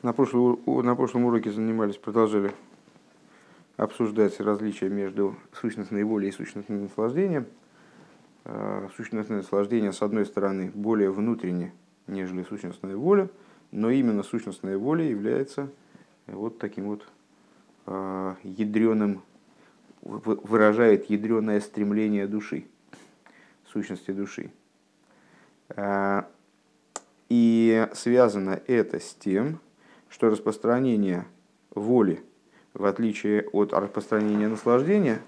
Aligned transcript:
На, 0.00 0.12
прошлом 0.12 0.60
на 0.66 0.94
прошлом 0.94 1.24
уроке 1.24 1.50
занимались, 1.50 1.96
продолжили 1.96 2.52
обсуждать 3.76 4.38
различия 4.38 4.88
между 4.88 5.34
сущностной 5.52 6.04
волей 6.04 6.28
и 6.28 6.32
сущностным 6.32 6.82
наслаждением. 6.82 7.46
А, 8.44 8.88
сущностное 8.96 9.38
наслаждение, 9.38 9.92
с 9.92 10.00
одной 10.00 10.24
стороны, 10.24 10.70
более 10.72 11.10
внутренне, 11.10 11.72
нежели 12.06 12.44
сущностная 12.44 12.96
воля, 12.96 13.28
но 13.72 13.90
именно 13.90 14.22
сущностная 14.22 14.78
воля 14.78 15.04
является 15.04 15.68
вот 16.28 16.58
таким 16.58 16.84
вот 16.84 17.08
а, 17.86 18.36
ядреным, 18.44 19.22
выражает 20.02 21.10
ядреное 21.10 21.60
стремление 21.60 22.28
души, 22.28 22.66
сущности 23.66 24.12
души. 24.12 24.52
А, 25.70 26.30
и 27.28 27.88
связано 27.94 28.60
это 28.68 29.00
с 29.00 29.14
тем, 29.14 29.58
что 30.10 30.30
распространение 30.30 31.26
воли, 31.74 32.20
в 32.74 32.84
отличие 32.84 33.46
от 33.52 33.72
распространения 33.72 34.48
наслаждения, 34.48 35.20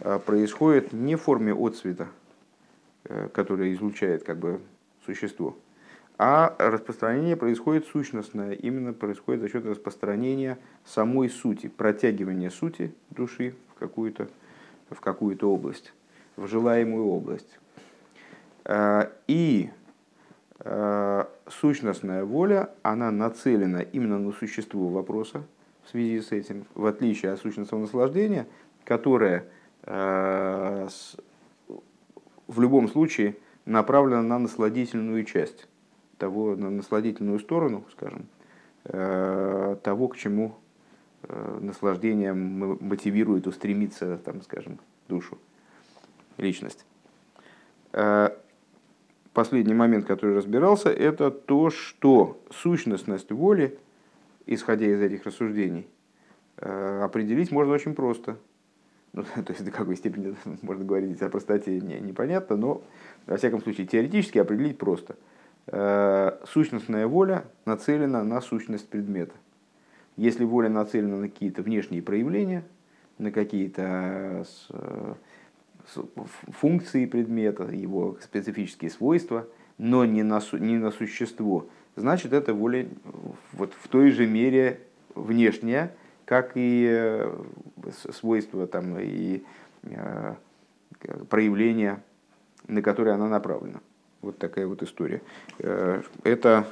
э, 0.00 0.18
происходит 0.24 0.92
не 0.92 1.16
в 1.16 1.22
форме 1.22 1.54
отцвета, 1.54 2.08
э, 3.04 3.28
который 3.32 3.74
излучает 3.74 4.22
как 4.24 4.38
бы 4.38 4.60
существо, 5.04 5.56
а 6.18 6.54
распространение 6.58 7.36
происходит 7.36 7.86
сущностное, 7.86 8.52
именно 8.52 8.92
происходит 8.92 9.40
за 9.40 9.48
счет 9.48 9.64
распространения 9.64 10.58
самой 10.84 11.30
сути, 11.30 11.68
протягивания 11.68 12.50
сути 12.50 12.94
души 13.10 13.54
в 13.74 13.78
какую-то 13.78 14.28
в 14.90 15.00
какую-то 15.00 15.50
область, 15.50 15.92
в 16.36 16.46
желаемую 16.46 17.06
область. 17.06 17.58
Э, 18.64 19.10
и 19.26 19.70
сущностная 20.62 22.24
воля, 22.24 22.70
она 22.82 23.10
нацелена 23.10 23.80
именно 23.80 24.18
на 24.18 24.32
существо 24.32 24.88
вопроса 24.88 25.42
в 25.84 25.88
связи 25.88 26.20
с 26.20 26.32
этим, 26.32 26.66
в 26.74 26.84
отличие 26.84 27.32
от 27.32 27.40
сущностного 27.40 27.82
наслаждения, 27.82 28.46
которое 28.84 29.46
э, 29.84 30.88
в 32.46 32.60
любом 32.60 32.88
случае 32.88 33.36
направлено 33.64 34.22
на 34.22 34.38
насладительную 34.38 35.24
часть, 35.24 35.66
того, 36.18 36.54
на 36.56 36.68
насладительную 36.68 37.38
сторону, 37.38 37.84
скажем, 37.92 38.26
э, 38.84 39.76
того, 39.82 40.08
к 40.08 40.16
чему 40.16 40.56
наслаждение 41.60 42.32
мотивирует 42.32 43.46
устремиться, 43.46 44.16
там, 44.24 44.40
скажем, 44.40 44.78
душу, 45.06 45.38
личность 46.38 46.86
последний 49.32 49.74
момент, 49.74 50.06
который 50.06 50.36
разбирался, 50.36 50.90
это 50.90 51.30
то, 51.30 51.70
что 51.70 52.40
сущностность 52.50 53.30
воли, 53.30 53.78
исходя 54.46 54.86
из 54.86 55.00
этих 55.00 55.24
рассуждений, 55.24 55.86
э, 56.56 57.02
определить 57.02 57.50
можно 57.50 57.72
очень 57.72 57.94
просто. 57.94 58.36
Ну, 59.12 59.24
то 59.24 59.52
есть 59.52 59.64
до 59.64 59.72
какой 59.72 59.96
степени 59.96 60.36
можно 60.62 60.84
говорить 60.84 61.20
о 61.20 61.28
простоте, 61.28 61.80
не, 61.80 61.98
непонятно, 61.98 62.56
но, 62.56 62.84
во 63.26 63.36
всяком 63.36 63.60
случае, 63.60 63.88
теоретически 63.88 64.38
определить 64.38 64.78
просто. 64.78 65.16
Э, 65.66 66.38
сущностная 66.46 67.06
воля 67.06 67.44
нацелена 67.64 68.22
на 68.22 68.40
сущность 68.40 68.88
предмета. 68.88 69.34
Если 70.16 70.44
воля 70.44 70.68
нацелена 70.68 71.16
на 71.16 71.28
какие-то 71.28 71.62
внешние 71.62 72.02
проявления, 72.02 72.64
на 73.18 73.30
какие-то 73.30 74.44
э, 74.70 75.14
функции 76.52 77.06
предмета, 77.06 77.64
его 77.64 78.16
специфические 78.22 78.90
свойства, 78.90 79.46
но 79.78 80.04
не 80.04 80.22
на, 80.22 80.40
не 80.52 80.76
на 80.76 80.90
существо, 80.90 81.66
значит, 81.96 82.32
это 82.32 82.54
воля 82.54 82.88
вот 83.52 83.72
в 83.80 83.88
той 83.88 84.10
же 84.10 84.26
мере 84.26 84.80
внешняя, 85.14 85.94
как 86.24 86.52
и 86.54 86.86
э, 86.88 87.42
свойства 88.12 88.66
там, 88.66 88.98
и 88.98 89.42
э, 89.82 90.34
проявления, 91.28 92.02
на 92.68 92.82
которые 92.82 93.14
она 93.14 93.28
направлена. 93.28 93.80
Вот 94.22 94.38
такая 94.38 94.66
вот 94.66 94.82
история. 94.82 95.22
Э, 95.58 96.02
это 96.24 96.66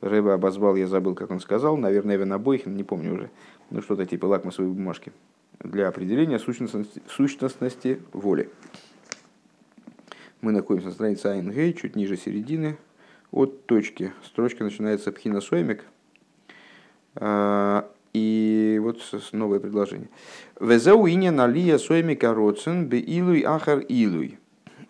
Рэба 0.00 0.34
обозвал, 0.34 0.76
я 0.76 0.86
забыл, 0.86 1.14
как 1.14 1.30
он 1.30 1.40
сказал, 1.40 1.76
наверное, 1.76 2.16
Эвен 2.16 2.32
Абойхин, 2.32 2.76
не 2.76 2.84
помню 2.84 3.14
уже, 3.14 3.30
ну 3.70 3.82
что-то 3.82 4.06
типа 4.06 4.26
лакмусовой 4.26 4.70
бумажки 4.70 5.12
для 5.60 5.88
определения 5.88 6.38
сущностности, 6.38 7.02
сущностности 7.08 8.00
воли. 8.12 8.50
Мы 10.40 10.52
находимся 10.52 10.88
на 10.88 10.94
странице 10.94 11.26
АНГ, 11.26 11.76
чуть 11.80 11.96
ниже 11.96 12.16
середины, 12.16 12.78
от 13.32 13.66
точки. 13.66 14.12
Строчка 14.24 14.64
начинается 14.64 15.12
пхиносоймик. 15.12 15.84
А, 17.16 17.90
и 18.12 18.78
вот 18.80 19.02
новое 19.32 19.58
предложение. 19.58 20.08
Везауиня 20.60 21.32
налия 21.32 21.78
соймика 21.78 22.32
роцен 22.32 22.86
бе 22.86 23.00
илуй 23.00 23.40
ахар 23.40 23.80
илуй. 23.80 24.38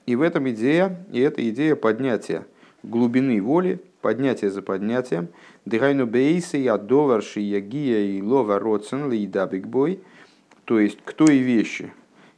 И 0.07 0.17
в 0.17 0.23
этом 0.23 0.49
идея, 0.51 1.05
и 1.11 1.21
это 1.21 1.47
идея 1.49 1.77
поднятия 1.77 2.47
глубины 2.83 3.43
воли, 3.43 3.81
поднятия 4.01 4.51
за 4.51 4.63
поднятием. 4.63 5.29
Дыхайну 5.65 6.07
бейсы 6.07 6.59
я 6.59 6.79
доварши 6.79 7.41
ягия 7.41 8.19
и 8.19 8.23
лова 8.23 8.59
роцен 8.59 9.09
лейдабик 9.09 9.67
бой– 9.67 10.01
то 10.69 10.79
есть 10.79 10.99
к 11.03 11.15
той 11.15 11.39
вещи, 11.39 11.91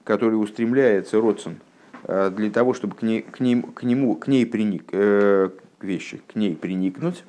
которой 0.04 0.36
устремляется 0.36 1.20
Родсон 1.20 1.56
э, 2.04 2.30
для 2.30 2.48
того, 2.52 2.74
чтобы 2.74 2.94
к 2.94 3.02
ней, 3.02 3.22
к 3.22 3.40
ним, 3.40 3.62
к 3.62 3.82
нему, 3.82 4.14
к 4.14 4.28
ней 4.28 4.46
приник, 4.46 4.84
э, 4.92 5.50
к 5.78 5.82
вещи, 5.82 6.22
к 6.32 6.36
ней 6.36 6.54
приникнуть. 6.54 7.24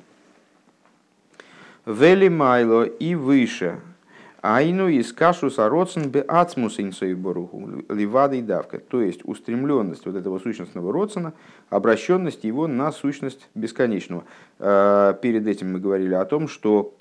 Вели 1.86 2.28
майло 2.28 2.84
и 2.84 3.16
выше. 3.16 3.80
Айну 4.42 4.86
из 4.86 5.12
кашу 5.12 5.50
сароцен 5.50 6.08
бе 6.08 6.20
ацмус 6.20 6.78
боруху 7.16 7.84
ливада 7.88 8.36
и 8.36 8.40
давка. 8.40 8.78
То 8.78 9.02
есть 9.02 9.22
устремленность 9.24 10.06
вот 10.06 10.14
этого 10.14 10.38
сущностного 10.38 10.92
родсона, 10.92 11.32
обращенность 11.68 12.44
его 12.44 12.68
на 12.68 12.92
сущность 12.92 13.48
бесконечного. 13.56 14.22
Э, 14.60 15.14
перед 15.20 15.48
этим 15.48 15.72
мы 15.72 15.80
говорили 15.80 16.14
о 16.14 16.24
том, 16.24 16.46
что 16.46 16.94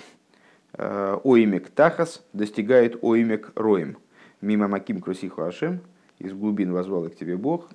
Оимек 0.77 1.69
Тахас 1.69 2.23
достигает 2.33 3.03
Оимек 3.03 3.51
Роем. 3.55 3.97
Мимо 4.41 4.67
Маким 4.67 5.01
Крусиху 5.01 5.43
Ашем, 5.43 5.81
из 6.17 6.33
глубин 6.33 6.71
возвал 6.71 7.09
к 7.09 7.15
тебе 7.15 7.37
Бог, 7.37 7.69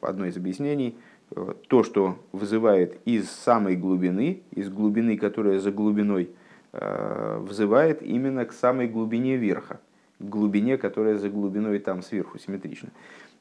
одно 0.00 0.26
из 0.26 0.36
объяснений, 0.36 0.96
э, 1.30 1.54
то, 1.68 1.82
что 1.82 2.18
вызывает 2.32 2.98
из 3.04 3.30
самой 3.30 3.76
глубины, 3.76 4.42
из 4.50 4.68
глубины, 4.68 5.16
которая 5.16 5.58
за 5.58 5.70
глубиной, 5.70 6.30
э, 6.72 7.38
вызывает 7.40 8.02
именно 8.02 8.44
к 8.44 8.52
самой 8.52 8.88
глубине 8.88 9.36
верха, 9.36 9.80
к 10.18 10.24
глубине, 10.24 10.76
которая 10.76 11.18
за 11.18 11.28
глубиной 11.30 11.78
там 11.78 12.02
сверху 12.02 12.38
симметрично. 12.38 12.90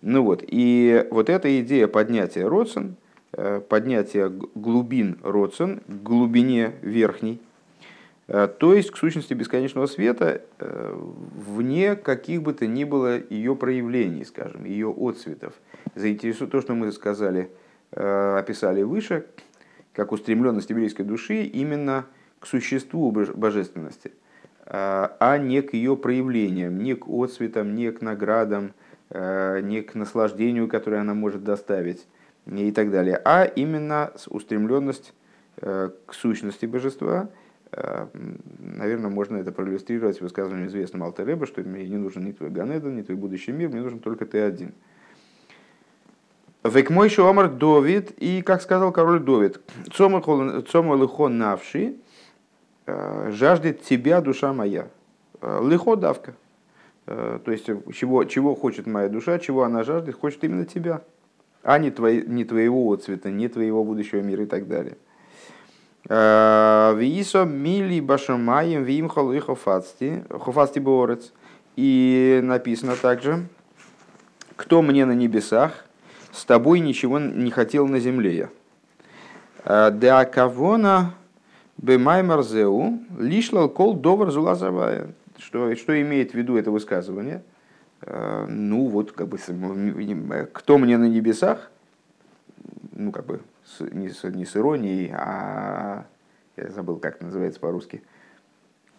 Ну 0.01 0.23
вот, 0.23 0.43
и 0.45 1.07
вот 1.11 1.29
эта 1.29 1.61
идея 1.61 1.87
поднятия 1.87 2.45
Родсен, 2.45 2.95
поднятия 3.69 4.29
глубин 4.29 5.17
Родсен 5.23 5.79
к 5.87 6.03
глубине 6.03 6.73
верхней, 6.81 7.39
Э, 7.39 7.52
то 8.27 8.73
есть 8.73 8.91
к 8.91 8.97
сущности 8.97 9.33
бесконечного 9.33 9.85
света 9.85 10.41
э, 10.59 10.95
вне 11.35 11.95
каких 11.95 12.41
бы 12.41 12.53
то 12.53 12.65
ни 12.65 12.85
было 12.85 13.19
ее 13.29 13.55
проявлений, 13.55 14.23
скажем, 14.23 14.63
ее 14.63 14.89
отцветов. 14.95 15.53
Заинтересует 15.95 16.51
то, 16.51 16.61
что 16.61 16.73
мы 16.73 16.91
сказали, 16.93 17.51
э, 17.91 18.37
описали 18.39 18.81
выше, 18.81 19.25
как 19.91 20.13
устремленность 20.13 20.69
еврейской 20.69 21.03
души 21.03 21.43
именно 21.43 22.05
к 22.39 22.47
существу 22.47 23.11
божественности, 23.11 24.11
а 24.65 25.37
не 25.37 25.61
к 25.61 25.73
ее 25.73 25.95
проявлениям, 25.95 26.77
не 26.77 26.95
к 26.95 27.07
отцветам, 27.07 27.75
не 27.75 27.91
к 27.91 28.01
наградам, 28.01 28.73
не 29.11 29.81
к 29.81 29.95
наслаждению, 29.95 30.67
которое 30.67 30.97
она 30.97 31.13
может 31.13 31.43
доставить 31.45 32.05
и 32.47 32.71
так 32.71 32.91
далее, 32.91 33.21
а 33.23 33.45
именно 33.45 34.11
устремленность 34.27 35.13
к 35.55 35.93
сущности 36.11 36.65
божества– 36.65 37.29
Э, 37.42 37.42
наверное, 38.59 39.09
можно 39.09 39.37
это 39.37 39.51
проиллюстрировать 39.51 40.21
высказыванием 40.21 40.67
известного 40.67 41.07
Алтереба, 41.07 41.45
что 41.45 41.61
мне 41.61 41.87
не 41.87 41.97
нужен 41.97 42.25
ни 42.25 42.31
твой 42.31 42.49
Ганедан, 42.49 42.95
ни 42.95 43.01
твой 43.01 43.17
будущий 43.17 43.51
мир, 43.51 43.69
мне 43.69 43.81
нужен 43.81 43.99
только 43.99 44.25
ты 44.25 44.39
один. 44.39 44.73
Век 46.63 46.89
мой 46.89 47.09
Омар 47.17 47.49
Довид, 47.49 48.11
и 48.17 48.41
как 48.41 48.61
сказал 48.61 48.91
король 48.91 49.19
Довид, 49.19 49.59
Цома 49.91 50.19
лихо 50.95 51.27
навши, 51.27 51.95
э, 52.85 53.31
жаждет 53.31 53.81
тебя 53.81 54.21
душа 54.21 54.53
моя. 54.53 54.87
Э, 55.41 55.61
лихо 55.67 55.95
давка. 55.95 56.35
То 57.05 57.41
есть, 57.47 57.65
чего, 57.65 58.23
чего 58.23 58.55
хочет 58.55 58.87
моя 58.87 59.09
душа, 59.09 59.37
чего 59.37 59.63
она 59.63 59.83
жаждет, 59.83 60.15
хочет 60.15 60.41
именно 60.45 60.65
тебя, 60.65 61.01
а 61.61 61.77
не, 61.77 61.91
твои, 61.91 62.21
не 62.25 62.45
твоего 62.45 62.95
цвета, 62.95 63.29
не 63.29 63.49
твоего 63.49 63.83
будущего 63.83 64.21
мира 64.21 64.43
и 64.43 64.45
так 64.45 64.69
далее. 64.69 64.97
Э, 66.09 66.93
Висо 66.97 67.45
мили 67.45 67.99
башамаем 67.99 68.83
вимхал 68.83 69.31
и 69.31 69.39
хофацти, 69.39 70.23
хофацти 70.29 70.79
борец. 70.79 71.31
И 71.75 72.39
написано 72.43 72.95
также, 72.95 73.47
кто 74.55 74.81
мне 74.81 75.05
на 75.05 75.13
небесах, 75.13 75.85
с 76.31 76.45
тобой 76.45 76.79
ничего 76.79 77.19
не 77.19 77.51
хотел 77.51 77.87
на 77.87 77.99
земле 77.99 78.35
я. 78.35 78.49
Э, 79.65 79.91
Деакавона 79.91 81.15
Бемаймарзеу 81.77 82.99
лишлал 83.17 83.69
кол 83.69 83.95
довар 83.95 84.31
зулазавая. 84.31 85.13
Что, 85.37 85.75
что 85.75 85.99
имеет 86.01 86.31
в 86.31 86.35
виду 86.35 86.57
это 86.57 86.69
высказывание? 86.69 87.43
Э, 88.01 88.45
ну 88.47 88.87
вот, 88.87 89.13
как 89.13 89.29
бы, 89.29 89.37
кто 90.51 90.77
мне 90.77 90.97
на 90.97 91.05
небесах, 91.05 91.71
ну 92.91 93.11
как 93.11 93.25
бы, 93.25 93.41
не 93.79 94.09
с, 94.09 94.23
не 94.23 94.45
с 94.45 94.55
иронией, 94.55 95.11
а 95.13 96.05
я 96.55 96.69
забыл, 96.69 96.97
как 96.97 97.15
это 97.15 97.25
называется 97.25 97.59
по-русски. 97.59 98.03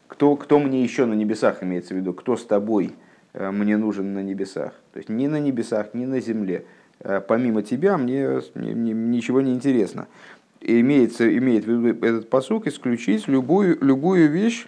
Кто, 0.08 0.37
кто 0.37 0.58
мне 0.58 0.82
еще 0.82 1.06
на 1.06 1.14
небесах 1.14 1.62
имеется 1.62 1.94
в 1.94 1.96
виду? 1.96 2.12
Кто 2.12 2.37
с 2.37 2.44
тобой 2.44 2.94
э, 3.32 3.50
мне 3.50 3.76
нужен 3.76 4.14
на 4.14 4.22
небесах? 4.22 4.75
То 4.93 4.99
есть 4.99 5.08
ни 5.08 5.26
на 5.26 5.40
небесах, 5.40 5.94
ни 5.94 6.05
на 6.05 6.20
земле. 6.20 6.64
Э, 7.00 7.20
помимо 7.20 7.62
тебя 7.62 7.96
мне, 7.96 8.40
мне 8.55 8.93
ничего 8.93 9.40
не 9.40 9.52
интересно 9.52 10.06
имеется, 10.61 11.26
имеет 11.37 11.64
в 11.64 11.69
виду 11.69 12.06
этот 12.06 12.31
посук 12.31 12.67
исключить 12.67 13.28
любую, 13.28 13.76
любую 13.82 14.31
вещь, 14.31 14.67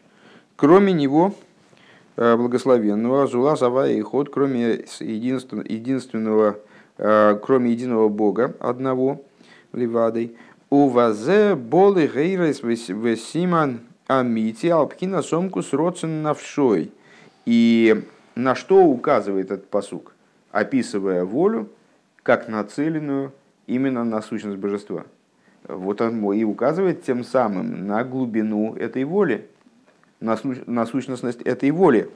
кроме 0.57 0.93
него 0.93 1.35
э, 2.17 2.37
благословенного, 2.37 3.27
Зула, 3.27 3.57
Сава 3.57 3.89
и 3.89 4.01
Ход, 4.03 4.29
кроме 4.31 4.85
единственного, 5.01 5.67
единственного 5.67 6.59
кроме 6.99 7.73
единого 7.73 8.09
Бога, 8.09 8.55
одного, 8.59 9.21
Ливадой. 9.77 10.37
У 10.71 10.89
вазе 10.89 11.55
болы 11.55 12.07
гейрес 12.07 12.63
весиман 12.63 13.81
амити 14.07 14.67
алпкина 14.69 15.23
сомкус 15.23 15.73
родсен 15.73 16.23
навшой. 16.23 16.93
И 17.45 18.05
на 18.35 18.55
что 18.55 18.85
указывает 18.85 19.51
этот 19.51 19.71
посук, 19.71 20.15
описывая 20.51 21.25
волю, 21.25 21.69
как 22.23 22.49
нацеленную 22.49 23.33
именно 23.67 24.05
на 24.05 24.23
сущность 24.23 24.59
божества– 24.59 25.05
вот 25.69 26.01
он 26.01 26.33
и 26.33 26.45
указывает 26.45 27.03
тем 27.03 27.25
самым 27.25 27.87
на 27.87 28.05
глубину 28.05 28.77
этой 28.77 29.05
воли, 29.05 29.49
на, 30.21 30.87
сущностность 30.87 31.43
этой 31.43 31.71
воли. 31.71 32.09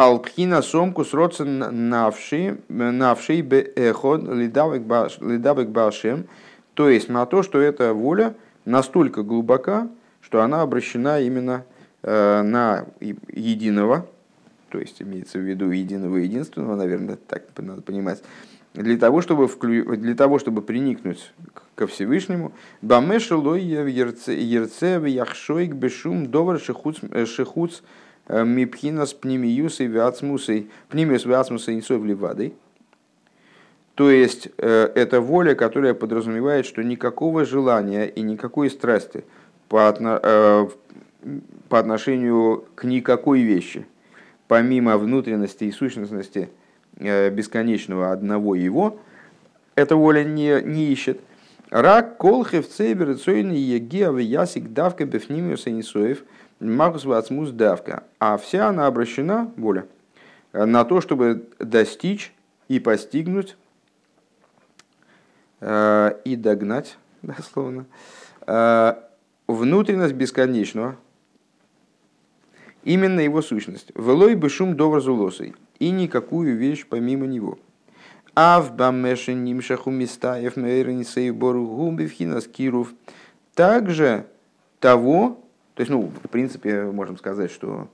Э, 0.00 0.02
Алпхина 0.02 0.62
сомку 0.62 1.04
сродцен 1.04 1.88
навший, 1.90 2.56
навший 2.68 3.42
беэход 3.42 4.22
лидабек 4.22 5.68
башем, 5.68 6.26
то 6.74 6.88
есть 6.88 7.08
на 7.08 7.26
то, 7.26 7.42
что 7.42 7.60
эта 7.60 7.92
воля 7.92 8.34
настолько 8.64 9.22
глубока, 9.22 9.88
что 10.22 10.40
она 10.40 10.62
обращена 10.62 11.20
именно 11.20 11.64
э, 12.02 12.42
на 12.42 12.86
единого, 13.00 14.06
то 14.70 14.78
есть 14.78 15.02
имеется 15.02 15.38
в 15.38 15.42
виду 15.42 15.70
единого 15.70 16.16
единственного, 16.16 16.76
наверное, 16.76 17.16
так 17.16 17.42
надо 17.58 17.82
понимать, 17.82 18.22
для 18.72 18.96
того, 18.96 19.20
чтобы, 19.20 19.48
вклю... 19.48 19.96
для 19.96 20.14
того, 20.14 20.38
чтобы 20.38 20.62
приникнуть 20.62 21.32
ко 21.74 21.86
Всевышнему, 21.86 22.52
бамешелой 22.80 23.62
ерце 23.62 24.34
яхшойк 24.34 25.74
бешум 25.74 26.30
довар 26.30 26.58
шехуц 26.58 27.82
шехуц 28.30 28.40
э, 28.40 28.44
мипхинас 28.44 29.14
пнемиюсой 29.14 29.86
виацмусой 29.86 30.70
пнемиус 30.88 31.24
виацмусой 31.24 31.74
инсой 31.74 31.98
вливадой. 31.98 32.54
То 33.94 34.10
есть 34.10 34.48
э, 34.58 34.90
это 34.94 35.20
воля, 35.20 35.54
которая 35.54 35.94
подразумевает, 35.94 36.66
что 36.66 36.82
никакого 36.82 37.44
желания 37.44 38.06
и 38.06 38.22
никакой 38.22 38.70
страсти 38.70 39.24
по, 39.68 39.88
отно... 39.88 40.20
Э, 40.22 40.68
по 41.68 41.78
отношению 41.78 42.64
к 42.74 42.84
никакой 42.84 43.42
вещи, 43.42 43.86
помимо 44.48 44.96
внутренности 44.96 45.64
и 45.64 45.72
сущностности– 45.72 46.48
Э, 47.02 47.30
бесконечного 47.30 48.12
одного 48.12 48.54
его, 48.54 48.98
эта 49.74 49.96
воля 49.96 50.22
не, 50.22 50.60
не 50.60 50.92
ищет. 50.92 51.18
Рак 51.70 52.18
колхев 52.18 52.68
цейбер 52.68 53.16
цойни 53.16 53.56
егеав 53.56 54.18
ясик 54.18 54.74
давка 54.74 55.06
бефнимиус 55.06 55.66
инисоев 55.66 56.24
магус 56.60 57.04
вацмус 57.04 57.50
давка. 57.50 58.04
А 58.18 58.36
вся 58.36 58.68
она 58.68 58.86
обращена, 58.86 59.50
воля, 59.56 59.86
на 60.52 60.84
то, 60.84 61.00
чтобы 61.00 61.48
достичь 61.58 62.32
и 62.68 62.78
постигнуть 62.78 63.56
э, 65.60 66.12
и 66.24 66.36
догнать, 66.36 66.98
дословно, 67.22 67.86
э, 68.46 68.94
внутренность 69.46 70.14
бесконечного, 70.14 70.96
именно 72.84 73.20
его 73.20 73.42
сущность. 73.42 73.90
Велой 73.94 74.34
бы 74.34 74.48
шум 74.48 74.76
довар 74.76 75.00
зулосой 75.00 75.54
и 75.78 75.90
никакую 75.90 76.56
вещь 76.56 76.86
помимо 76.88 77.26
него. 77.26 77.58
А 78.34 78.60
в 78.60 78.74
бамеше 78.74 79.34
нимшаху 79.34 79.90
мистаев 79.90 80.56
мейренисей 80.56 81.30
боругу 81.30 81.90
бифхинас 81.90 82.46
киров. 82.46 82.92
Также 83.54 84.26
того, 84.78 85.44
то 85.80 85.82
есть, 85.82 85.90
ну, 85.90 86.12
в 86.22 86.28
принципе, 86.28 86.82
можем 86.82 87.16
сказать, 87.16 87.50
что 87.50 87.88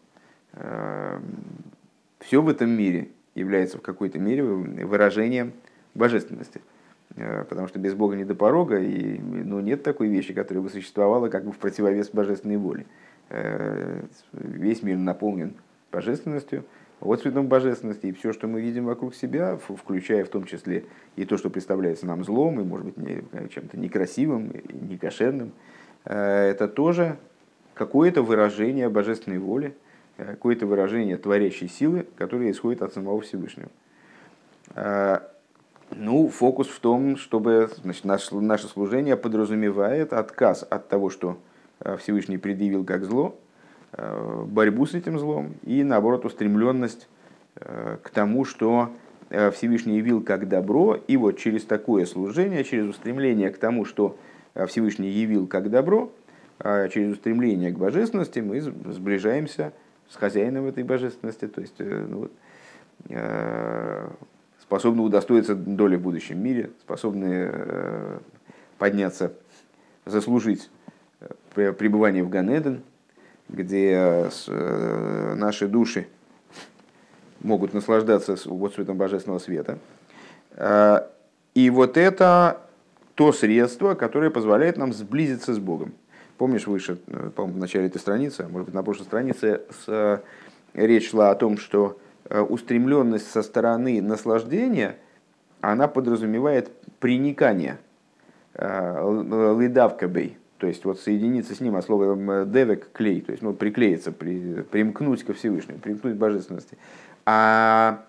э, 0.54 1.20
все 2.18 2.42
в 2.42 2.48
этом 2.48 2.68
мире 2.68 3.10
является 3.36 3.78
в 3.78 3.80
какой-то 3.80 4.18
мере 4.18 4.42
выражением 4.42 5.52
божественности. 5.94 6.62
Э, 7.14 7.44
потому 7.48 7.68
что 7.68 7.78
без 7.78 7.94
Бога 7.94 8.16
не 8.16 8.24
до 8.24 8.34
порога, 8.34 8.80
и 8.80 9.20
ну, 9.20 9.60
нет 9.60 9.84
такой 9.84 10.08
вещи, 10.08 10.34
которая 10.34 10.64
бы 10.64 10.68
существовала 10.68 11.28
как 11.28 11.44
бы 11.44 11.52
в 11.52 11.58
противовес 11.58 12.10
божественной 12.10 12.56
воле. 12.56 12.86
Э, 13.28 14.02
весь 14.32 14.82
мир 14.82 14.96
наполнен 14.96 15.54
божественностью, 15.92 16.64
вот 16.98 17.22
цветом 17.22 17.46
божественности, 17.46 18.06
и 18.06 18.12
все, 18.12 18.32
что 18.32 18.48
мы 18.48 18.62
видим 18.62 18.86
вокруг 18.86 19.14
себя, 19.14 19.56
включая 19.58 20.24
в 20.24 20.28
том 20.28 20.44
числе 20.44 20.86
и 21.14 21.24
то, 21.24 21.38
что 21.38 21.50
представляется 21.50 22.04
нам 22.04 22.24
злом, 22.24 22.60
и, 22.60 22.64
может 22.64 22.86
быть, 22.86 22.96
не, 22.96 23.22
чем-то 23.50 23.78
некрасивым, 23.78 24.50
некошерным, 24.88 25.52
э, 26.04 26.48
это 26.50 26.66
тоже 26.66 27.16
какое-то 27.76 28.22
выражение 28.22 28.88
божественной 28.88 29.38
воли, 29.38 29.76
э, 30.16 30.24
какое-то 30.24 30.66
выражение 30.66 31.16
творящей 31.16 31.68
силы, 31.68 32.06
которое 32.16 32.50
исходит 32.50 32.82
от 32.82 32.92
самого 32.92 33.20
Всевышнего. 33.20 33.68
Э, 34.74 35.20
ну, 35.94 36.28
фокус 36.28 36.68
в 36.68 36.80
том, 36.80 37.16
чтобы 37.16 37.70
значит, 37.82 38.04
наше, 38.04 38.34
наше 38.34 38.66
служение 38.66 39.16
подразумевает 39.16 40.12
отказ 40.12 40.66
от 40.68 40.88
того, 40.88 41.10
что 41.10 41.38
Всевышний 41.98 42.38
предъявил 42.38 42.84
как 42.84 43.04
зло, 43.04 43.36
Э, 43.98 44.44
борьбу 44.46 44.84
с 44.84 44.94
этим 44.94 45.18
злом 45.18 45.54
и, 45.62 45.82
наоборот, 45.82 46.26
устремленность 46.26 47.08
э, 47.54 47.96
к 48.02 48.10
тому, 48.10 48.44
что 48.44 48.90
э, 49.30 49.50
Всевышний 49.52 49.96
явил 49.96 50.22
как 50.22 50.48
добро, 50.48 50.98
и 51.08 51.16
вот 51.16 51.38
через 51.38 51.64
такое 51.64 52.04
служение, 52.04 52.62
через 52.64 52.88
устремление 52.88 53.48
к 53.50 53.56
тому, 53.56 53.86
что 53.86 54.18
Всевышний 54.68 55.08
явил 55.08 55.46
как 55.46 55.70
добро, 55.70 56.10
через 56.62 57.12
устремление 57.12 57.70
к 57.70 57.78
божественности 57.78 58.40
мы 58.40 58.60
сближаемся 58.60 59.72
с 60.08 60.16
хозяином 60.16 60.66
этой 60.66 60.84
божественности, 60.84 61.46
то 61.48 61.60
есть 61.60 61.78
ну, 61.78 62.30
способны 64.60 65.02
удостоиться 65.02 65.54
доли 65.54 65.96
в 65.96 66.02
будущем 66.02 66.42
мире, 66.42 66.70
способны 66.80 67.52
подняться, 68.78 69.32
заслужить 70.04 70.70
пребывание 71.54 72.22
в 72.22 72.28
Ганеден, 72.28 72.82
где 73.48 74.28
э, 74.48 75.34
наши 75.34 75.68
души 75.68 76.08
могут 77.40 77.74
наслаждаться 77.74 78.36
вот 78.46 78.74
цветом 78.74 78.96
божественного 78.96 79.38
света. 79.38 79.78
А, 80.56 81.08
и 81.54 81.70
вот 81.70 81.96
это 81.96 82.60
то 83.14 83.32
средство, 83.32 83.94
которое 83.94 84.30
позволяет 84.30 84.76
нам 84.76 84.92
сблизиться 84.92 85.54
с 85.54 85.58
Богом. 85.58 85.94
Помнишь, 86.38 86.66
выше, 86.66 86.98
э, 87.06 87.30
по-моему, 87.34 87.58
в 87.58 87.60
начале 87.60 87.86
этой 87.86 87.98
страницы, 87.98 88.42
а 88.42 88.48
может 88.48 88.66
быть, 88.66 88.74
на 88.74 88.82
прошлой 88.82 89.04
странице 89.04 89.62
с, 89.70 89.84
э, 89.88 90.18
речь 90.74 91.10
шла 91.10 91.30
о 91.30 91.34
том, 91.34 91.58
что 91.58 91.98
устремленность 92.28 93.30
со 93.30 93.40
стороны 93.40 94.02
наслаждения, 94.02 94.96
она 95.60 95.86
подразумевает 95.86 96.72
приникание, 96.98 97.78
лидавкабей, 98.52 100.36
то 100.58 100.66
есть 100.66 100.84
вот 100.84 100.98
соединиться 100.98 101.54
с 101.54 101.60
ним, 101.60 101.76
а 101.76 101.82
слово 101.82 102.44
девек 102.46 102.90
клей, 102.92 103.20
то 103.20 103.32
есть 103.32 103.42
ну, 103.42 103.52
приклеиться, 103.52 104.12
при, 104.12 104.62
примкнуть 104.62 105.22
ко 105.24 105.34
Всевышнему, 105.34 105.78
примкнуть 105.78 106.14
к 106.14 106.18
божественности. 106.18 106.78
А, 107.26 108.04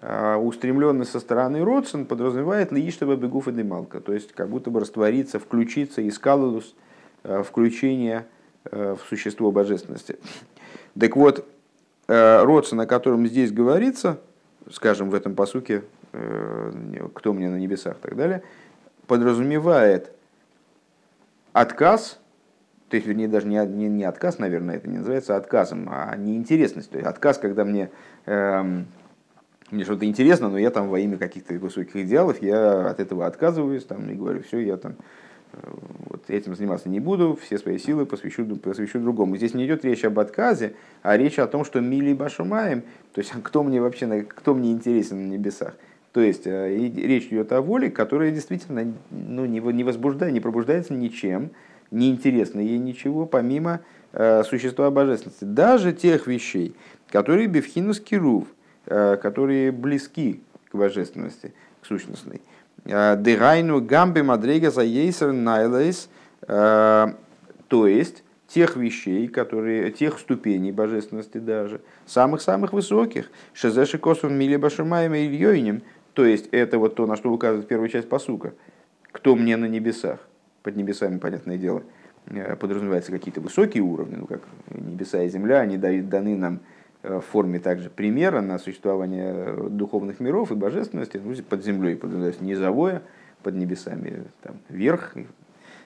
а 0.00 0.38
устремленность 0.38 1.10
со 1.10 1.20
стороны 1.20 1.64
Родсон 1.64 2.06
подразумевает 2.06 2.72
бегуф 3.16 3.48
и 3.48 3.52
демалка, 3.52 4.00
то 4.00 4.12
есть 4.12 4.32
как 4.32 4.48
будто 4.48 4.70
бы 4.70 4.80
раствориться, 4.80 5.38
включиться, 5.38 6.06
искалудус, 6.06 6.74
э, 7.22 7.42
включение 7.42 8.26
э, 8.64 8.96
в 8.98 9.08
существо 9.08 9.50
божественности. 9.50 10.18
Так 10.98 11.16
вот, 11.16 11.46
э, 12.08 12.42
Родсон, 12.42 12.80
о 12.80 12.86
котором 12.86 13.26
здесь 13.26 13.52
говорится, 13.52 14.18
скажем, 14.70 15.10
в 15.10 15.14
этом 15.14 15.34
посуке, 15.34 15.82
кто 17.14 17.32
мне 17.32 17.48
на 17.48 17.56
небесах 17.56 17.96
и 17.96 18.00
так 18.02 18.16
далее, 18.16 18.42
подразумевает 19.06 20.12
отказ, 21.54 22.20
то 22.92 22.96
есть, 22.96 23.06
вернее, 23.06 23.28
даже 23.28 23.46
не, 23.46 23.56
не, 23.66 23.88
не 23.88 24.04
отказ, 24.04 24.38
наверное, 24.38 24.76
это 24.76 24.86
не 24.86 24.98
называется 24.98 25.36
отказом, 25.36 25.88
а 25.90 26.14
неинтересность. 26.14 26.90
То 26.90 26.98
есть 26.98 27.08
отказ, 27.08 27.38
когда 27.38 27.64
мне, 27.64 27.90
эм, 28.26 28.86
мне 29.70 29.84
что-то 29.84 30.04
интересно, 30.04 30.50
но 30.50 30.58
я 30.58 30.70
там 30.70 30.90
во 30.90 30.98
имя 30.98 31.16
каких-то 31.16 31.54
высоких 31.54 31.96
идеалов, 31.96 32.42
я 32.42 32.90
от 32.90 33.00
этого 33.00 33.26
отказываюсь 33.26 33.84
там, 33.84 34.10
и 34.10 34.14
говорю, 34.14 34.42
все, 34.42 34.58
я 34.58 34.76
там 34.76 34.96
вот 36.08 36.28
этим 36.28 36.54
заниматься 36.54 36.88
не 36.88 37.00
буду, 37.00 37.38
все 37.40 37.58
свои 37.58 37.78
силы 37.78 38.06
посвящу, 38.06 38.44
посвящу 38.56 39.00
другому. 39.00 39.36
Здесь 39.36 39.54
не 39.54 39.66
идет 39.66 39.84
речь 39.84 40.04
об 40.04 40.18
отказе, 40.18 40.74
а 41.02 41.16
речь 41.16 41.38
о 41.38 41.46
том, 41.46 41.64
что 41.64 41.80
мили 41.80 42.12
башумаем, 42.12 42.82
то 43.12 43.20
есть 43.20 43.32
кто 43.42 43.62
мне 43.62 43.80
вообще, 43.80 44.22
кто 44.22 44.54
мне 44.54 44.72
интересен 44.72 45.28
на 45.28 45.32
небесах. 45.32 45.74
То 46.12 46.20
есть 46.20 46.46
э, 46.46 46.76
речь 46.76 47.26
идет 47.26 47.52
о 47.52 47.62
воле, 47.62 47.90
которая 47.90 48.30
действительно 48.30 48.92
ну, 49.10 49.46
не, 49.46 49.60
не 49.60 49.84
возбуждает, 49.84 50.32
не 50.34 50.40
пробуждается 50.40 50.92
ничем, 50.92 51.50
не 51.90 52.10
интересно 52.10 52.60
ей 52.60 52.78
ничего, 52.78 53.26
помимо 53.26 53.80
э, 54.12 54.42
существа 54.44 54.90
божественности. 54.90 55.44
Даже 55.44 55.92
тех 55.92 56.26
вещей, 56.26 56.74
которые 57.08 57.46
бифхинус 57.46 57.98
кирув, 57.98 58.46
э, 58.86 59.16
которые 59.16 59.72
близки 59.72 60.42
к 60.70 60.76
божественности, 60.76 61.54
к 61.80 61.86
сущностной. 61.86 62.42
Э, 62.84 63.16
Дегайну 63.16 63.80
гамбе 63.80 64.22
мадрега 64.22 64.70
за 64.70 64.82
ейсер 64.82 65.32
найлайс, 65.32 66.08
э, 66.48 67.06
то 67.68 67.86
есть 67.86 68.24
тех 68.48 68.76
вещей, 68.76 69.28
которые, 69.28 69.90
тех 69.92 70.18
ступеней 70.18 70.72
божественности 70.72 71.38
даже, 71.38 71.80
самых-самых 72.06 72.72
высоких, 72.72 73.30
шезеши 73.54 73.98
косун 73.98 74.34
мили 74.34 74.56
башумаем 74.56 75.14
и 75.14 75.26
ильёйнем, 75.26 75.82
то 76.12 76.24
есть 76.24 76.48
это 76.50 76.78
вот 76.78 76.96
то, 76.96 77.06
на 77.06 77.16
что 77.16 77.32
указывает 77.32 77.68
первая 77.68 77.88
часть 77.88 78.08
посука. 78.08 78.52
Кто 79.12 79.36
мне 79.36 79.56
на 79.56 79.66
небесах? 79.66 80.18
Под 80.62 80.76
небесами, 80.76 81.18
понятное 81.18 81.58
дело, 81.58 81.82
э, 82.26 82.56
подразумеваются 82.56 83.12
какие-то 83.12 83.40
высокие 83.40 83.82
уровни, 83.82 84.16
ну 84.16 84.26
как 84.26 84.42
небеса 84.70 85.22
и 85.22 85.28
земля, 85.28 85.60
они 85.60 85.76
даны 85.76 86.36
нам 86.36 86.60
в 87.02 87.20
форме 87.20 87.58
также 87.58 87.90
примера 87.90 88.40
на 88.40 88.58
существование 88.58 89.32
э, 89.34 89.68
духовных 89.70 90.20
миров 90.20 90.52
и 90.52 90.54
божественности. 90.54 91.20
Ну, 91.22 91.34
под 91.42 91.64
землей 91.64 91.96
подразумевается 91.96 92.44
низовое, 92.44 93.02
под 93.42 93.54
небесами 93.56 94.24
там, 94.42 94.56
верх, 94.68 95.14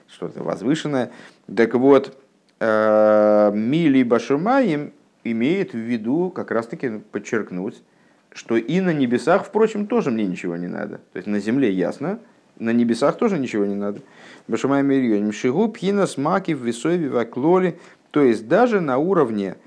что-то 0.07 0.43
возвышенное. 0.43 1.11
Так 1.53 1.73
вот, 1.73 2.17
Мили 2.59 4.03
Башумаем 4.03 4.93
имеет 5.23 5.73
в 5.73 5.77
виду 5.77 6.29
как 6.29 6.51
раз-таки 6.51 7.01
подчеркнуть, 7.11 7.83
что 8.31 8.57
и 8.57 8.81
на 8.81 8.93
небесах, 8.93 9.45
впрочем, 9.45 9.87
тоже 9.87 10.11
мне 10.11 10.25
ничего 10.25 10.57
не 10.57 10.67
надо. 10.67 10.97
То 11.13 11.17
есть 11.17 11.27
на 11.27 11.39
земле 11.39 11.71
ясно, 11.71 12.19
на 12.59 12.71
небесах 12.71 13.17
тоже 13.17 13.37
ничего 13.37 13.65
не 13.65 13.75
надо. 13.75 14.01
Башамай 14.47 14.83
Мирьон, 14.83 15.31
Шигу, 15.31 15.67
Пхина, 15.69 16.07
Смаки, 16.07 16.53
в 16.53 16.65
Весове, 16.65 17.09
Ваклоли. 17.09 17.79
То 18.11 18.21
есть 18.21 18.47
даже 18.47 18.81
на 18.81 18.97
уровне 18.97 19.55
э, 19.55 19.66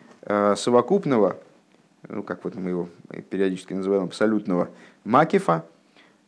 совокупного, 0.57 1.37
ну 2.09 2.23
как 2.23 2.45
вот 2.45 2.55
мы 2.55 2.71
его 2.71 2.89
периодически 3.31 3.75
называем, 3.75 4.05
абсолютного 4.05 4.69
макифа, 5.05 5.65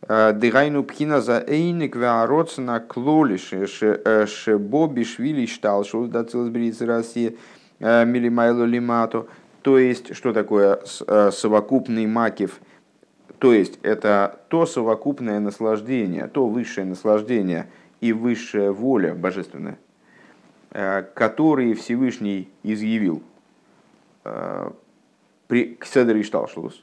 э, 0.03 0.33
Дыгайну 0.33 0.85
пхина 0.85 1.21
за 1.21 1.45
эйник 1.47 1.97
веароцна 1.97 2.81
клоли 2.81 3.37
шебо 3.37 4.87
бишвили 4.89 5.47
штал 5.47 5.85
шул 5.85 6.07
да 6.07 6.25
целсбрицы 6.25 6.87
России 6.87 7.39
э, 7.81 8.05
милимайло 8.05 8.65
лимато. 8.65 9.27
То 9.63 9.79
есть, 9.79 10.15
что 10.17 10.33
такое 10.33 10.81
э, 11.07 11.31
совокупный 11.31 12.07
макив? 12.07 12.61
То 13.39 13.53
есть, 13.53 13.79
это 13.83 14.41
то 14.49 14.67
совокупное 14.67 15.41
наслаждение, 15.41 16.27
то 16.27 16.47
высшее 16.47 16.87
наслаждение 16.87 17.69
и 18.01 18.13
высшая 18.13 18.73
воля 18.73 19.15
божественная, 19.15 19.79
э, 20.73 21.03
которые 21.15 21.75
Всевышний 21.75 22.49
изъявил 22.65 23.23
э, 24.25 24.71
при 25.47 25.79
Седер 25.85 26.21
Ишталшус. 26.21 26.83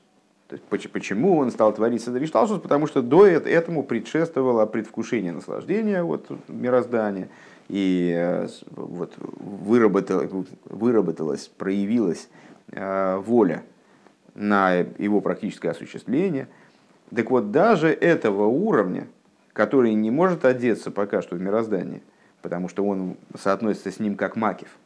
Почему 0.70 1.38
он 1.38 1.52
стал 1.52 1.74
творить 1.74 2.04
Седер 2.04 2.24
Ишталшус? 2.24 2.60
Потому 2.60 2.88
что 2.88 3.02
до 3.02 3.26
этому 3.26 3.84
предшествовало 3.84 4.66
предвкушение 4.66 5.32
наслаждения 5.32 6.04
вот, 6.04 6.28
мироздания, 6.48 7.30
и 7.68 8.48
вот 8.72 9.14
выработалось, 9.20 10.32
выработалось, 10.66 11.48
проявилось 11.48 12.30
Э, 12.72 13.18
воля 13.18 13.64
на 14.36 14.76
его 14.76 15.22
практическое 15.22 15.70
осуществление. 15.70 16.48
Так 17.14 17.32
вот, 17.32 17.52
даже 17.52 17.90
этого 17.90 18.46
уровня, 18.46 19.08
который 19.54 19.94
не 19.96 20.12
может 20.12 20.46
одеться 20.46 20.92
пока 20.92 21.22
что 21.24 21.36
в 21.36 21.42
мироздание, 21.42 22.02
потому 22.44 22.70
что 22.70 22.86
он 22.86 23.18
соотносится 23.38 23.92
с 23.92 24.00
ним 24.00 24.16
как 24.16 24.36
макив, 24.36 24.78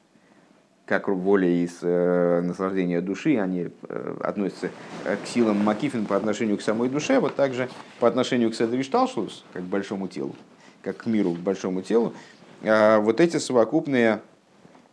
как 0.85 1.07
воля 1.07 1.47
из 1.47 1.79
э, 1.81 2.41
наслаждения 2.41 3.01
души, 3.01 3.37
они 3.37 3.69
э, 3.87 4.15
относятся 4.21 4.69
э, 5.05 5.15
к 5.15 5.27
силам 5.27 5.63
макифин 5.63 6.05
по 6.05 6.15
отношению 6.15 6.57
к 6.57 6.61
самой 6.61 6.89
душе, 6.89 7.19
вот 7.19 7.35
также 7.35 7.69
по 7.99 8.07
отношению 8.07 8.51
к 8.51 8.55
седришталшлус, 8.55 9.45
как 9.53 9.63
к 9.63 9.65
большому 9.65 10.07
телу, 10.07 10.35
как 10.81 10.97
к 10.97 11.05
миру, 11.05 11.31
к 11.31 11.37
большому 11.37 11.81
телу, 11.81 12.13
э, 12.61 12.97
вот 12.97 13.21
эти 13.21 13.37
совокупные 13.37 14.21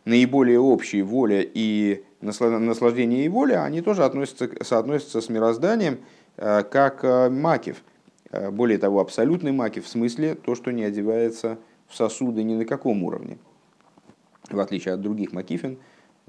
наиболее 0.05 0.61
общие 0.61 1.03
воля 1.03 1.43
и 1.43 2.05
наслаждение 2.21 3.25
и 3.25 3.29
воля, 3.29 3.65
они 3.65 3.81
тоже 3.81 4.05
относятся, 4.05 4.49
соотносятся 4.63 5.21
с 5.21 5.29
мирозданием 5.29 5.99
э, 6.37 6.63
как 6.63 7.05
э, 7.05 7.31
макив. 7.31 7.83
Э, 8.31 8.51
более 8.51 8.79
того, 8.79 9.01
абсолютный 9.01 9.53
макив 9.53 9.87
в 9.87 9.89
смысле 9.89 10.35
то, 10.35 10.55
что 10.55 10.71
не 10.71 10.85
одевается 10.85 11.59
в 11.89 11.97
сосуды 11.97 12.43
ни 12.43 12.55
на 12.55 12.65
каком 12.65 13.03
уровне. 13.03 13.39
В 14.51 14.61
отличие 14.61 14.95
от 14.95 15.01
других 15.01 15.33
макифин, 15.33 15.79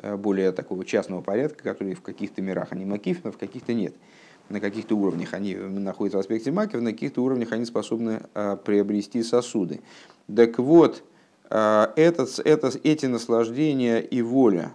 более 0.01 0.51
такого 0.51 0.85
частного 0.85 1.21
порядка, 1.21 1.63
которые 1.63 1.95
в 1.95 2.01
каких-то 2.01 2.41
мирах 2.41 2.71
они 2.71 2.85
макифин, 2.85 3.29
а 3.29 3.31
в 3.31 3.37
каких-то 3.37 3.73
нет. 3.73 3.93
На 4.49 4.59
каких-то 4.59 4.95
уровнях 4.95 5.33
они 5.33 5.55
находятся 5.55 6.17
в 6.17 6.21
аспекте 6.21 6.51
макив, 6.51 6.81
на 6.81 6.91
каких-то 6.91 7.23
уровнях 7.23 7.51
они 7.51 7.65
способны 7.65 8.21
приобрести 8.65 9.23
сосуды. 9.23 9.81
Так 10.33 10.59
вот, 10.59 11.03
этот, 11.49 12.39
это, 12.43 12.71
эти 12.83 13.05
наслаждения 13.05 13.99
и 13.99 14.21
воля, 14.21 14.71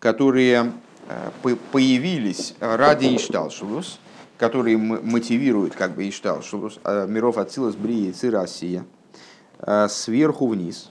которые 0.00 0.72
э, 1.08 1.56
появились 1.72 2.54
ради 2.58 3.16
Ишталшулус, 3.16 4.00
которые 4.38 4.78
мотивируют 4.78 5.74
как 5.74 5.94
бы 5.94 6.08
Ишталшулус, 6.08 6.80
э, 6.82 7.06
миров 7.06 7.38
Ацилус, 7.38 7.76
Брии, 7.76 8.14
Россия, 8.30 8.84
э, 9.58 9.88
сверху 9.88 10.48
вниз. 10.48 10.90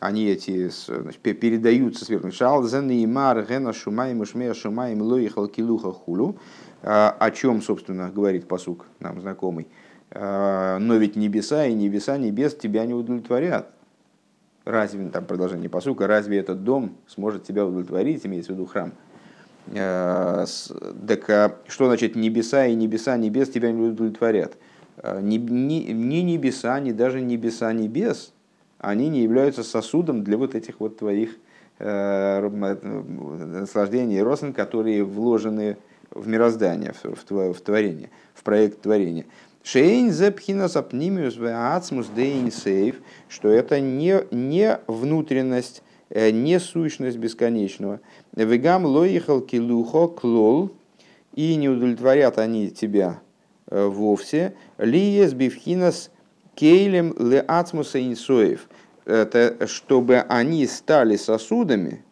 Они 0.00 0.26
эти 0.26 0.68
значит, 0.68 1.20
передаются 1.20 2.04
сверху. 2.04 2.30
Шалзен 2.30 2.90
и 2.90 3.06
Мар, 3.06 3.44
Гена, 3.44 3.72
Шумай, 3.72 4.14
Мушмея, 4.14 4.54
Шумай, 4.54 4.94
Млоихал, 4.94 5.48
Килуха, 5.48 5.92
Хулу. 5.92 6.38
О 6.82 7.30
чем, 7.32 7.60
собственно, 7.60 8.10
говорит 8.10 8.46
посук 8.46 8.86
нам 9.00 9.20
знакомый. 9.20 9.66
Но 10.14 10.94
ведь 10.94 11.16
небеса 11.16 11.66
и 11.66 11.74
небеса 11.74 12.16
небес 12.16 12.54
тебя 12.54 12.86
не 12.86 12.94
удовлетворят 12.94 13.72
разве, 14.68 15.08
там 15.08 15.24
продолжение 15.24 15.68
посука, 15.68 16.06
разве 16.06 16.38
этот 16.38 16.62
дом 16.62 16.96
сможет 17.06 17.44
тебя 17.44 17.64
удовлетворить, 17.64 18.24
имеется 18.26 18.52
в 18.52 18.56
виду 18.56 18.66
храм. 18.66 18.92
Э, 19.68 20.44
так 21.06 21.30
а 21.30 21.56
что 21.66 21.86
значит 21.86 22.14
небеса 22.16 22.66
и 22.66 22.74
небеса 22.74 23.16
небес 23.16 23.48
тебя 23.48 23.72
не 23.72 23.88
удовлетворят? 23.88 24.56
Ни, 25.20 25.36
ни, 25.36 25.92
ни 25.92 26.16
небеса, 26.16 26.78
ни 26.80 26.92
даже 26.92 27.20
небеса 27.20 27.72
небес, 27.72 28.32
они 28.78 29.08
не 29.08 29.22
являются 29.22 29.62
сосудом 29.62 30.24
для 30.24 30.36
вот 30.36 30.54
этих 30.54 30.80
вот 30.80 30.98
твоих 30.98 31.36
э, 31.78 32.48
наслаждений 32.48 34.18
и 34.18 34.22
росн, 34.22 34.52
которые 34.52 35.04
вложены 35.04 35.76
в 36.10 36.26
мироздание, 36.26 36.92
в, 36.92 37.04
в, 37.14 37.60
творение, 37.60 38.10
в 38.34 38.42
проект 38.42 38.82
творения. 38.82 39.26
Шейн 39.62 40.10
зепхина 40.10 40.68
сапнимиус 40.68 41.36
веацмус 41.36 42.06
дейн 42.06 42.50
сейф, 42.50 42.96
что 43.28 43.48
это 43.48 43.80
не, 43.80 44.24
не 44.30 44.78
внутренность, 44.86 45.82
э, 46.10 46.30
не 46.30 46.58
сущность 46.58 47.18
бесконечного. 47.18 48.00
Вегам 48.34 48.86
лоихал 48.86 49.40
килухо 49.40 50.06
клол, 50.08 50.70
и 51.34 51.54
не 51.56 51.68
удовлетворят 51.68 52.38
они 52.38 52.70
тебя 52.70 53.20
э, 53.66 53.86
вовсе. 53.86 54.54
Лиес 54.78 55.34
бифхинас 55.34 56.10
кейлем 56.58 57.14
ле 57.18 57.40
ацмуса 57.40 58.00
инсоев. 58.00 58.68
Это 59.04 59.66
чтобы 59.68 60.16
они 60.16 60.66
стали 60.66 61.16
сосудами, 61.16 62.04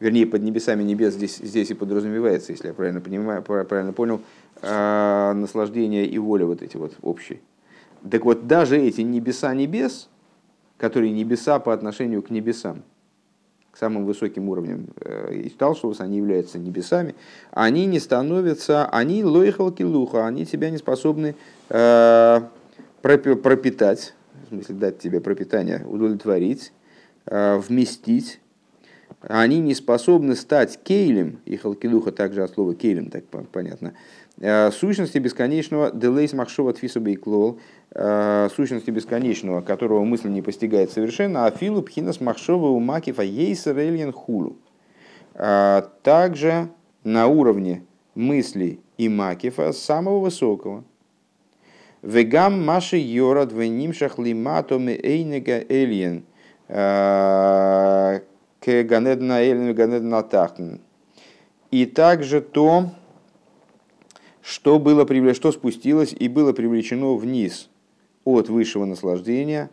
вернее, 0.00 0.26
под 0.26 0.42
небесами 0.42 0.82
небес 0.82 1.14
здесь, 1.14 1.36
здесь 1.36 1.70
и 1.70 1.74
подразумевается, 1.74 2.52
если 2.52 2.68
я 2.68 2.74
правильно 2.74 3.00
понимаю, 3.00 3.42
правильно 3.42 3.92
понял, 3.92 4.22
э, 4.62 5.32
наслаждение 5.34 6.06
и 6.06 6.18
воля 6.18 6.46
вот 6.46 6.62
эти 6.62 6.76
вот 6.76 6.94
общие. 7.02 7.40
Так 8.10 8.24
вот, 8.24 8.46
даже 8.46 8.78
эти 8.78 9.02
небеса 9.02 9.54
небес, 9.54 10.08
которые 10.78 11.12
небеса 11.12 11.58
по 11.58 11.72
отношению 11.72 12.22
к 12.22 12.30
небесам, 12.30 12.82
к 13.70 13.76
самым 13.76 14.04
высоким 14.04 14.48
уровням 14.48 14.86
э, 15.00 15.42
Исталшус, 15.44 16.00
они 16.00 16.16
являются 16.16 16.58
небесами, 16.58 17.14
они 17.50 17.86
не 17.86 18.00
становятся, 18.00 18.86
они 18.86 19.22
лоихалки 19.22 19.82
луха, 19.82 20.26
они 20.26 20.44
тебя 20.46 20.70
не 20.70 20.78
способны 20.78 21.34
э, 21.68 22.40
пропитать, 23.04 24.14
в 24.46 24.48
смысле 24.48 24.74
дать 24.76 24.98
тебе 24.98 25.20
пропитание, 25.20 25.84
удовлетворить, 25.86 26.72
э, 27.26 27.58
вместить 27.58 28.40
они 29.20 29.60
не 29.60 29.74
способны 29.74 30.36
стать 30.36 30.78
кейлем, 30.82 31.40
и 31.44 31.56
халкидуха 31.56 32.12
также 32.12 32.42
от 32.42 32.52
слова 32.52 32.74
кейлем, 32.74 33.10
так 33.10 33.24
понятно, 33.52 33.94
э, 34.38 34.70
сущности 34.70 35.18
бесконечного 35.18 35.90
делейс 35.92 36.32
махшова 36.32 36.72
тфиса 36.72 37.00
бейклол, 37.00 37.58
э, 37.92 38.48
сущности 38.54 38.90
бесконечного, 38.90 39.60
которого 39.62 40.04
мысль 40.04 40.28
не 40.28 40.42
постигает 40.42 40.90
совершенно, 40.90 41.46
а 41.46 41.50
филу 41.50 41.82
пхинас 41.82 42.20
махшова 42.20 42.68
у 42.68 42.80
макифа 42.80 43.22
ейсер 43.22 43.78
эльен 43.78 44.12
хулу. 44.12 44.56
А 45.34 45.90
также 46.02 46.68
на 47.02 47.26
уровне 47.26 47.84
мысли 48.14 48.80
и 48.98 49.08
макифа 49.08 49.72
самого 49.72 50.20
высокого. 50.20 50.84
Вегам 52.04 52.62
маши 52.62 52.98
йорад 52.98 53.50
венимшах 53.52 54.18
лиматоми 54.18 54.92
эйнега 54.92 55.64
эльен 55.70 56.24
э, 56.68 58.20
к 58.60 58.82
Ганедна 58.82 59.40
Эльн 59.40 59.74
Ганедна 59.74 60.22
Тахтен. 60.22 60.80
И 61.70 61.86
также 61.86 62.42
то, 62.42 62.90
что, 64.42 64.78
было, 64.78 65.06
что 65.32 65.50
спустилось 65.50 66.12
и 66.12 66.28
было 66.28 66.52
привлечено 66.52 67.14
вниз 67.14 67.70
от 68.24 68.50
высшего 68.50 68.84
наслаждения, 68.84 69.70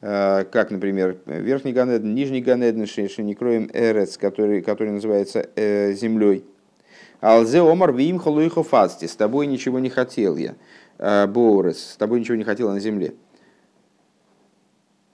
э, 0.00 0.44
как, 0.50 0.70
например, 0.70 1.18
верхний 1.26 1.72
Ганеден, 1.72 2.14
нижний 2.14 2.40
Ганеден, 2.40 2.86
Шеникроем 2.86 3.68
Эрец, 3.74 4.16
который, 4.16 4.62
который 4.62 4.92
называется 4.92 5.50
э, 5.54 5.92
землей. 5.92 6.44
Алзе 7.20 7.60
Омар 7.60 7.92
Вим 7.92 8.18
Халуихо 8.18 8.62
Фасти, 8.62 9.06
с 9.06 9.16
тобой 9.16 9.46
ничего 9.48 9.80
не 9.80 9.90
хотел 9.90 10.36
я, 10.36 10.54
Боурес, 10.98 11.92
с 11.92 11.96
тобой 11.96 12.20
ничего 12.20 12.36
не 12.36 12.44
хотел 12.44 12.70
на 12.70 12.80
земле. 12.80 13.14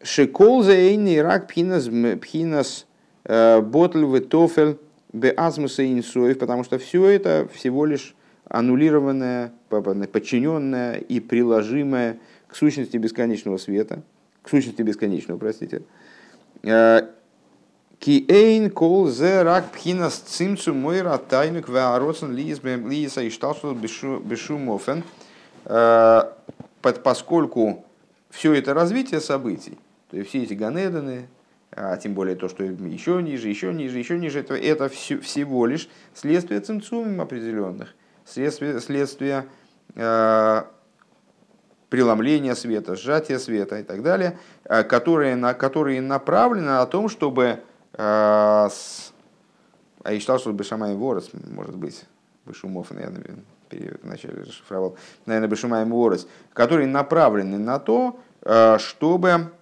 Шикол 0.03 0.63
за 0.63 0.73
эйный 0.73 1.23
рак 1.23 1.47
пхинас 1.49 1.89
пхинас 2.21 2.87
Э, 3.25 3.61
Ботль, 3.61 4.05
Ветофель, 4.05 4.79
Беазмуса 5.13 5.85
Инсоев, 5.87 6.39
потому 6.39 6.65
что 6.65 6.79
все 6.79 7.07
это 7.07 7.49
всего 7.53 7.87
лишь 7.87 8.15
аннулированное, 8.49 9.53
подчиненное 9.71 10.97
и 10.97 11.21
приложимое 11.21 12.19
к 12.47 12.57
сущности 12.57 12.97
бесконечного 12.99 13.57
света, 13.57 14.03
к 14.43 14.51
сущности 14.51 14.83
бесконечного, 14.83 15.39
простите. 15.39 15.83
Э, 16.63 17.09
Киэйн 18.01 18.71
кол 18.71 19.07
зе 19.09 19.43
рак 19.43 19.71
пхинас 19.71 20.17
цимцу 20.17 20.75
мойра 20.75 21.17
тайнук 21.17 21.71
веароцен 21.71 22.35
лиеса 22.35 23.23
и 23.23 23.31
шталшул 23.31 23.73
бешумофен, 23.73 24.99
э, 24.99 25.03
поскольку 27.03 27.85
все 28.31 28.53
это 28.53 28.75
развитие 28.75 29.21
событий, 29.21 29.79
то 30.11 30.17
есть 30.17 30.29
все 30.29 30.43
эти 30.43 30.55
ганеданы, 30.55 31.29
а 31.77 31.97
тем 31.97 32.15
более 32.15 32.37
то, 32.37 32.49
что 32.49 32.63
еще 32.63 33.23
ниже, 33.23 33.49
еще 33.49 33.73
ниже, 33.73 33.99
еще 33.99 34.19
ниже, 34.19 34.41
это, 34.41 34.55
это 34.55 34.89
все, 34.89 35.19
всего 35.19 35.67
лишь 35.67 35.89
следствие 36.15 36.61
цинцумим 36.61 37.21
определенных, 37.21 37.95
следствие, 38.25 38.81
следствие 38.81 39.47
э, 39.95 40.63
преломления 41.89 42.55
света, 42.55 42.95
сжатия 42.97 43.39
света 43.39 43.79
и 43.79 43.83
так 43.83 44.03
далее, 44.03 44.39
э, 44.65 44.85
которые, 44.85 45.37
на, 45.37 45.55
которые 45.55 46.01
направлены 46.01 46.67
на 46.67 46.87
том, 46.87 47.09
чтобы 47.09 47.61
э, 47.93 48.69
с, 48.71 49.13
а 50.05 50.13
я 50.13 50.21
считал, 50.21 50.39
что 50.39 50.53
Бешамай 50.53 50.95
Ворос, 50.95 51.31
может 51.33 51.77
быть, 51.77 52.05
Бешумов, 52.47 52.91
наверное, 52.91 53.37
вначале 54.03 54.43
расшифровал, 54.43 54.97
наверное, 55.27 55.49
Бешумай 55.49 55.85
Ворос, 55.85 56.27
которые 56.53 56.87
направлены 56.87 57.59
на 57.59 57.79
то, 57.79 58.19
э, 58.43 58.79
чтобы 58.79 59.53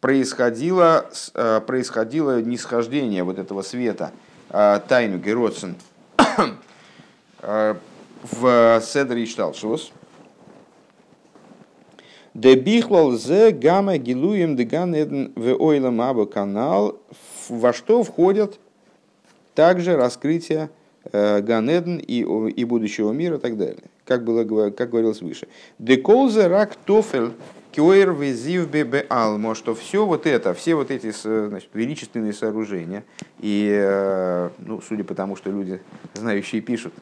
происходило, 0.00 1.06
э, 1.34 1.60
происходило 1.66 2.40
нисхождение 2.42 3.24
вот 3.24 3.38
этого 3.38 3.62
света, 3.62 4.12
э, 4.50 4.80
тайну 4.88 5.18
Героцин, 5.18 5.76
в 7.40 8.80
Седре 8.82 9.24
Ишталшус. 9.24 9.92
Дебихлал 12.32 13.12
зе 13.12 13.50
гамма 13.50 13.98
гилуем 13.98 14.56
деган 14.56 14.94
эден 14.94 15.32
в 15.36 15.54
ойлам 15.62 16.26
канал, 16.26 16.98
во 17.48 17.72
что 17.72 18.02
входят 18.02 18.58
также 19.54 19.96
раскрытие 19.96 20.70
Ганеден 21.12 21.98
и, 21.98 22.20
и 22.20 22.64
будущего 22.64 23.12
мира 23.12 23.36
и 23.36 23.40
так 23.40 23.56
далее. 23.56 23.84
Как, 24.04 24.24
было, 24.24 24.70
как 24.70 24.90
говорилось 24.90 25.22
выше. 25.22 25.48
Деколзе 25.78 26.46
рак 26.46 26.76
тофель 26.84 27.30
Кёер 27.74 28.12
везив 28.12 28.70
беалмо, 28.70 29.56
что 29.56 29.74
все 29.74 30.06
вот 30.06 30.26
это, 30.26 30.54
все 30.54 30.76
вот 30.76 30.92
эти 30.92 31.10
значит, 31.10 31.70
величественные 31.74 32.32
сооружения, 32.32 33.02
и, 33.40 33.68
э, 33.72 34.50
ну, 34.58 34.80
судя 34.80 35.02
по 35.02 35.16
тому, 35.16 35.34
что 35.34 35.50
люди, 35.50 35.80
знающие, 36.14 36.60
пишут, 36.62 36.94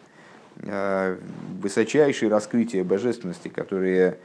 э, 0.63 1.19
высочайшие 1.61 2.31
раскрытия 2.31 2.85
божественности, 2.85 3.49
которые 3.49 4.17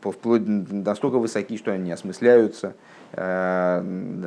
вплоть 0.00 0.46
настолько 0.46 1.18
высоки, 1.18 1.58
что 1.58 1.72
они 1.72 1.92
осмысляются, 1.92 2.74
э, 3.12 3.82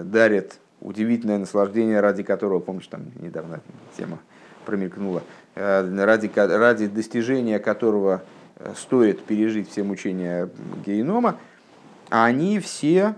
дарят 0.05 0.59
удивительное 0.81 1.39
наслаждение, 1.39 1.99
ради 1.99 2.21
которого, 2.21 2.59
помнишь, 2.59 2.87
там 2.87 3.05
недавно 3.19 3.61
тема 3.97 4.19
промелькнула, 4.65 5.23
ради, 5.55 6.31
ради 6.35 6.87
достижения 6.87 7.59
которого 7.59 8.23
стоит 8.75 9.23
пережить 9.23 9.69
все 9.71 9.83
мучения 9.83 10.49
генома, 10.85 11.37
они 12.09 12.59
все 12.59 13.15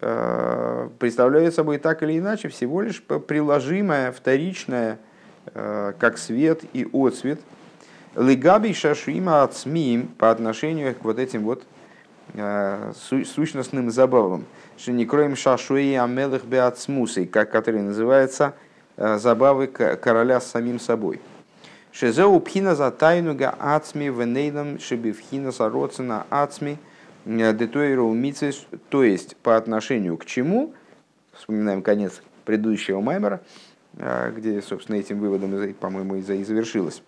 э, 0.00 0.88
представляют 0.98 1.54
собой 1.54 1.78
так 1.78 2.02
или 2.02 2.18
иначе 2.18 2.48
всего 2.48 2.82
лишь 2.82 3.02
приложимое, 3.02 4.12
вторичное, 4.12 4.98
э, 5.54 5.92
как 5.98 6.18
свет 6.18 6.62
и 6.72 6.86
отсвет, 6.92 7.40
лигаби 8.14 8.72
шашима 8.72 9.42
ацмим 9.42 10.08
по 10.08 10.30
отношению 10.30 10.94
к 10.94 11.04
вот 11.04 11.18
этим 11.18 11.44
вот 11.44 11.64
э, 12.34 12.92
сущностным 12.94 13.90
забавам. 13.90 14.44
Что 14.76 14.92
не 14.92 15.06
кроем 15.06 15.36
шашуи 15.36 15.94
амелых 15.94 16.44
беацмусой, 16.44 17.26
как 17.26 17.50
который 17.50 17.80
называется 17.80 18.54
забавы 18.96 19.66
короля 19.66 20.40
с 20.40 20.50
самим 20.50 20.80
собой. 20.80 21.20
Шезеу 21.98 22.38
пхина 22.40 22.74
за 22.74 22.90
тайнуга 22.90 23.54
ацми 23.58 24.10
венейлам 24.10 24.78
шебивхина 24.78 25.50
сароцина 25.50 26.26
ацми 26.28 26.76
э, 27.24 27.54
детуэру 27.54 28.12
мицис, 28.12 28.66
то 28.90 29.02
есть 29.02 29.34
по 29.36 29.56
отношению 29.56 30.18
к 30.18 30.26
чему, 30.26 30.74
вспоминаем 31.32 31.80
конец 31.80 32.20
предыдущего 32.44 33.00
маймера, 33.00 33.40
э, 33.96 34.30
где, 34.36 34.60
собственно, 34.60 34.96
этим 34.96 35.20
выводом, 35.20 35.72
по-моему, 35.72 36.16
и 36.16 36.20
завершилось, 36.20 37.02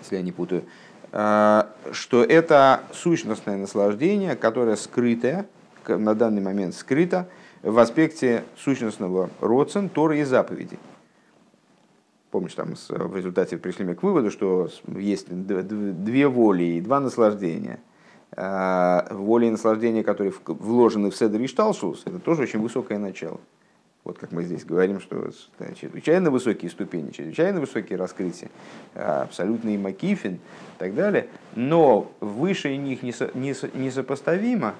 если 0.00 0.16
я 0.16 0.22
не 0.22 0.32
путаю, 0.32 0.64
э, 1.12 1.62
что 1.92 2.24
это 2.24 2.80
сущностное 2.92 3.56
наслаждение, 3.56 4.34
которое 4.34 4.74
скрытое, 4.74 5.46
на 5.86 6.16
данный 6.16 6.42
момент 6.42 6.74
скрыто 6.74 7.28
в 7.66 7.80
аспекте 7.80 8.44
сущностного 8.56 9.28
родствен, 9.40 9.88
Торы 9.88 10.20
и 10.20 10.24
заповедей. 10.24 10.78
Помнишь, 12.30 12.54
там 12.54 12.74
в 12.88 13.16
результате 13.16 13.56
пришли 13.58 13.84
мы 13.84 13.96
к 13.96 14.04
выводу, 14.04 14.30
что 14.30 14.68
есть 14.86 15.26
две 15.28 16.28
воли 16.28 16.62
и 16.62 16.80
два 16.80 17.00
наслаждения. 17.00 17.80
А, 18.36 19.08
воля 19.10 19.48
и 19.48 19.50
наслаждение, 19.50 20.04
которые 20.04 20.32
вложены 20.46 21.10
в 21.10 21.16
Седр 21.16 21.40
и 21.40 21.46
Шталшус, 21.46 22.02
это 22.04 22.18
тоже 22.18 22.42
очень 22.42 22.60
высокое 22.60 22.98
начало. 22.98 23.40
Вот 24.04 24.18
как 24.18 24.30
мы 24.30 24.44
здесь 24.44 24.64
говорим, 24.64 25.00
что 25.00 25.30
чрезвычайно 25.80 26.30
высокие 26.30 26.70
ступени, 26.70 27.10
чрезвычайно 27.10 27.58
высокие 27.58 27.98
раскрытия, 27.98 28.50
а, 28.94 29.22
абсолютный 29.22 29.76
макифин 29.76 30.34
и 30.34 30.78
так 30.78 30.94
далее. 30.94 31.26
Но 31.56 32.12
выше 32.20 32.76
них 32.76 33.02
несопоставимо, 33.02 34.76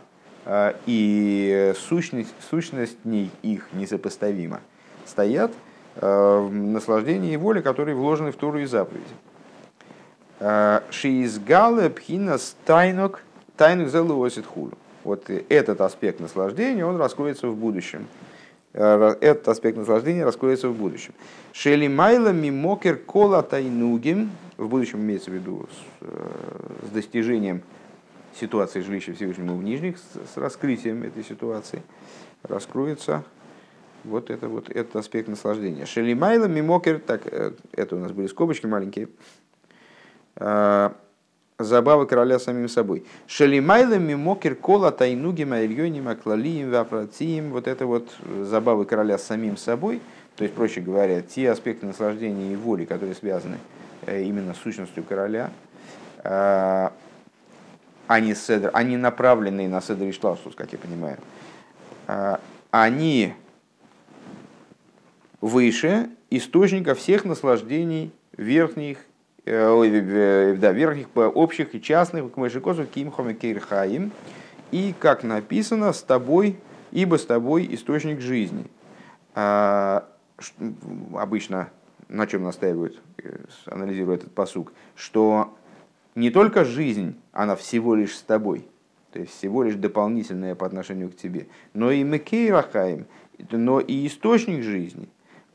и 0.86 1.72
сущность, 1.76 2.34
сущность 2.48 2.98
их 3.42 3.68
несопоставима, 3.72 4.60
стоят– 5.04 5.52
Э, 5.98 6.48
наслаждение 6.50 7.34
и 7.34 7.36
воли, 7.36 7.62
которые 7.62 7.94
вложены 7.94 8.30
в 8.30 8.36
Туру 8.36 8.58
и 8.58 8.66
заповеди. 8.66 9.04
Э, 10.40 10.80
Шиизгале 10.90 11.88
пхинас 11.88 12.54
тайнок, 12.66 13.22
тайнок 13.56 13.88
залывосит 13.88 14.44
хулу. 14.44 14.72
Вот 15.04 15.30
этот 15.30 15.80
аспект 15.80 16.20
наслаждения, 16.20 16.84
он 16.84 16.98
раскроется 16.98 17.48
в 17.48 17.56
будущем. 17.56 18.08
Э, 18.74 19.14
этот 19.22 19.48
аспект 19.48 19.78
наслаждения 19.78 20.24
раскроется 20.24 20.68
в 20.68 20.74
будущем. 20.74 21.14
Шели 21.52 21.88
майла 21.88 22.28
мимокер 22.28 22.96
кола 22.96 23.42
тайнугим, 23.42 24.30
в 24.58 24.68
будущем 24.68 25.00
имеется 25.00 25.30
в 25.30 25.34
виду 25.34 25.66
с, 25.70 26.88
с 26.88 26.90
достижением 26.90 27.62
ситуации 28.38 28.80
жилища 28.80 29.14
Всевышнему 29.14 29.56
в 29.56 29.62
нижних, 29.62 29.96
с 29.98 30.36
раскрытием 30.36 31.02
этой 31.02 31.24
ситуации, 31.24 31.82
раскроется 32.42 33.24
вот 34.04 34.30
это 34.30 34.48
вот 34.48 34.70
этот 34.70 34.96
аспект 34.96 35.28
наслаждения. 35.28 35.86
Шелимайла 35.86 36.46
мимокер, 36.46 37.00
так, 37.00 37.22
э, 37.24 37.52
это 37.72 37.96
у 37.96 37.98
нас 37.98 38.12
были 38.12 38.26
скобочки 38.26 38.66
маленькие. 38.66 39.08
А, 40.36 40.94
забавы 41.58 42.06
короля 42.06 42.38
самим 42.38 42.68
собой. 42.68 43.04
Шалимайлами 43.26 44.14
мокер 44.14 44.54
кола 44.54 44.92
тайнуги 44.92 45.44
маильонима 45.44 46.14
клалием 46.14 46.70
вапратием. 46.70 47.50
Вот 47.50 47.66
это 47.66 47.86
вот 47.86 48.10
забавы 48.42 48.84
короля 48.84 49.18
самим 49.18 49.56
собой. 49.56 50.00
То 50.36 50.44
есть, 50.44 50.54
проще 50.54 50.82
говоря, 50.82 51.22
те 51.22 51.50
аспекты 51.50 51.86
наслаждения 51.86 52.52
и 52.52 52.56
воли, 52.56 52.84
которые 52.84 53.14
связаны 53.14 53.56
э, 54.04 54.22
именно 54.22 54.52
с 54.52 54.58
сущностью 54.58 55.02
короля, 55.02 55.50
э, 56.22 56.90
они, 58.06 58.34
седр, 58.34 58.70
они 58.72 58.96
направленные 58.96 59.68
на 59.68 59.80
седр 59.80 60.04
и 60.04 60.12
шлаусус, 60.12 60.54
как 60.54 60.72
я 60.72 60.78
понимаю, 60.78 61.18
э, 62.08 62.36
они 62.70 63.34
выше 65.40 66.10
источника 66.30 66.94
всех 66.94 67.24
наслаждений 67.24 68.12
верхних 68.36 68.98
Э, 69.48 70.56
да, 70.58 70.72
верхних, 70.72 71.06
общих 71.14 71.76
и 71.76 71.80
частных, 71.80 72.32
к 72.32 72.36
Мышикосу, 72.36 72.84
Кимхоме 72.84 73.32
Кейрхаим, 73.32 74.10
и, 74.72 74.92
как 74.98 75.22
написано, 75.22 75.92
с 75.92 76.02
тобой, 76.02 76.58
ибо 76.90 77.16
с 77.16 77.26
тобой 77.26 77.68
источник 77.70 78.20
жизни. 78.20 78.64
А, 79.36 80.08
обычно 81.14 81.70
на 82.08 82.26
чем 82.26 82.42
настаивают, 82.42 83.00
э, 83.18 83.38
анализируя 83.66 84.16
этот 84.16 84.34
посук, 84.34 84.72
что 84.96 85.56
не 86.16 86.30
только 86.30 86.64
жизнь, 86.64 87.14
она 87.30 87.54
всего 87.54 87.94
лишь 87.94 88.16
с 88.16 88.22
тобой, 88.22 88.66
то 89.12 89.20
есть 89.20 89.36
всего 89.36 89.62
лишь 89.62 89.74
дополнительная 89.74 90.54
по 90.54 90.66
отношению 90.66 91.10
к 91.10 91.16
тебе, 91.16 91.46
но 91.74 91.92
и 91.92 92.02
Мекейрахаим, 92.02 93.06
но 93.52 93.80
и 93.80 94.06
источник 94.06 94.64
жизни, 94.64 95.08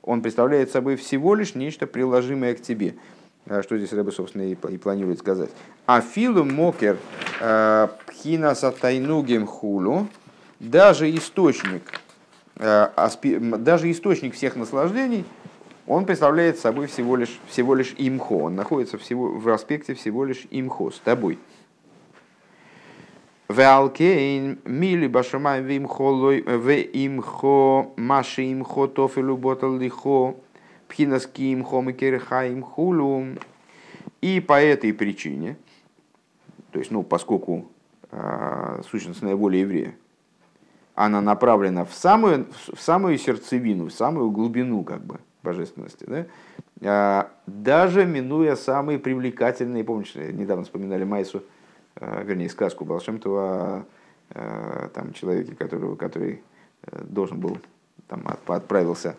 он 0.03 0.21
представляет 0.21 0.71
собой 0.71 0.95
всего 0.95 1.35
лишь 1.35 1.55
нечто 1.55 1.87
приложимое 1.87 2.55
к 2.55 2.61
тебе. 2.61 2.95
А 3.47 3.63
что 3.63 3.75
здесь 3.75 3.91
Рэбе, 3.91 4.11
собственно, 4.11 4.43
и, 4.43 4.51
и 4.51 4.77
планирует 4.77 5.17
сказать. 5.19 5.49
Афилу 5.87 6.43
мокер 6.43 6.97
э, 7.39 7.87
пхина 8.05 8.53
сатайнугем 8.53 9.47
хулу, 9.47 10.07
даже 10.59 11.09
источник, 11.09 11.99
э, 12.57 12.87
даже 13.57 13.89
источник 13.89 14.35
всех 14.35 14.55
наслаждений, 14.55 15.25
он 15.91 16.05
представляет 16.05 16.57
собой 16.57 16.87
всего 16.87 17.17
лишь, 17.17 17.37
всего 17.47 17.75
лишь 17.75 17.93
имхо. 17.97 18.45
Он 18.45 18.55
находится 18.55 18.97
всего, 18.97 19.37
в 19.37 19.49
аспекте 19.49 19.93
всего 19.93 20.23
лишь 20.23 20.47
имхо, 20.49 20.89
с 20.89 20.99
тобой. 20.99 21.37
Валкейн 23.49 24.59
мили 24.63 25.07
башамай 25.07 25.61
вимхо 25.61 26.13
в 26.13 26.71
имхо 26.71 27.91
маши 27.97 28.53
имхо 28.53 28.87
тофелу 28.87 29.35
ботал 29.35 29.75
лихо 29.75 30.35
пхинаским 30.87 31.65
хомикерхаим 31.65 32.63
хулу. 32.63 33.25
И 34.21 34.39
по 34.39 34.61
этой 34.61 34.93
причине, 34.93 35.57
то 36.71 36.79
есть, 36.79 36.91
ну, 36.91 37.03
поскольку 37.03 37.69
э, 38.11 38.81
сущностная 38.89 39.35
воля 39.35 39.59
еврея, 39.59 39.93
она 40.95 41.19
направлена 41.19 41.83
в 41.83 41.93
самую, 41.93 42.47
в 42.73 42.79
самую 42.79 43.17
сердцевину, 43.17 43.89
в 43.89 43.91
самую 43.91 44.31
глубину 44.31 44.85
как 44.85 45.03
бы, 45.03 45.19
божественности, 45.43 46.05
да? 46.07 46.25
а, 46.83 47.31
даже 47.47 48.05
минуя 48.05 48.55
самые 48.55 48.99
привлекательные, 48.99 49.83
помните, 49.83 50.31
недавно 50.33 50.63
вспоминали 50.63 51.03
Майсу, 51.03 51.43
а, 51.95 52.23
вернее, 52.23 52.49
сказку 52.49 52.85
Балшемтова 52.85 53.85
о 54.33 54.89
там, 54.93 55.11
человеке, 55.11 55.55
который, 55.55 55.97
который 55.97 56.41
э, 56.83 57.03
должен 57.03 57.41
был, 57.41 57.57
там, 58.07 58.25
отправился 58.47 59.17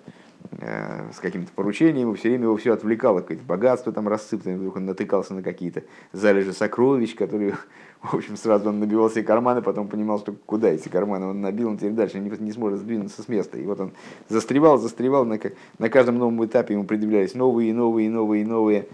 Э, 0.59 1.11
с 1.13 1.19
каким-то 1.19 1.53
поручением, 1.53 2.13
и 2.13 2.17
все 2.17 2.29
время 2.29 2.45
его 2.45 2.57
все 2.57 2.73
отвлекало, 2.73 3.21
какое-то 3.21 3.45
богатство 3.45 3.93
там 3.93 4.09
рассыпанное, 4.09 4.57
вдруг 4.57 4.77
он 4.77 4.87
натыкался 4.87 5.35
на 5.35 5.43
какие-то 5.43 5.85
залежи 6.13 6.53
сокровищ, 6.53 7.15
которые, 7.15 7.55
в 8.11 8.15
общем, 8.15 8.37
сразу 8.37 8.69
он 8.69 8.81
набивал 8.81 9.11
себе 9.11 9.23
карманы, 9.23 9.63
потом 9.63 9.87
понимал, 9.87 10.19
что 10.19 10.33
куда 10.33 10.71
эти 10.71 10.89
карманы 10.89 11.27
он 11.27 11.41
набил, 11.41 11.69
он 11.69 11.79
теперь 11.79 11.93
дальше 11.93 12.19
не, 12.19 12.31
не 12.31 12.53
сможет 12.53 12.81
сдвинуться 12.81 13.23
с 13.23 13.29
места. 13.29 13.59
И 13.59 13.65
вот 13.65 13.81
он 13.81 13.93
застревал, 14.29 14.79
застревал, 14.79 15.25
на, 15.25 15.39
на 15.79 15.89
каждом 15.89 16.19
новом 16.19 16.45
этапе 16.45 16.75
ему 16.75 16.85
предъявлялись 16.85 17.35
новые, 17.35 17.73
новые, 17.73 18.11
новые, 18.11 18.45
новые 18.45 18.87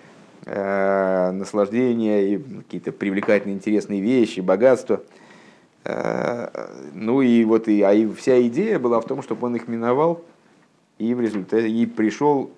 э, 0.44 1.30
наслаждения, 1.32 2.34
и 2.34 2.38
какие-то 2.38 2.92
привлекательные, 2.92 3.56
интересные 3.56 4.02
вещи, 4.02 4.40
богатства. 4.40 5.02
Э, 5.84 6.68
ну 6.92 7.22
и 7.22 7.44
вот 7.44 7.68
и, 7.68 7.80
а 7.80 7.94
и 7.94 8.06
вся 8.12 8.40
идея 8.46 8.78
была 8.78 9.00
в 9.00 9.06
том, 9.06 9.22
чтобы 9.22 9.46
он 9.46 9.56
их 9.56 9.68
миновал, 9.68 10.22
и 10.98 11.14
в 11.14 11.20
результате 11.22 11.70
и 11.70 11.86
пришел 11.86 12.50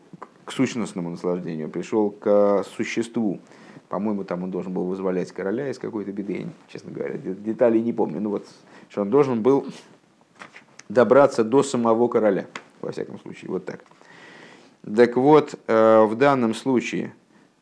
к 0.44 0.50
сущностному 0.50 1.10
наслаждению, 1.10 1.68
пришел 1.68 2.10
к 2.10 2.64
существу. 2.76 3.38
По-моему, 3.90 4.24
там 4.24 4.44
он 4.44 4.50
должен 4.50 4.72
был 4.72 4.86
вызволять 4.86 5.30
короля 5.32 5.68
из 5.68 5.78
какой-то 5.78 6.12
беды, 6.12 6.32
я, 6.32 6.46
честно 6.68 6.90
говоря, 6.90 7.18
деталей 7.18 7.82
не 7.82 7.92
помню. 7.92 8.20
Ну 8.20 8.30
вот, 8.30 8.46
что 8.88 9.02
он 9.02 9.10
должен 9.10 9.42
был 9.42 9.66
добраться 10.88 11.44
до 11.44 11.62
самого 11.62 12.08
короля, 12.08 12.46
во 12.80 12.92
всяком 12.92 13.20
случае, 13.20 13.50
вот 13.50 13.66
так. 13.66 13.84
Так 14.96 15.16
вот, 15.16 15.56
э, 15.66 16.04
в 16.04 16.16
данном 16.16 16.54
случае, 16.54 17.12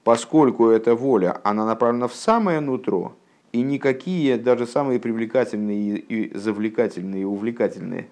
поскольку 0.05 0.69
эта 0.69 0.95
воля, 0.95 1.41
она 1.43 1.67
направлена 1.67 2.07
в 2.07 2.15
самое 2.15 2.61
нутро, 2.61 3.17
и 3.51 3.63
никакие, 3.63 4.37
даже 4.37 4.67
самые 4.67 5.01
привлекательные 5.01 5.97
и 5.97 6.37
завлекательные 6.37 7.23
и 7.23 7.25
увлекательные 7.25 8.09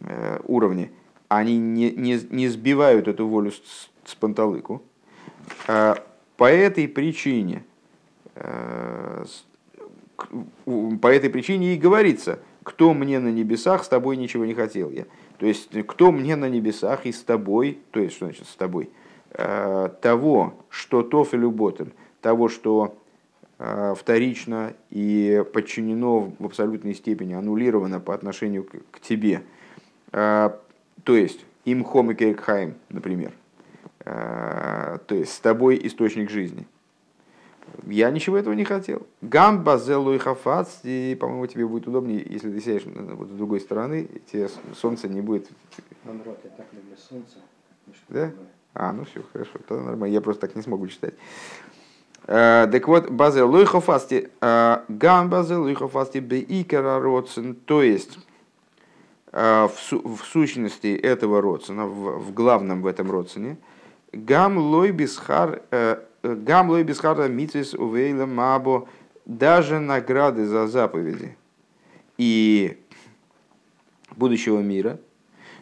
э, 0.00 0.40
уровни– 0.44 0.90
они 1.28 1.58
не, 1.58 1.90
не, 1.90 2.20
не 2.30 2.48
сбивают 2.48 3.08
эту 3.08 3.26
волю 3.26 3.50
с, 3.50 3.90
с 4.04 4.14
панталыку. 4.14 4.82
По 6.36 6.50
этой 6.50 6.88
причине, 6.88 7.64
э, 8.34 9.24
по 10.16 11.06
этой 11.06 11.30
причине 11.30 11.74
и 11.74 11.78
говорится, 11.78 12.40
кто 12.62 12.94
мне 12.94 13.20
на 13.20 13.28
небесах, 13.28 13.84
с 13.84 13.88
тобой 13.88 14.16
ничего 14.16 14.44
не 14.44 14.54
хотел 14.54 14.90
я. 14.90 15.04
То 15.38 15.46
есть, 15.46 15.70
кто 15.86 16.10
мне 16.10 16.36
на 16.36 16.48
небесах 16.48 17.06
и 17.06 17.12
с 17.12 17.22
тобой, 17.22 17.78
то 17.90 18.00
есть, 18.00 18.16
что 18.16 18.26
значит 18.26 18.46
с 18.46 18.56
тобой, 18.56 18.90
э, 19.30 19.88
того, 20.00 20.54
что 20.70 21.02
тоф 21.02 21.34
и 21.34 21.36
люботель, 21.36 21.92
того, 22.20 22.48
что 22.48 22.96
э, 23.58 23.94
вторично 23.96 24.74
и 24.90 25.44
подчинено 25.52 26.32
в 26.38 26.46
абсолютной 26.46 26.94
степени, 26.94 27.34
аннулировано 27.34 28.00
по 28.00 28.14
отношению 28.14 28.64
к 28.64 29.00
тебе, 29.00 29.42
то 30.10 31.16
есть, 31.16 31.44
им 31.64 31.82
хом 31.82 32.12
и 32.12 32.14
кейкхайм, 32.14 32.74
например. 32.88 33.32
То 34.04 35.00
есть, 35.10 35.32
с 35.32 35.40
тобой 35.40 35.80
источник 35.82 36.30
жизни. 36.30 36.66
Я 37.86 38.10
ничего 38.10 38.36
этого 38.36 38.52
не 38.54 38.64
хотел. 38.64 39.06
Гамба 39.22 39.78
зелу 39.78 40.14
и 40.14 40.18
хафац, 40.18 40.80
и, 40.84 41.16
по-моему, 41.18 41.46
тебе 41.46 41.66
будет 41.66 41.88
удобнее, 41.88 42.24
если 42.28 42.50
ты 42.50 42.60
сядешь 42.60 42.84
вот 42.84 43.28
с 43.28 43.32
другой 43.32 43.60
стороны, 43.60 44.08
тебе 44.30 44.48
солнце 44.74 45.08
не 45.08 45.22
будет... 45.22 45.48
Народ, 46.04 46.38
я 46.44 46.50
так 46.50 46.66
люблю 46.72 46.96
солнце. 46.96 47.38
Да? 48.08 48.30
А, 48.74 48.92
ну 48.92 49.04
все, 49.04 49.22
хорошо, 49.32 49.58
тогда 49.66 49.84
нормально. 49.84 50.12
Я 50.12 50.20
просто 50.20 50.46
так 50.46 50.54
не 50.54 50.62
смогу 50.62 50.86
читать. 50.88 51.14
А, 52.26 52.66
так 52.66 52.86
вот, 52.86 53.10
базе 53.10 53.42
лойхофасти, 53.42 54.30
а, 54.40 54.84
гам 54.88 55.30
базе 55.30 55.56
лойхофасти 55.56 56.18
бейкера 56.18 57.00
родсен, 57.00 57.54
то 57.54 57.82
есть 57.82 58.18
Э, 59.36 59.66
в, 59.66 60.24
сущности 60.24 60.94
этого 60.94 61.42
родствена, 61.42 61.86
в, 61.86 62.32
главном 62.32 62.82
в 62.82 62.86
этом 62.86 63.10
родствене, 63.10 63.56
гам 64.14 64.58
лой 64.58 64.90
бисхар, 64.92 65.62
э, 65.70 66.02
э, 66.22 66.34
гам 66.34 66.70
лой 66.70 66.84
бисхар 66.84 67.28
митвис 67.28 67.74
увейла 67.74 68.26
мабо, 68.26 68.88
даже 69.24 69.80
награды 69.80 70.46
за 70.46 70.66
заповеди 70.66 71.36
и 72.18 72.78
будущего 74.16 74.60
мира, 74.60 74.98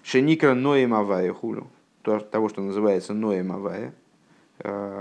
шеникра 0.03 0.55
ноем 0.55 0.95
авая 0.95 1.33
хулю, 1.33 1.69
того, 2.03 2.49
что 2.49 2.61
называется 2.61 3.15
ноем 3.15 3.53
авая, 3.53 3.95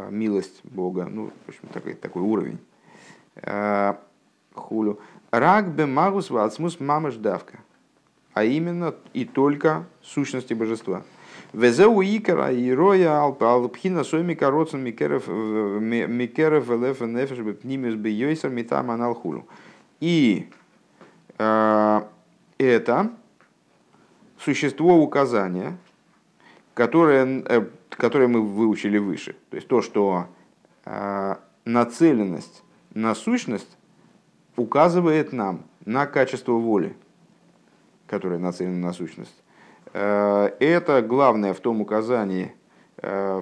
милость 0.10 0.62
Бога, 0.64 1.06
ну, 1.06 1.32
в 1.46 1.50
общем, 1.50 1.68
такой, 1.74 1.94
такой 1.94 2.22
уровень, 2.22 2.60
хулю. 4.54 5.00
Рак 5.32 5.74
бе 5.74 5.86
магус 5.86 6.30
вацмус 6.30 6.80
мамаш 6.80 7.16
давка– 7.16 7.60
а 8.34 8.44
именно 8.44 8.96
и 9.14 9.26
только 9.26 9.86
сущности 10.02 10.54
божества. 10.54 11.04
Везеу 11.54 12.02
икара 12.02 12.52
и 12.52 12.72
роя 12.72 13.24
алпхина 13.24 14.04
сойми 14.04 14.36
короцен 14.36 14.82
микеров 14.82 15.28
микеров 15.28 16.68
велеф 16.68 17.02
нефеш 17.02 17.40
бепнимис 17.40 17.96
бейойсер 17.96 18.50
митам 18.50 18.90
аналхулу. 18.90 19.46
И 20.00 20.50
э, 21.38 22.02
это 22.58 23.12
существо 24.40 24.98
указания, 24.98 25.78
которое, 26.74 27.44
э, 27.46 27.66
которое 27.90 28.28
мы 28.28 28.42
выучили 28.42 28.98
выше. 28.98 29.36
То 29.50 29.56
есть 29.58 29.68
то, 29.68 29.82
что 29.82 30.28
э, 30.86 31.36
нацеленность 31.66 32.64
на 32.94 33.14
сущность 33.14 33.78
указывает 34.56 35.34
нам 35.34 35.66
на 35.86 36.06
качество 36.06 36.54
воли 36.54 36.96
которая 38.12 38.40
нацелена 38.40 38.88
на 38.88 38.94
сущность. 38.94 39.34
Э, 39.94 40.52
это 40.60 41.02
главное 41.02 41.54
в 41.54 41.60
том 41.60 41.82
указании, 41.82 42.54
э, 42.98 43.42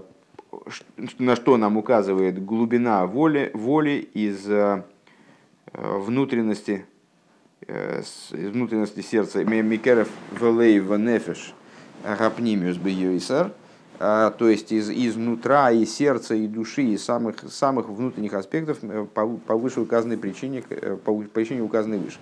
на 1.17 1.35
что 1.35 1.57
нам 1.57 1.77
указывает 1.77 2.43
глубина 2.43 3.05
воли, 3.05 3.51
воли 3.53 4.09
из 4.13 4.49
внутренности, 5.71 6.85
из 7.61 8.31
внутренности 8.31 9.01
сердца. 9.01 9.43
Микеров 9.43 10.09
велей 10.31 10.79
ванефеш 10.79 11.53
гапнимиус 12.03 12.77
бьюисар, 12.77 13.51
то 13.99 14.35
есть 14.39 14.71
из, 14.71 14.89
изнутра 14.89 15.71
и 15.71 15.85
сердца, 15.85 16.33
и 16.33 16.47
души, 16.47 16.81
и 16.81 16.97
самых, 16.97 17.35
самых 17.51 17.89
внутренних 17.89 18.33
аспектов 18.33 18.79
по, 19.13 19.27
по 19.27 19.55
выше 19.55 19.81
указанной 19.81 20.17
причине, 20.17 20.63
по 21.03 21.15
причине 21.21 21.61
указанной 21.61 21.99
выше. 21.99 22.17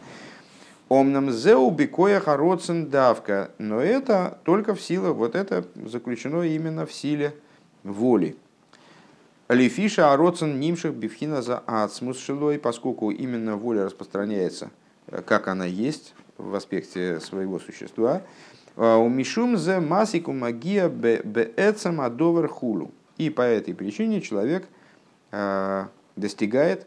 Омнам 0.90 1.32
зеу 1.32 1.70
бикоя 1.70 2.20
хароцен 2.22 2.90
давка. 2.90 3.52
Но 3.58 3.82
это 3.82 4.40
только 4.46 4.74
в 4.74 4.82
силах, 4.82 5.16
вот 5.16 5.36
это 5.36 5.66
заключено 5.76 6.44
именно 6.44 6.86
в 6.86 6.94
силе 6.94 7.34
воли. 7.84 8.38
Лифиша 9.50 10.14
ароцен 10.14 10.60
нимших 10.60 10.94
бифхина 10.94 11.42
за 11.42 11.60
ацмус 11.66 12.20
шилой, 12.20 12.58
поскольку 12.60 13.12
именно 13.12 13.56
воля 13.56 13.86
распространяется, 13.86 14.72
э, 15.08 15.22
как 15.26 15.48
она 15.48 15.66
есть 15.66 16.14
в 16.38 16.54
аспекте 16.56 17.20
своего 17.20 17.60
существа. 17.60 18.24
А, 18.76 18.98
у 18.98 19.10
мишум 19.10 19.58
зе 19.58 19.80
масику 19.80 20.34
магия 20.34 20.90
беэцам 20.90 22.02
адовер 22.02 22.48
хулу. 22.48 22.92
И 23.18 23.30
по 23.30 23.42
этой 23.42 23.74
причине 23.74 24.22
человек 24.22 24.68
а, 25.32 25.90
достигает, 26.16 26.86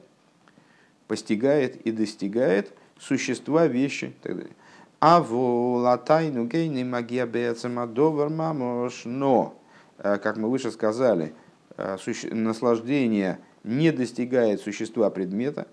постигает 1.09 1.77
и 1.77 1.93
достигает 1.93 2.73
существа, 3.01 3.67
вещи 3.67 4.05
и 4.05 4.23
так 4.23 4.37
далее. 4.37 4.55
А 5.01 5.23
в 5.23 5.35
латайну 5.77 6.45
гейни 6.45 6.85
магия 6.85 7.27
бецамадовар 7.27 8.29
мамош. 8.29 9.03
Но, 9.07 9.59
э, 9.99 10.19
как 10.19 10.37
мы 10.37 10.51
выше 10.51 10.71
сказали, 10.71 11.33
э, 11.77 11.97
наслаждение 12.31 13.41
не 13.65 13.93
достигает 13.93 14.61
существа 14.61 15.11
предмета. 15.11 15.67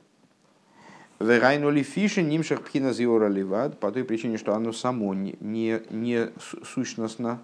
Верайнули 1.20 1.84
фиши 1.84 2.22
нимшах 2.22 2.62
пхина 2.62 2.94
зиора 2.94 3.28
ливад, 3.28 3.80
по 3.80 3.92
той 3.92 4.04
причине, 4.04 4.38
что 4.38 4.56
оно 4.56 4.72
само 4.72 5.13
не, 5.13 5.36
не, 5.42 5.82
не 5.90 6.30
сущностно, 6.63 7.42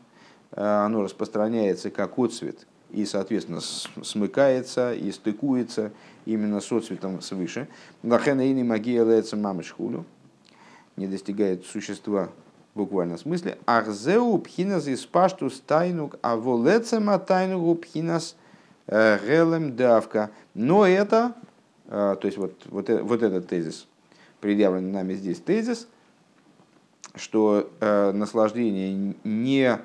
э, 0.52 0.62
оно 0.62 1.04
распространяется 1.04 1.90
как 1.90 2.18
отцвет 2.18 2.66
и, 2.94 3.06
соответственно, 3.06 3.60
смыкается 3.60 4.94
и 4.94 5.12
стыкуется 5.12 5.92
именно 6.26 6.62
с 6.62 6.72
отцветом 6.72 7.22
свыше. 7.22 7.68
Лахенейный 8.04 8.64
магия 8.64 9.04
леца 9.04 9.36
мамышхулю 9.36 10.06
не 10.96 11.08
достигает 11.08 11.66
существа 11.66 12.30
в 12.74 12.78
буквальном 12.78 13.18
смысле. 13.18 13.58
Ахзеу 13.66 14.38
пхинас 14.38 14.88
из 14.88 15.06
пашту 15.06 15.50
стайнук, 15.50 16.18
а 16.22 16.36
волецема 16.36 17.18
тайнугу 17.18 17.76
пхинас 17.76 18.36
э, 18.86 19.20
гелем 19.26 19.76
давка. 19.76 20.30
Но 20.54 20.86
это, 20.86 21.34
э, 21.88 22.16
то 22.20 22.26
есть 22.28 22.38
вот, 22.38 22.62
вот, 22.66 22.92
э, 22.92 23.02
вот 23.02 23.24
этот 23.24 23.48
тезис, 23.48 23.88
предъявленный 24.40 24.92
нами 24.92 25.16
здесь 25.16 25.40
тезис, 25.40 25.88
что 27.16 27.72
э, 27.80 28.12
наслаждение 28.12 29.16
не 29.24 29.80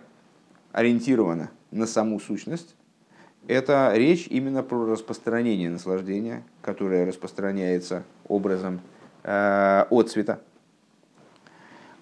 ориентировано 0.72 1.50
на 1.70 1.86
саму 1.86 2.20
сущность, 2.20 2.74
это 3.48 3.92
речь 3.94 4.26
именно 4.28 4.62
про 4.62 4.84
распространение 4.84 5.70
наслаждения, 5.70 6.44
которое 6.60 7.06
распространяется 7.06 8.04
образом 8.28 8.80
э, 9.24 9.84
отцвета. 9.90 10.40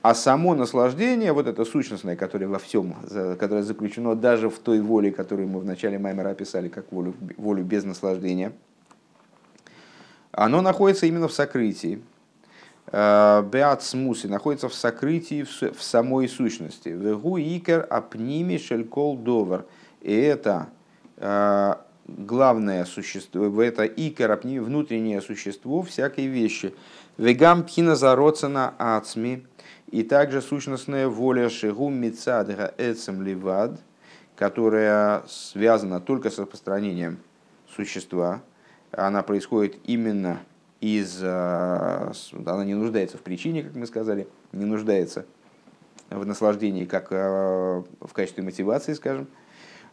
А 0.02 0.14
само 0.14 0.54
наслаждение, 0.54 1.32
вот 1.32 1.46
это 1.46 1.64
сущностное, 1.64 2.16
которое 2.16 2.46
во 2.46 2.58
всем, 2.58 2.94
которое 3.38 3.62
заключено 3.62 4.14
даже 4.14 4.48
в 4.50 4.58
той 4.58 4.80
воле, 4.80 5.10
которую 5.10 5.48
мы 5.48 5.58
в 5.58 5.64
начале 5.64 5.98
Маймера 5.98 6.30
описали 6.30 6.68
как 6.68 6.92
волю, 6.92 7.14
волю 7.36 7.64
без 7.64 7.84
наслаждения, 7.84 8.52
оно 10.32 10.62
находится 10.62 11.06
именно 11.06 11.28
в 11.28 11.32
сокрытии. 11.32 12.02
Э, 12.92 13.42
Беат 13.50 13.82
смуси 13.82 14.26
находится 14.26 14.68
в 14.68 14.74
сокрытии 14.74 15.44
в, 15.44 15.82
самой 15.82 16.28
сущности. 16.28 16.88
Вегу 16.88 17.38
икер 17.38 17.86
апними 17.88 18.58
шелькол 18.58 19.16
довар. 19.16 19.64
И 20.02 20.12
это 20.12 20.68
главное 21.18 22.84
существо, 22.84 23.62
это 23.62 23.84
икор, 23.84 24.38
внутреннее 24.42 25.20
существо 25.20 25.82
всякой 25.82 26.26
вещи. 26.26 26.74
Вегам 27.18 27.64
пхина 27.64 27.96
зароцена 27.96 28.74
ацми, 28.78 29.44
и 29.90 30.02
также 30.02 30.42
сущностная 30.42 31.08
воля 31.08 31.48
шигу 31.48 31.88
мицадга 31.88 32.74
эцем 32.76 33.22
ливад, 33.22 33.80
которая 34.36 35.22
связана 35.28 36.00
только 36.00 36.30
с 36.30 36.38
распространением 36.38 37.18
существа. 37.74 38.42
Она 38.92 39.22
происходит 39.22 39.76
именно 39.84 40.40
из... 40.80 41.20
А, 41.22 42.12
она 42.44 42.64
не 42.64 42.74
нуждается 42.74 43.16
в 43.16 43.22
причине, 43.22 43.62
как 43.62 43.74
мы 43.74 43.86
сказали, 43.86 44.28
не 44.52 44.64
нуждается 44.64 45.24
в 46.10 46.24
наслаждении, 46.26 46.84
как 46.84 47.08
а, 47.10 47.82
в 48.00 48.12
качестве 48.12 48.42
мотивации, 48.42 48.94
скажем, 48.94 49.28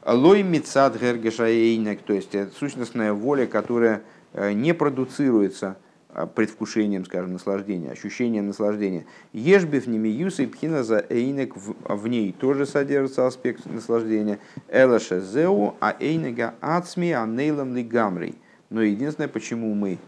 Лой 0.06 0.44
мицад 0.44 1.00
гергешаейнек, 1.00 2.02
то 2.02 2.14
есть 2.14 2.36
это 2.36 2.54
сущностная 2.54 3.14
воля, 3.14 3.48
которая 3.48 4.02
э, 4.34 4.52
не 4.52 4.74
продуцируется 4.74 5.78
а, 6.10 6.28
предвкушением, 6.28 7.06
скажем, 7.06 7.32
наслаждения, 7.34 7.92
ощущением 7.92 8.48
наслаждения. 8.48 9.06
Ешбив 9.32 9.88
немиюс 9.88 10.42
и 10.42 10.46
пхина 10.46 10.84
за 10.84 11.06
эйнек 11.10 11.56
в 11.56 12.08
ней 12.08 12.34
тоже 12.34 12.66
содержится 12.66 13.28
аспект 13.28 13.66
наслаждения. 13.66 14.40
Элаша 14.68 15.22
зеу, 15.22 15.76
а 15.80 15.96
эйнега 15.98 16.56
ацми 16.60 17.14
анейлам 17.14 17.74
лигамрей. 17.74 18.36
Но 18.70 18.82
единственное, 18.82 19.30
почему 19.30 19.74
мы 19.74 20.00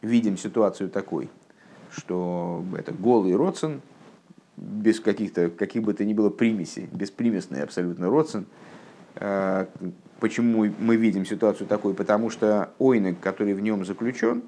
видим 0.00 0.38
ситуацию 0.38 0.88
такой, 0.88 1.28
что 1.90 2.64
это 2.76 2.92
голый 2.92 3.36
родствен, 3.36 3.82
без 4.56 4.98
каких-то, 4.98 5.50
каких 5.50 5.82
бы 5.82 5.92
то 5.92 6.04
ни 6.04 6.14
было 6.14 6.30
примесей, 6.30 6.88
беспримесный 6.90 7.62
абсолютно 7.62 8.08
родствен– 8.08 8.46
почему 9.14 10.70
мы 10.78 10.96
видим 10.96 11.26
ситуацию 11.26 11.66
такой? 11.66 11.94
Потому 11.94 12.30
что 12.30 12.70
ойнек, 12.78 13.20
который 13.20 13.54
в 13.54 13.60
нем 13.60 13.84
заключен, 13.84 14.42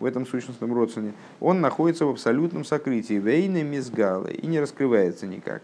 в 0.00 0.04
этом 0.04 0.26
сущностном 0.26 0.72
родственне, 0.72 1.12
он 1.40 1.60
находится 1.60 2.06
в 2.06 2.10
абсолютном 2.10 2.64
сокрытии. 2.64 3.14
Вейны 3.14 3.62
мизгалы 3.62 4.32
и 4.32 4.46
не 4.46 4.60
раскрывается 4.60 5.26
никак. 5.26 5.62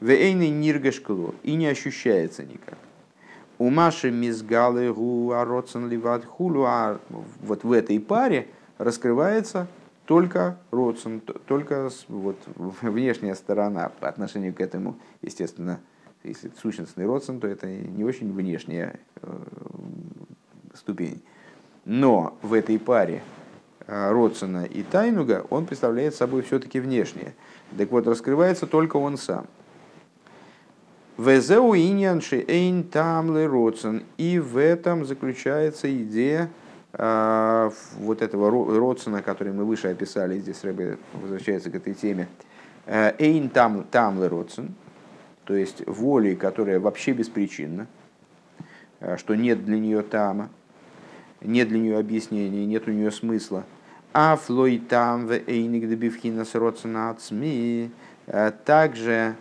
Вейны 0.00 0.48
ниргашкло 0.48 1.34
и 1.42 1.54
не 1.54 1.66
ощущается 1.66 2.44
никак. 2.44 2.78
У 3.58 3.70
Маши 3.70 4.10
мизгалы 4.10 4.92
гу 4.92 5.32
ародсен 5.32 5.88
ливат 5.88 6.24
хулу, 6.24 6.64
а 6.64 7.00
вот 7.40 7.64
в 7.64 7.72
этой 7.72 7.98
паре 7.98 8.46
раскрывается 8.78 9.66
только 10.06 10.58
родствен, 10.70 11.20
только 11.46 11.90
вот 12.08 12.38
внешняя 12.82 13.34
сторона 13.34 13.90
по 14.00 14.08
отношению 14.08 14.54
к 14.54 14.60
этому, 14.60 14.96
естественно, 15.22 15.80
если 16.24 16.50
это 16.50 16.60
сущностный 16.60 17.06
родствен, 17.06 17.40
то 17.40 17.46
это 17.46 17.66
не 17.66 18.04
очень 18.04 18.32
внешняя 18.32 18.98
э, 19.22 19.36
ступень. 20.74 21.22
Но 21.84 22.36
в 22.42 22.52
этой 22.54 22.78
паре 22.78 23.22
э, 23.86 24.10
Родсона 24.10 24.64
и 24.64 24.82
Тайнуга 24.82 25.46
он 25.50 25.66
представляет 25.66 26.14
собой 26.14 26.42
все-таки 26.42 26.80
внешнее. 26.80 27.34
Так 27.76 27.90
вот, 27.90 28.06
раскрывается 28.06 28.66
только 28.66 28.96
он 28.96 29.16
сам. 29.16 29.46
Везеу 31.16 31.74
иньянши 31.74 32.44
эйн 32.46 32.84
тамлы 32.84 33.46
Родсон. 33.46 34.02
И 34.16 34.38
в 34.38 34.56
этом 34.56 35.04
заключается 35.04 35.92
идея 36.02 36.50
э, 36.92 37.70
вот 37.98 38.22
этого 38.22 38.50
Родсона, 38.50 39.22
который 39.22 39.52
мы 39.52 39.64
выше 39.64 39.88
описали, 39.88 40.38
здесь 40.38 40.62
Рэбе 40.64 40.98
возвращается 41.14 41.70
к 41.70 41.76
этой 41.76 41.94
теме. 41.94 42.28
Эйн 42.86 43.50
там, 43.50 43.84
тамлы 43.84 44.28
Родсон– 44.28 44.74
то 45.48 45.56
есть 45.56 45.82
воли, 45.86 46.34
которая 46.34 46.78
вообще 46.78 47.12
беспричинна, 47.12 47.86
э, 49.00 49.16
что 49.16 49.34
нет 49.34 49.64
для 49.64 49.78
нее 49.78 50.02
тама, 50.02 50.50
нет 51.40 51.68
для 51.68 51.78
нее 51.78 51.98
объяснения, 51.98 52.66
нет 52.66 52.86
у 52.86 52.90
нее 52.90 53.10
смысла. 53.10 53.64
А 54.12 54.36
флой 54.36 54.76
там 54.76 55.26
в 55.26 55.32
эйник 55.32 55.88
дебивхина 55.88 56.44
ацми, 57.08 57.90
э, 58.26 58.52
также 58.66 59.36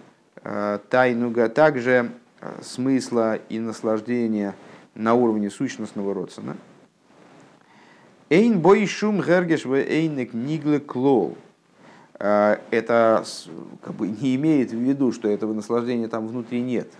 э, 0.45 0.79
тайнуга, 0.89 1.49
также 1.49 2.13
смысла 2.61 3.35
и 3.49 3.59
наслаждения 3.59 4.55
на 4.95 5.13
уровне 5.13 5.49
сущностного 5.49 6.13
родствена. 6.13 6.55
Эйн 8.29 8.61
бой 8.61 8.85
шум 8.85 9.21
гергеш 9.21 9.65
в 9.65 9.73
эйник 9.73 10.33
нигле 10.33 10.79
клол. 10.79 11.37
А, 12.19 12.59
это 12.71 13.23
как 13.83 13.93
бы 13.93 14.07
не 14.07 14.35
имеет 14.35 14.71
в 14.71 14.77
виду, 14.77 15.11
что 15.11 15.27
этого 15.29 15.53
наслаждения 15.53 16.07
там 16.07 16.27
внутри 16.27 16.61
нет, 16.61 16.91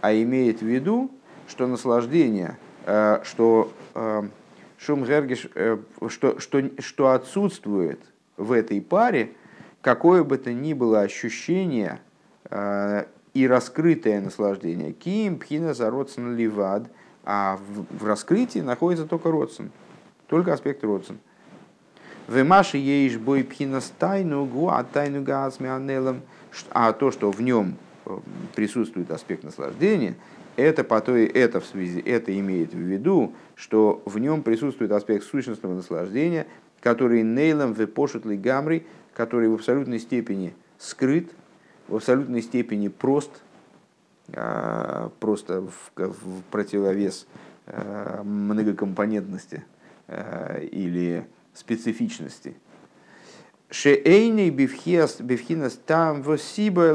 а 0.00 0.12
имеет 0.14 0.60
в 0.60 0.66
виду, 0.66 1.10
что 1.48 1.66
наслаждение, 1.66 2.58
а, 2.84 3.22
что 3.24 3.72
а, 3.94 4.28
шум 4.76 5.04
гергиш, 5.04 5.48
э, 5.54 5.78
что, 6.08 6.38
что, 6.40 6.62
что 6.78 7.10
отсутствует 7.12 8.00
в 8.36 8.52
этой 8.52 8.82
паре 8.82 9.32
какое 9.80 10.24
бы 10.24 10.36
то 10.38 10.52
ни 10.52 10.72
было 10.72 11.00
ощущение 11.02 12.00
и 13.34 13.46
раскрытое 13.46 14.20
наслаждение. 14.20 14.92
Ким 14.92 15.38
пхина 15.38 15.74
зародсен 15.74 16.36
ливад, 16.36 16.90
А 17.24 17.58
в 17.90 18.06
раскрытии 18.06 18.60
находится 18.60 19.06
только 19.06 19.30
родствен, 19.30 19.70
только 20.26 20.52
аспект 20.52 20.84
родствен. 20.84 21.18
Вемаши 22.28 22.78
еиш 22.78 23.18
бой 23.18 23.44
пхинас 23.44 23.92
тайну 23.98 24.46
гу, 24.46 24.68
а 24.68 24.82
тайну 24.84 25.22
газми 25.22 25.68
анелом. 25.68 26.22
А 26.70 26.92
то, 26.92 27.10
что 27.10 27.30
в 27.30 27.42
нем 27.42 27.76
э, 28.06 28.18
присутствует 28.54 29.10
аспект 29.10 29.42
наслаждения, 29.42 30.14
это, 30.56 30.84
по 30.84 31.00
той, 31.00 31.26
это, 31.26 31.60
в 31.60 31.66
связи, 31.66 32.00
это 32.00 32.38
имеет 32.38 32.72
в 32.72 32.78
виду, 32.78 33.32
что 33.56 34.02
в 34.04 34.18
нем 34.18 34.42
присутствует 34.42 34.92
аспект 34.92 35.24
сущностного 35.24 35.74
наслаждения, 35.74 36.46
который 36.80 37.22
нейлом 37.22 37.72
вепошет 37.72 38.24
ли 38.24 38.36
гамри, 38.36 38.86
который 39.14 39.48
в 39.48 39.54
абсолютной 39.54 39.98
степени 39.98 40.54
скрыт, 40.78 41.30
в 41.88 41.96
абсолютной 41.96 42.42
степени 42.42 42.88
прост, 42.88 43.30
а, 44.32 45.10
просто 45.20 45.62
в, 45.62 45.90
в 45.96 46.42
противовес 46.50 47.26
а, 47.66 48.22
многокомпонентности 48.22 49.64
а, 50.08 50.60
или 50.60 51.26
специфичности. 51.54 52.54
Шеэйный 53.70 54.50
бифхинас 54.50 55.80
там 55.86 56.22
в 56.22 56.38
сиба 56.38 56.90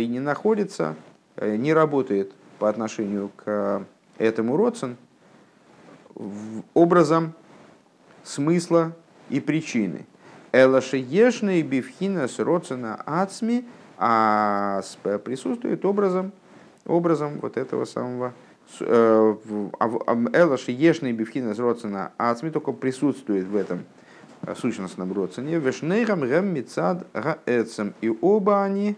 и 0.00 0.06
не 0.06 0.20
находится, 0.20 0.96
э, 1.36 1.56
не 1.56 1.72
работает 1.72 2.32
по 2.58 2.68
отношению 2.68 3.30
к 3.36 3.86
этому 4.18 4.56
родствен 4.56 4.96
образом 6.74 7.32
смысла 8.24 8.94
и 9.30 9.40
причины. 9.40 10.06
Элашеешный 10.52 11.62
бифхинас 11.62 12.38
родствена 12.38 13.00
ацми, 13.06 13.64
а 13.96 14.82
присутствует 15.24 15.84
образом, 15.84 16.32
образом 16.86 17.38
вот 17.40 17.56
этого 17.56 17.84
самого 17.84 18.32
э, 18.80 19.36
Элаши 20.32 20.72
ешный 20.72 21.12
бифхинас 21.12 21.58
родствена 21.58 22.12
ацми 22.16 22.50
только 22.50 22.72
присутствует 22.72 23.46
в 23.46 23.56
этом 23.56 23.84
сущностном 24.54 25.12
родствене. 25.12 25.58
Вешнейрам 25.58 26.20
гэм 26.20 26.54
мицад 26.54 27.06
гаэцем. 27.12 27.94
И 28.00 28.16
оба 28.20 28.62
они 28.62 28.96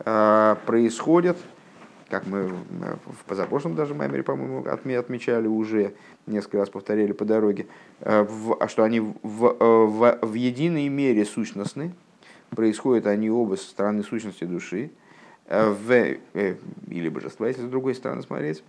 э, 0.00 0.56
происходят 0.66 1.36
как 2.08 2.26
мы 2.26 2.46
в 2.46 3.24
позапрошлом 3.26 3.74
даже 3.74 3.94
маймере, 3.94 4.22
по-моему, 4.22 4.64
отмечали 4.68 5.46
уже, 5.46 5.94
несколько 6.26 6.58
раз 6.58 6.70
повторяли 6.70 7.12
по 7.12 7.24
дороге, 7.24 7.66
э, 8.00 8.26
а 8.60 8.68
что 8.68 8.84
они 8.84 9.00
в, 9.00 9.14
в, 9.22 10.18
в 10.22 10.34
единой 10.34 10.88
мере 10.88 11.24
сущностны, 11.24 11.94
происходят 12.50 13.06
они 13.06 13.30
оба 13.30 13.56
со 13.56 13.68
стороны 13.68 14.04
сущности 14.04 14.44
души, 14.44 14.90
э, 15.46 15.68
в, 15.68 15.90
э, 15.90 16.56
или 16.88 17.08
божества, 17.08 17.48
если 17.48 17.62
с 17.62 17.68
другой 17.68 17.94
стороны 17.94 18.22
смотреть. 18.22 18.62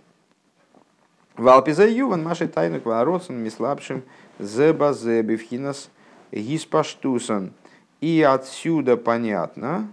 Валпиза 1.36 1.86
юван 1.86 2.24
машей 2.24 2.48
тайну 2.48 2.80
квародсон 2.80 3.36
мислабшим 3.36 4.02
зебазе 4.40 5.22
бифхинас 5.22 5.90
гиспаштусан. 6.32 7.52
И 8.00 8.22
отсюда 8.22 8.96
понятно, 8.96 9.88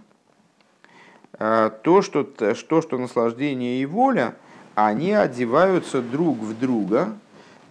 Э, 1.38 1.70
то, 1.82 2.02
что, 2.02 2.24
то, 2.24 2.54
что 2.54 2.98
наслаждение 2.98 3.80
и 3.82 3.86
воля, 3.86 4.36
они 4.74 5.12
одеваются 5.12 6.00
друг 6.00 6.38
в 6.38 6.58
друга 6.58 7.16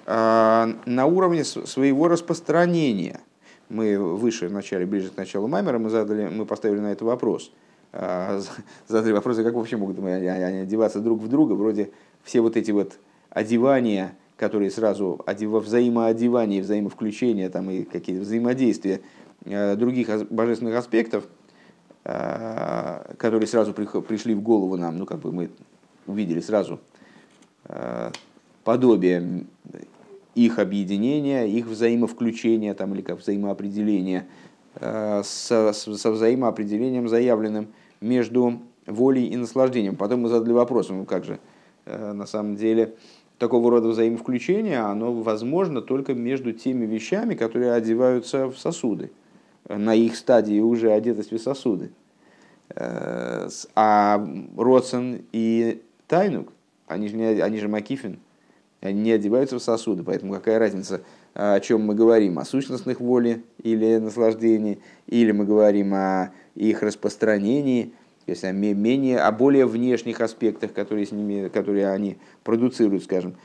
э, 0.06 0.74
на 0.86 1.06
уровне 1.06 1.44
своего 1.44 2.08
распространения. 2.08 3.22
Мы 3.70 3.98
выше, 3.98 4.48
в 4.48 4.54
начале, 4.54 4.86
ближе 4.86 5.10
к 5.10 5.18
началу 5.18 5.48
Маймера, 5.48 5.80
мы, 5.80 5.90
задали, 5.90 6.28
мы 6.28 6.46
поставили 6.46 6.80
на 6.80 6.92
это 6.92 7.06
вопрос. 7.06 7.52
Э, 7.92 8.40
задали 8.88 9.14
вопрос, 9.14 9.38
как 9.38 9.54
вообще 9.54 9.78
могут 9.78 9.98
они 9.98 10.60
одеваться 10.60 11.00
друг 11.00 11.22
в 11.22 11.28
друга, 11.28 11.54
вроде 11.54 11.90
все 12.24 12.42
вот 12.42 12.58
эти 12.58 12.70
вот 12.70 12.94
одевания, 13.32 14.16
которые 14.38 14.72
сразу 14.72 15.24
взаимоодевание, 15.26 16.62
взаимовключение 16.62 17.50
там, 17.50 17.70
и 17.70 17.84
какие-то 17.84 18.24
взаимодействия 18.24 19.02
других 19.46 20.30
божественных 20.30 20.76
аспектов– 20.76 21.26
Э, 22.08 23.16
которые 23.18 23.48
сразу 23.48 23.74
пришли 23.74 24.36
в 24.36 24.42
голову 24.42 24.78
нам, 24.78 25.00
ну 25.00 25.08
как 25.08 25.22
бы 25.22 25.32
мы 25.32 25.50
увидели 26.06 26.40
сразу 26.40 26.80
э, 27.64 28.12
подобие 28.64 29.46
их 30.36 30.60
объединения, 30.60 31.46
их 31.46 31.66
взаимовключения 31.66 32.76
там, 32.76 32.94
или 32.94 33.02
как 33.02 33.18
взаимоопределения 33.18 34.28
э, 34.76 35.24
со, 35.24 35.74
со 35.74 36.12
взаимоопределением 36.12 37.08
заявленным 37.08 37.70
между 38.02 38.60
волей 38.86 39.26
и 39.26 39.36
наслаждением. 39.36 39.96
Потом 39.96 40.22
мы 40.22 40.30
задали 40.30 40.54
вопрос, 40.54 40.90
ну 40.90 41.06
как 41.06 41.26
же, 41.26 41.40
на 41.88 42.28
самом 42.28 42.56
деле, 42.56 42.94
такого 43.38 43.70
рода 43.70 43.90
взаимовключение, 43.90 44.80
оно 44.80 45.14
возможно 45.14 45.82
только 45.82 46.14
между 46.14 46.54
теми 46.54 46.86
вещами, 46.86 47.36
которые 47.36 47.74
одеваются 47.74 48.48
в 48.48 48.58
сосуды 48.58 49.12
на 49.68 49.96
их 49.96 50.16
стадии 50.16 50.60
уже 50.60 50.92
одетости 50.92 51.38
сосуды. 51.38 51.92
Э, 52.76 53.48
а 53.76 54.28
Родсон 54.58 55.22
и 55.32 55.82
Тайнук, 56.08 56.52
они 56.88 57.08
же, 57.08 57.16
не, 57.16 57.26
они 57.42 57.60
же 57.60 57.68
Макифин, 57.68 58.20
они 58.82 59.02
не 59.02 59.12
одеваются 59.12 59.58
в 59.58 59.64
сосуды, 59.64 60.04
поэтому 60.04 60.34
какая 60.34 60.60
разница, 60.60 61.02
о 61.34 61.60
чем 61.60 61.82
мы 61.82 61.96
говорим, 61.96 62.38
о 62.38 62.46
сущностных 62.46 63.00
воле 63.00 63.42
или 63.64 63.98
наслаждении, 63.98 64.80
или 65.08 65.32
мы 65.32 65.46
говорим 65.46 65.94
о 65.96 66.32
их 66.54 66.84
распространении, 66.84 67.94
о, 68.28 68.52
менее, 68.52 69.20
о 69.20 69.32
более 69.32 69.66
внешних 69.66 70.22
аспектах, 70.22 70.74
которые, 70.74 71.06
с 71.06 71.12
ними, 71.12 71.50
которые 71.50 71.90
они 71.90 72.18
продуцируют, 72.44 73.04
скажем. 73.04 73.36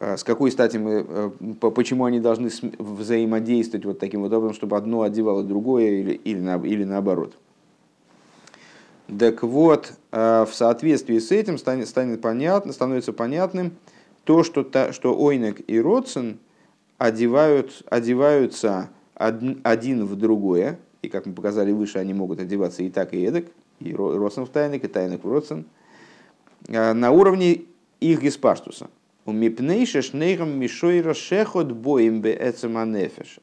А 0.00 0.16
с 0.16 0.24
какой 0.24 0.50
стати 0.52 0.76
мы, 0.76 1.04
э, 1.08 1.70
почему 1.70 2.04
они 2.04 2.20
должны 2.20 2.50
взаимодействовать 2.78 3.84
вот 3.84 3.98
таким 3.98 4.22
вот 4.22 4.32
образом, 4.32 4.54
чтобы 4.54 4.76
одно 4.76 5.02
одевало 5.02 5.42
другое 5.42 5.90
или, 5.90 6.12
или, 6.14 6.40
на, 6.40 6.56
или 6.64 6.84
наоборот. 6.84 7.34
Так 9.18 9.42
вот, 9.42 9.92
э, 10.12 10.46
в 10.48 10.54
соответствии 10.54 11.18
с 11.18 11.32
этим 11.32 11.58
станет, 11.58 11.88
станет 11.88 12.20
понятно, 12.20 12.72
становится 12.72 13.12
понятным 13.12 13.72
то, 14.24 14.44
что, 14.44 14.62
та, 14.62 14.92
что 14.92 15.18
Ойнек 15.18 15.62
и 15.66 15.80
Родсен 15.80 16.38
одевают, 16.98 17.82
одеваются 17.88 18.90
один 19.14 20.04
в 20.04 20.14
другое, 20.16 20.78
и 21.02 21.08
как 21.08 21.26
мы 21.26 21.32
показали 21.32 21.72
выше, 21.72 21.98
они 21.98 22.14
могут 22.14 22.38
одеваться 22.38 22.82
и 22.82 22.90
так, 22.90 23.14
и 23.14 23.24
эдак, 23.24 23.46
и 23.80 23.94
Родсен 23.94 24.44
в 24.44 24.50
Тайнек, 24.50 24.84
и 24.84 24.88
Тайнек 24.88 25.24
в 25.24 25.30
Родсен, 25.30 25.66
на 26.68 27.10
уровне 27.10 27.62
их 28.00 28.22
геспаштуса. 28.22 28.88
У 29.28 29.32
мипнейша 29.32 30.00
шнейрам 30.00 30.50
мишойра 30.58 31.12
шехот 31.12 31.72
боем 31.72 32.22
бе 32.22 32.54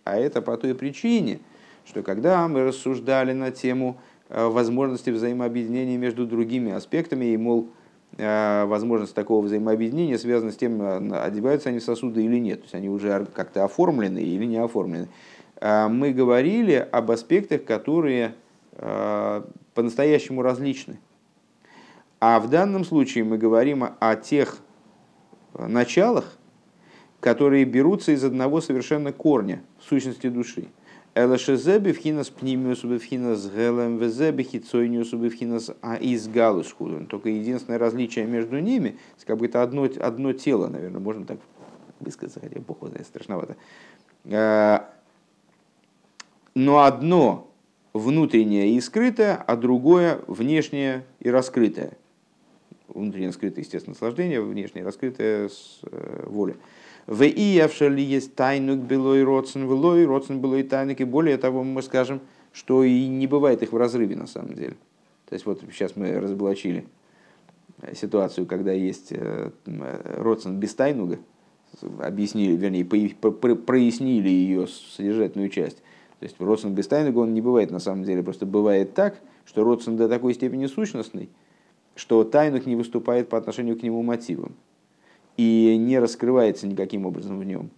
А 0.03 0.17
это 0.17 0.41
по 0.41 0.57
той 0.57 0.73
причине, 0.73 1.41
что 1.85 2.01
когда 2.01 2.47
мы 2.47 2.63
рассуждали 2.63 3.33
на 3.33 3.51
тему 3.51 3.97
э, 4.29 4.47
возможности 4.47 5.11
взаимообъединения 5.11 5.97
между 5.97 6.25
другими 6.25 6.71
аспектами, 6.71 7.25
и, 7.25 7.37
мол, 7.37 7.69
э, 8.17 8.65
возможность 8.65 9.13
такого 9.13 9.45
взаимообъединения 9.45 10.17
связана 10.17 10.51
с 10.51 10.55
тем, 10.55 10.81
э, 10.81 11.19
одеваются 11.19 11.69
они 11.69 11.77
в 11.77 11.83
сосуды 11.83 12.25
или 12.25 12.39
нет, 12.39 12.61
то 12.61 12.63
есть 12.63 12.73
они 12.73 12.89
уже 12.89 13.27
как-то 13.35 13.63
оформлены 13.63 14.17
или 14.17 14.45
не 14.45 14.57
оформлены. 14.57 15.07
Мы 15.61 16.11
говорили 16.11 16.85
об 16.91 17.11
аспектах, 17.11 17.63
которые 17.63 18.33
по-настоящему 18.77 20.41
различны. 20.41 20.99
А 22.19 22.39
в 22.39 22.49
данном 22.49 22.83
случае 22.83 23.23
мы 23.23 23.37
говорим 23.37 23.85
о 23.99 24.15
тех 24.15 24.57
началах, 25.57 26.37
которые 27.19 27.65
берутся 27.65 28.11
из 28.11 28.23
одного 28.23 28.61
совершенно 28.61 29.11
корня, 29.11 29.63
сущности 29.79 30.27
души. 30.27 30.67
Элашезе 31.15 31.79
бифхинас 31.79 32.29
пнимиус 32.29 32.83
бифхинас 32.83 33.47
гелем 33.47 33.97
а 35.81 37.05
Только 37.05 37.29
единственное 37.29 37.79
различие 37.79 38.25
между 38.25 38.59
ними, 38.59 38.97
как 39.25 39.37
бы 39.37 39.45
это 39.45 39.63
одно, 39.63 39.89
одно 40.01 40.33
тело, 40.33 40.67
наверное, 40.67 40.99
можно 40.99 41.25
так 41.25 41.39
высказать, 42.01 42.43
хотя 42.43 42.59
бог 42.59 42.79
знает, 42.89 43.07
страшновато. 43.07 43.55
Э, 44.25 44.79
но 46.53 46.83
одно 46.83 47.49
внутреннее 47.95 48.75
и 48.75 48.81
скрытое, 48.81 49.35
а 49.35 49.55
другое 49.55 50.19
внешнее 50.27 51.05
и 51.21 51.29
раскрытое 51.29 51.93
внутренне 52.89 53.31
скрытое, 53.31 53.63
естественно, 53.63 53.93
наслаждение, 53.93 54.41
внешне 54.41 54.83
раскрытое 54.83 55.49
с, 55.49 55.79
э, 55.83 56.23
воля. 56.27 56.55
В 57.07 57.23
иявшали 57.23 58.01
есть 58.01 58.35
тайнук 58.35 58.79
было 58.79 59.15
и 59.15 59.23
родсен 59.23 60.39
было 60.39 60.55
и 60.55 60.63
тайнук. 60.63 60.99
И 60.99 61.03
более 61.03 61.37
того, 61.37 61.63
мы 61.63 61.81
скажем, 61.81 62.21
что 62.51 62.83
и 62.83 63.07
не 63.07 63.27
бывает 63.27 63.63
их 63.63 63.71
в 63.73 63.77
разрыве 63.77 64.15
на 64.15 64.27
самом 64.27 64.55
деле. 64.55 64.75
То 65.27 65.33
есть 65.33 65.45
вот 65.45 65.61
сейчас 65.71 65.95
мы 65.95 66.19
разоблачили 66.19 66.85
ситуацию, 67.93 68.45
когда 68.45 68.71
есть 68.71 69.07
э, 69.11 69.51
родсен 69.65 70.57
без 70.57 70.73
тайнуга, 70.73 71.19
объяснили, 71.99 72.55
вернее, 72.55 72.85
прояснили 72.85 74.29
ее 74.29 74.67
содержательную 74.67 75.49
часть. 75.49 75.81
То 76.19 76.25
есть 76.25 76.35
родсен 76.39 76.73
без 76.73 76.87
тайнуга 76.87 77.19
он 77.19 77.33
не 77.33 77.41
бывает 77.41 77.71
на 77.71 77.79
самом 77.79 78.03
деле, 78.03 78.23
просто 78.23 78.45
бывает 78.45 78.93
так, 78.93 79.19
что 79.45 79.63
родсен 79.63 79.97
до 79.97 80.07
такой 80.07 80.33
степени 80.33 80.65
сущностный, 80.65 81.29
что 81.95 82.23
тайнук 82.23 82.65
не 82.65 82.75
выступает 82.75 83.29
по 83.29 83.37
отношению 83.37 83.77
к 83.77 83.83
нему 83.83 84.01
мотивом. 84.01 84.55
и 85.37 85.75
не 85.77 85.99
раскрывается 85.99 86.67
никаким 86.67 87.05
образом 87.05 87.39
в 87.39 87.43
нем. 87.43 87.69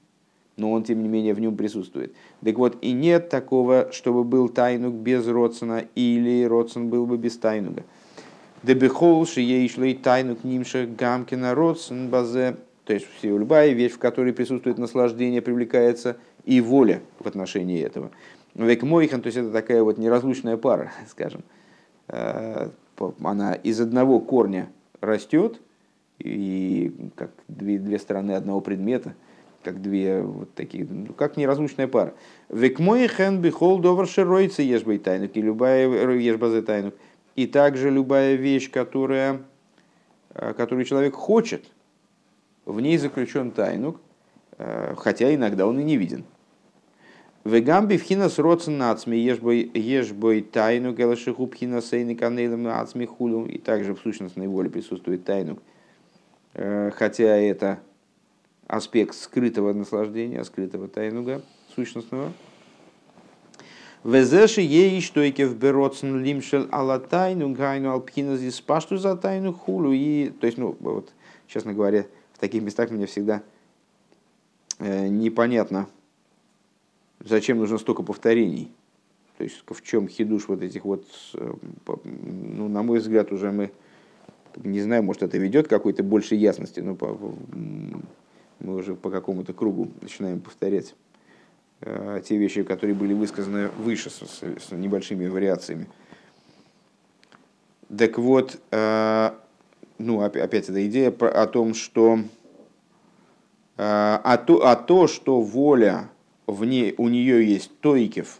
Но 0.58 0.72
он, 0.72 0.84
тем 0.84 1.04
не 1.04 1.10
менее, 1.10 1.34
в 1.34 1.40
нем 1.40 1.56
присутствует. 1.56 2.16
Так 2.44 2.58
вот, 2.58 2.78
и 2.82 2.92
нет 2.92 3.30
такого, 3.30 3.90
чтобы 3.92 4.24
был 4.24 4.50
тайнук 4.50 4.94
без 4.94 5.28
родсона, 5.28 5.84
или 5.96 6.44
родсон 6.46 6.90
был 6.90 7.06
бы 7.06 7.18
без 7.18 7.38
тайнуга. 7.38 7.84
Дебехол 8.64 9.26
шиейшлей 9.28 9.94
тайнук 9.94 10.44
нимша 10.44 10.88
гамкина 10.88 11.54
родсон 11.54 12.10
базе. 12.10 12.58
То 12.88 12.94
есть, 12.94 13.06
любая 13.22 13.74
вещь, 13.74 13.92
в 13.92 14.00
которой 14.00 14.32
присутствует 14.32 14.78
наслаждение, 14.78 15.42
привлекается 15.42 16.16
и 16.46 16.62
воля 16.62 17.02
в 17.20 17.28
отношении 17.28 17.84
этого. 17.84 18.12
Век 18.56 18.82
Мойхан, 18.82 19.22
то 19.22 19.28
есть 19.28 19.38
это 19.38 19.52
такая 19.52 19.84
вот 19.84 19.98
неразлучная 19.98 20.56
пара, 20.56 20.94
скажем. 21.10 21.44
Э, 22.08 22.70
она 23.22 23.54
из 23.56 23.82
одного 23.82 24.22
корня 24.22 24.70
растет, 25.02 25.60
и 26.20 27.12
как 27.16 27.32
две, 27.50 27.78
две 27.78 28.00
стороны 28.00 28.32
одного 28.32 28.62
предмета, 28.62 29.16
как 29.64 29.82
две 29.82 30.22
вот 30.22 30.54
такие, 30.54 30.88
ну, 30.90 31.12
как 31.12 31.36
неразлучная 31.36 31.90
пара. 31.90 32.14
Век 32.48 32.80
Мойхан 32.80 33.42
бихол 33.42 33.80
довар 33.80 34.08
широйца 34.08 34.62
ешбай 34.62 34.98
тайнук, 34.98 35.36
и 35.36 35.42
любая 35.42 35.90
ешбазе 36.16 36.62
тайнук. 36.62 36.96
И 37.36 37.48
также 37.48 37.90
любая 37.90 38.36
вещь, 38.36 38.72
которая, 38.72 39.42
э, 40.36 40.54
которую 40.54 40.86
человек 40.86 41.16
хочет, 41.16 41.66
в 42.68 42.82
ней 42.82 42.98
заключен 42.98 43.52
тайнук, 43.52 44.00
э, 44.58 44.94
хотя 44.98 45.34
иногда 45.34 45.66
он 45.66 45.80
и 45.80 45.84
не 45.84 45.96
виден. 45.96 46.26
Вегамби 47.46 47.96
в 47.96 48.04
хинас 48.04 48.40
родсен 48.40 48.78
нацми 48.78 49.16
ешбой 49.16 50.42
тайну 50.42 50.94
галашиху 50.94 51.48
пхина 51.48 51.82
сейны 51.82 52.14
канейлам 52.14 52.64
нацми 52.64 53.06
хулю. 53.06 53.46
И 53.46 53.58
также 53.58 53.96
в 53.96 54.00
сущностной 54.00 54.48
воле 54.48 54.70
присутствует 54.70 55.24
тайну. 55.24 55.60
Э, 56.56 56.92
хотя 56.94 57.38
это 57.38 57.80
аспект 58.68 59.16
скрытого 59.16 59.72
наслаждения, 59.72 60.44
скрытого 60.44 60.90
тайнуга 60.90 61.42
сущностного. 61.74 62.34
Везеши 64.04 64.60
ей 64.60 65.00
что 65.00 65.22
и 65.22 65.32
в 65.32 65.56
бероцен 65.56 66.22
лимшел 66.22 66.68
ала 66.72 67.00
тайну 67.00 67.54
гайну 67.54 67.92
алпхина 67.92 68.36
здесь 68.36 68.60
пашту 68.60 68.98
за 68.98 69.16
тайну 69.16 69.54
хулу. 69.54 69.94
И, 69.94 70.32
то 70.32 70.48
есть, 70.48 70.58
ну, 70.58 70.76
вот, 70.82 71.14
честно 71.48 71.74
говоря, 71.74 72.06
таких 72.38 72.62
местах 72.64 72.92
мне 72.92 73.06
всегда 73.06 73.44
э, 74.80 75.08
непонятно, 75.08 75.88
зачем 77.20 77.58
нужно 77.58 77.78
столько 77.78 78.04
повторений? 78.04 78.72
То 79.38 79.44
есть 79.44 79.64
в 79.68 79.82
чем 79.84 80.08
хидуш 80.08 80.48
вот 80.48 80.62
этих 80.62 80.86
вот, 80.86 81.06
э, 81.36 81.54
ну, 82.04 82.68
на 82.68 82.82
мой 82.84 83.00
взгляд, 83.00 83.32
уже 83.32 83.52
мы, 83.52 83.72
не 84.56 84.82
знаю, 84.82 85.04
может 85.04 85.24
это 85.24 85.38
ведет 85.38 85.68
к 85.68 85.70
какой-то 85.70 86.04
большей 86.04 86.38
ясности, 86.38 86.80
но 86.80 86.96
по, 86.96 87.18
мы 88.60 88.76
уже 88.76 88.96
по 88.96 89.12
какому-то 89.12 89.54
кругу 89.54 89.92
начинаем 90.02 90.40
повторять 90.40 90.96
э, 91.82 92.22
те 92.28 92.38
вещи, 92.38 92.64
которые 92.64 92.96
были 92.96 93.14
высказаны 93.14 93.70
выше 93.70 94.10
с, 94.10 94.22
с 94.22 94.72
небольшими 94.72 95.28
вариациями. 95.28 95.88
Так 97.96 98.18
вот, 98.18 98.60
э, 98.72 99.32
ну, 99.98 100.22
опять 100.22 100.70
эта 100.70 100.86
идея 100.88 101.12
о 101.12 101.48
том, 101.48 101.74
что 101.74 102.20
а 103.80 104.38
то, 104.38 104.66
а 104.66 104.76
то, 104.76 105.08
что 105.08 105.42
воля 105.42 106.10
в 106.48 106.66
ней, 106.66 106.96
у 106.98 107.10
нее 107.10 107.48
есть 107.48 107.80
тойкев, 107.80 108.40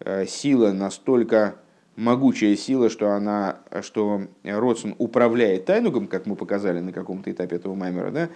э, 0.00 0.26
сила 0.26 0.72
настолько 0.72 1.56
могучая 1.98 2.56
сила, 2.56 2.90
что 2.90 3.12
она, 3.12 3.58
что 3.82 4.22
Родсон 4.44 4.94
управляет 4.98 5.66
тайнугом, 5.66 6.06
как 6.06 6.26
мы 6.26 6.36
показали 6.36 6.80
на 6.80 6.92
каком-то 6.92 7.30
этапе 7.30 7.56
этого 7.56 7.74
маймера, 7.74 8.10
да, 8.10 8.24
э, 8.24 8.28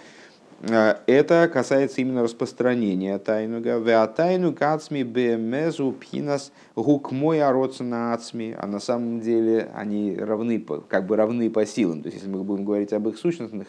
это 0.65 1.49
касается 1.51 1.99
именно 1.99 2.23
распространения 2.23 3.17
тайнуга. 3.17 3.79
Веа 3.79 4.07
тайну 4.07 4.53
кацми 4.53 5.03
бемезу 5.03 5.91
пхинас 5.91 6.53
гукмой 6.75 7.41
ародсона 7.41 8.13
ацми. 8.13 8.55
А 8.57 8.65
на 8.65 8.79
самом 8.79 9.19
деле 9.19 9.69
они 9.75 10.15
равны, 10.15 10.65
как 10.87 11.05
бы 11.05 11.17
равны 11.17 11.49
по 11.49 11.65
силам. 11.65 12.01
То 12.01 12.07
есть, 12.07 12.19
если 12.19 12.29
мы 12.29 12.43
будем 12.43 12.63
говорить 12.63 12.93
об 12.93 13.09
их 13.09 13.17
сущностных, 13.17 13.67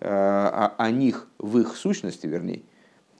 э, 0.00 0.08
о, 0.08 0.90
них 0.90 1.28
в 1.38 1.58
их 1.58 1.76
сущности, 1.76 2.26
вернее, 2.26 2.62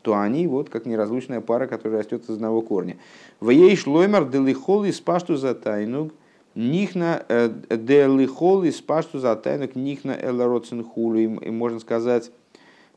то 0.03 0.19
они 0.19 0.49
вот 0.49 0.69
как 0.69 0.85
неразлучная 0.85 1.41
пара, 1.41 1.69
которая 1.69 2.01
растет 2.01 2.25
из 2.25 2.31
одного 2.31 2.61
корня. 2.61 2.97
В 3.39 3.51
ей 3.51 3.77
шлоймер 3.77 4.29
делихол 4.29 4.83
из 4.83 5.01
пашту 5.01 5.37
за 5.37 5.55
тайнуг, 5.55 6.13
нихна 6.57 7.25
э, 7.29 7.51
делихол 7.71 8.65
из 8.65 8.81
пашту 8.81 9.21
за 9.21 9.37
тайнуг, 9.37 9.77
нихна 9.77 10.19
элароцин 10.21 10.83
хулу. 10.83 11.19
И 11.19 11.51
можно 11.51 11.79
сказать, 11.79 12.31
э, 12.31 12.42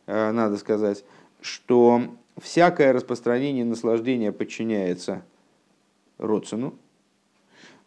надо 0.07 0.57
сказать, 0.57 1.03
что 1.41 2.01
всякое 2.39 2.93
распространение 2.93 3.65
наслаждения 3.65 4.31
подчиняется 4.31 5.23
родцину. 6.17 6.75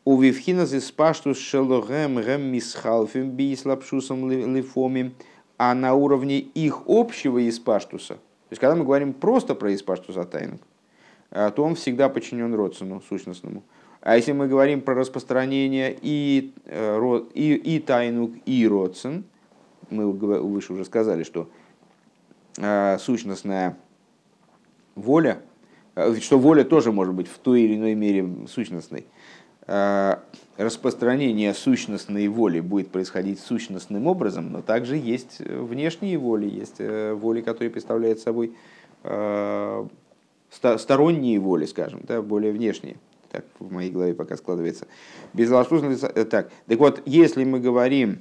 У 0.05 0.21
Вивхинас 0.21 0.73
из 0.73 0.91
пашту 0.91 1.35
шелогем 1.35 2.21
гем 2.21 2.43
мисхалфим 2.53 3.31
бийслапшусом 3.31 4.31
лифомим, 4.31 5.14
а 5.59 5.75
на 5.75 5.95
уровне 5.95 6.39
их 6.39 6.83
общего 6.87 7.39
из 7.39 7.59
паштуса– 7.59 8.19
то 8.49 8.55
есть, 8.55 8.61
когда 8.61 8.77
мы 8.77 8.85
говорим 8.85 9.12
просто 9.12 9.55
про 9.55 9.75
испашту 9.75 10.14
за 10.14 10.25
тайну, 10.25 10.59
то 11.31 11.53
он 11.59 11.75
всегда 11.75 12.09
подчинен 12.09 12.55
родственному, 12.55 13.03
сущностному. 13.03 13.62
А 14.01 14.16
если 14.16 14.33
мы 14.33 14.49
говорим 14.49 14.81
про 14.81 14.95
распространение 14.95 15.95
и, 16.01 16.55
э, 16.64 17.21
и, 17.35 17.55
и 17.55 17.79
тайну, 17.79 18.33
и 18.47 18.66
родствен, 18.66 19.25
мы 19.91 20.11
выше 20.11 20.73
уже 20.73 20.87
сказали, 20.87 21.25
что 21.25 21.43
э, 21.43 21.47
сущностная 22.57 23.76
воля, 24.94 25.40
э, 25.94 26.14
что 26.20 26.38
воля 26.38 26.64
тоже 26.64 26.92
может 26.92 27.14
быть 27.14 27.28
в 27.28 27.38
той 27.38 27.62
или 27.62 27.76
иной 27.76 27.94
мере 27.94 28.28
сущностной, 28.49 29.07
распространение 30.59 31.55
сущностной 31.55 32.26
воли 32.28 32.61
будет 32.61 32.90
происходить 32.90 33.40
сущностным 33.40 34.07
образом, 34.07 34.51
но 34.51 34.61
также 34.61 34.96
есть 34.96 35.36
э, 35.38 35.61
внешние 35.61 36.18
воли, 36.18 36.46
есть 36.49 36.76
э, 36.78 37.14
воли, 37.14 37.40
которые 37.40 37.70
представляют 37.70 38.18
собой 38.18 38.57
э, 39.05 39.86
сторонние 40.51 41.38
воли, 41.38 41.64
скажем, 41.64 42.01
да, 42.03 42.20
более 42.20 42.53
внешние. 42.53 42.96
Так 43.30 43.44
в 43.59 43.70
моей 43.70 43.90
голове 43.90 44.14
пока 44.14 44.36
складывается. 44.36 44.88
Безвопрос, 45.32 46.01
так. 46.30 46.51
Так 46.66 46.78
вот, 46.78 47.03
если 47.05 47.44
мы 47.44 47.61
говорим 47.61 48.20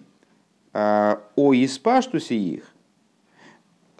о 0.74 1.16
испаштусе 1.54 2.36
их, 2.36 2.66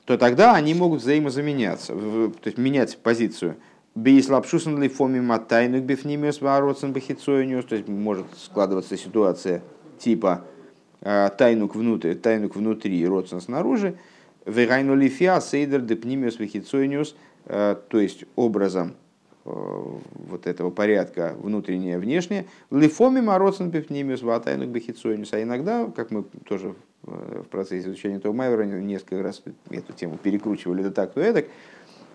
то 0.08 0.18
тогда 0.18 0.56
они 0.56 0.74
могут 0.74 1.02
взаимозаменяться, 1.02 1.94
то 1.94 2.32
есть 2.46 2.58
менять 2.58 2.98
позицию. 2.98 3.58
Бейслапшусен 3.94 4.82
ли 4.82 4.88
фоми 4.88 5.20
матайнук 5.20 5.84
бифнимиус 5.84 6.40
вароцен 6.40 6.94
бахицойниус. 6.94 7.66
То 7.66 7.76
есть 7.76 7.90
может 7.90 8.26
складываться 8.38 8.96
ситуация 8.96 9.64
типа 10.00 10.46
э, 11.02 11.30
тайнук 11.38 11.76
внутрь, 11.76 12.14
тайнук 12.14 12.56
внутри 12.56 13.06
родствен 13.06 13.42
снаружи. 13.42 13.98
Вегайну 14.46 14.96
лифиа 14.96 15.42
сейдер 15.42 15.82
депнимиус 15.82 16.40
вахицойниус. 16.40 17.16
Э, 17.46 17.76
то 17.90 18.00
есть 18.00 18.24
образом 18.38 18.94
э, 19.44 19.50
вот 19.50 20.48
этого 20.48 20.70
порядка 20.70 21.36
внутреннее 21.38 21.98
внешнее. 21.98 22.46
Лифоми 22.72 23.20
мороцен 23.20 23.72
бифнимиус 23.72 24.22
ватайнук 24.22 24.70
бахицойниус. 24.70 25.34
А 25.34 25.42
иногда, 25.42 25.92
как 25.94 26.12
мы 26.12 26.24
тоже 26.48 26.76
в 27.08 27.48
процессе 27.50 27.88
изучения 27.88 28.18
этого 28.18 28.34
майвера 28.34 28.64
несколько 28.64 29.24
раз 29.24 29.42
эту 29.70 29.94
тему 29.94 30.18
перекручивали 30.22 30.84
да 30.84 30.92
так, 30.92 31.14
то 31.14 31.22
эдак, 31.22 31.46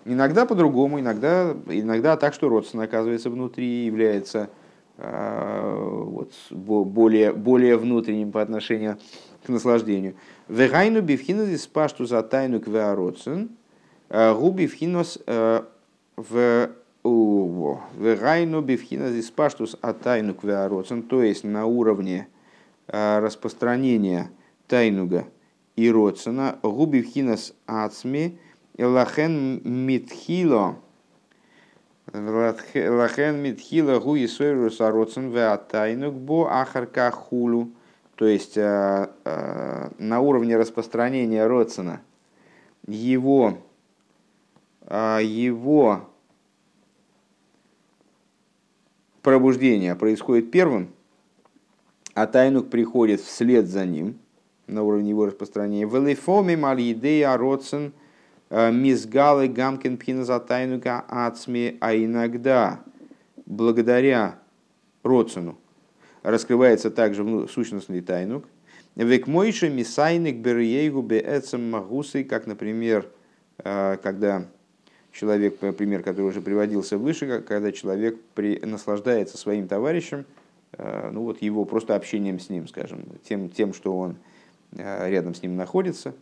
Иногда 0.05 0.45
по-другому, 0.45 0.99
иногда, 0.99 1.55
иногда 1.69 2.17
так, 2.17 2.33
что 2.33 2.49
родственно 2.49 2.83
оказывается 2.83 3.29
внутри 3.29 3.85
является 3.85 4.49
э, 4.97 5.75
вот, 5.77 6.33
более, 6.51 7.31
более 7.31 7.77
внутренним 7.77 8.33
по 8.33 8.41
отношению 8.41 8.97
к 9.45 9.49
наслаждению. 9.49 10.15
Вегайну 10.49 11.01
бифхинос 11.01 11.67
пашту 11.67 12.05
за 12.05 12.21
тайну 12.21 12.59
к 12.59 12.67
веароцин, 12.67 13.51
а, 14.09 14.33
губи 14.35 14.67
вхинос 14.67 15.19
э, 15.25 15.63
в 16.17 16.69
Вегайну 17.03 18.61
бифхинос 18.61 19.31
паштус 19.31 19.77
а 19.81 19.93
тайну 19.93 20.33
к 20.33 20.43
веароцин, 20.43 21.03
то 21.03 21.23
есть 21.23 21.43
на 21.43 21.65
уровне 21.65 22.27
э, 22.87 23.19
распространения 23.19 24.31
тайнуга 24.67 25.25
и 25.75 25.91
родствена, 25.91 26.59
губи 26.63 27.01
вхинос 27.01 27.53
ацми, 27.65 28.39
Лахен 28.77 29.61
митхило 29.63 30.77
Лахен 32.11 33.41
митхило 33.41 33.99
гу 33.99 34.15
и 34.15 34.27
сойрус 34.27 34.81
ароцен 34.81 35.31
веатайнук 35.31 36.13
бо 36.13 36.47
ахарка 36.49 37.11
хулу. 37.11 37.71
То 38.15 38.25
есть 38.25 38.57
э, 38.57 39.09
э, 39.25 39.89
на 39.97 40.19
уровне 40.19 40.57
распространения 40.57 41.47
родсена 41.47 42.01
его, 42.85 43.57
э, 44.81 45.19
его 45.23 46.09
пробуждение 49.23 49.95
происходит 49.95 50.51
первым, 50.51 50.93
а 52.13 52.27
тайнук 52.27 52.69
приходит 52.69 53.21
вслед 53.21 53.67
за 53.67 53.85
ним. 53.85 54.19
На 54.67 54.83
уровне 54.83 55.09
его 55.09 55.25
распространения. 55.25 55.85
Велифоми 55.85 56.55
малидея 56.55 57.37
роцен 57.37 57.93
мизгалы 58.49 59.47
гамкин 59.47 59.97
пхиназатайнука 59.97 61.03
ацми, 61.07 61.77
а 61.81 61.95
иногда 61.95 62.81
благодаря 63.45 64.39
роцену 65.03 65.57
раскрывается 66.21 66.91
также 66.91 67.47
сущностный 67.47 68.01
тайнук. 68.01 68.45
Век 68.95 69.27
мойши 69.27 69.69
мисайник 69.69 70.37
бериегу 70.37 71.01
беэцем 71.01 71.71
магусы, 71.71 72.23
как, 72.23 72.45
например, 72.45 73.07
когда 73.57 74.45
человек, 75.13 75.57
пример, 75.57 76.03
который 76.03 76.27
уже 76.27 76.41
приводился 76.41 76.97
выше, 76.97 77.41
когда 77.41 77.71
человек 77.71 78.19
при, 78.33 78.59
наслаждается 78.59 79.37
своим 79.37 79.67
товарищем, 79.67 80.25
э, 80.73 81.09
ну 81.11 81.23
вот 81.23 81.41
его 81.41 81.65
просто 81.65 81.95
общением 81.95 82.39
с 82.39 82.49
ним, 82.49 82.67
скажем, 82.67 83.05
тем, 83.23 83.49
тем, 83.49 83.73
что 83.73 83.97
он 83.97 84.11
э, 84.11 84.15
рядом 84.75 85.35
с 85.35 85.41
ним 85.41 85.55
находится, 85.55 86.13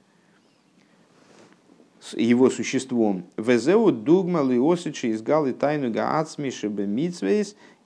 с 2.00 2.14
его 2.14 2.50
существом. 2.50 3.26
Везеу 3.38 3.92
дугма 3.92 4.42
лиосичи 4.42 5.08
из 5.08 5.22
галы 5.22 5.54
тайну 5.54 5.92
гаацми 5.92 6.50
шебе 6.50 6.88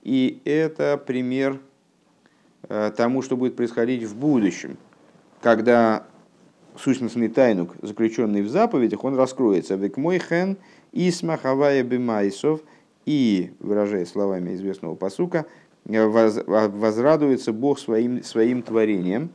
и 0.02 0.40
это 0.44 1.02
пример 1.04 1.60
э, 2.68 2.92
тому, 2.96 3.22
что 3.22 3.36
будет 3.36 3.56
происходить 3.56 4.04
в 4.04 4.16
будущем, 4.16 4.76
когда 5.42 6.06
сущностный 6.76 7.28
тайнук, 7.28 7.74
заключенный 7.82 8.42
в 8.42 8.48
заповедях, 8.48 9.04
он 9.04 9.16
раскроется. 9.16 9.74
Век 9.74 9.96
мой 9.96 10.18
хен– 10.18 10.56
Исма 10.96 11.36
Хавая 11.36 11.82
Бимайсов 11.82 12.62
и, 13.04 13.52
выражая 13.60 14.06
словами 14.06 14.54
известного 14.54 14.94
посука, 14.94 15.44
возрадуется 15.84 17.52
Бог 17.52 17.78
своим, 17.78 18.22
своим 18.22 18.62
творением, 18.62 19.28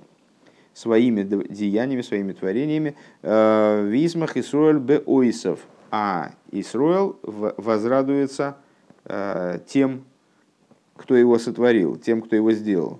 своими 0.73 1.23
деяниями, 1.23 2.01
своими 2.01 2.33
творениями, 2.33 2.95
э, 3.21 3.81
в 3.83 4.05
Исмах 4.05 4.37
Исруэль 4.37 4.79
Беойсов, 4.79 5.59
а 5.89 6.31
Исруэл 6.51 7.19
возрадуется 7.23 8.57
э, 9.05 9.59
тем, 9.67 10.05
кто 10.95 11.15
его 11.15 11.37
сотворил, 11.39 11.97
тем, 11.97 12.21
кто 12.21 12.35
его 12.35 12.51
сделал. 12.53 12.99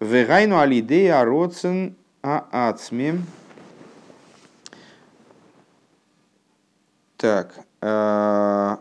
Вегайну 0.00 0.58
алидея 0.58 1.24
роцен 1.24 1.94
а 2.22 2.46
ацмим 2.50 3.24
Так, 7.16 7.54
э, 7.82 8.76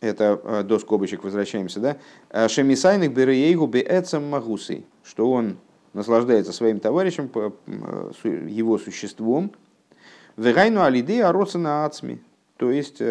это 0.00 0.64
до 0.64 0.78
скобочек 0.78 1.22
возвращаемся, 1.22 1.80
да? 1.80 1.96
«Э, 2.32 2.48
Шемисайных 2.48 3.12
береегу 3.12 3.66
беэцам 3.66 4.28
магусей, 4.28 4.84
что 5.04 5.30
он 5.30 5.58
наслаждается 5.92 6.52
своим 6.52 6.80
товарищем, 6.80 7.30
его 8.48 8.78
существом. 8.78 9.52
Вегайну 10.36 10.82
алиды 10.82 11.20
ароцена 11.20 11.84
ацми, 11.84 12.18
то 12.56 12.70
есть 12.70 13.02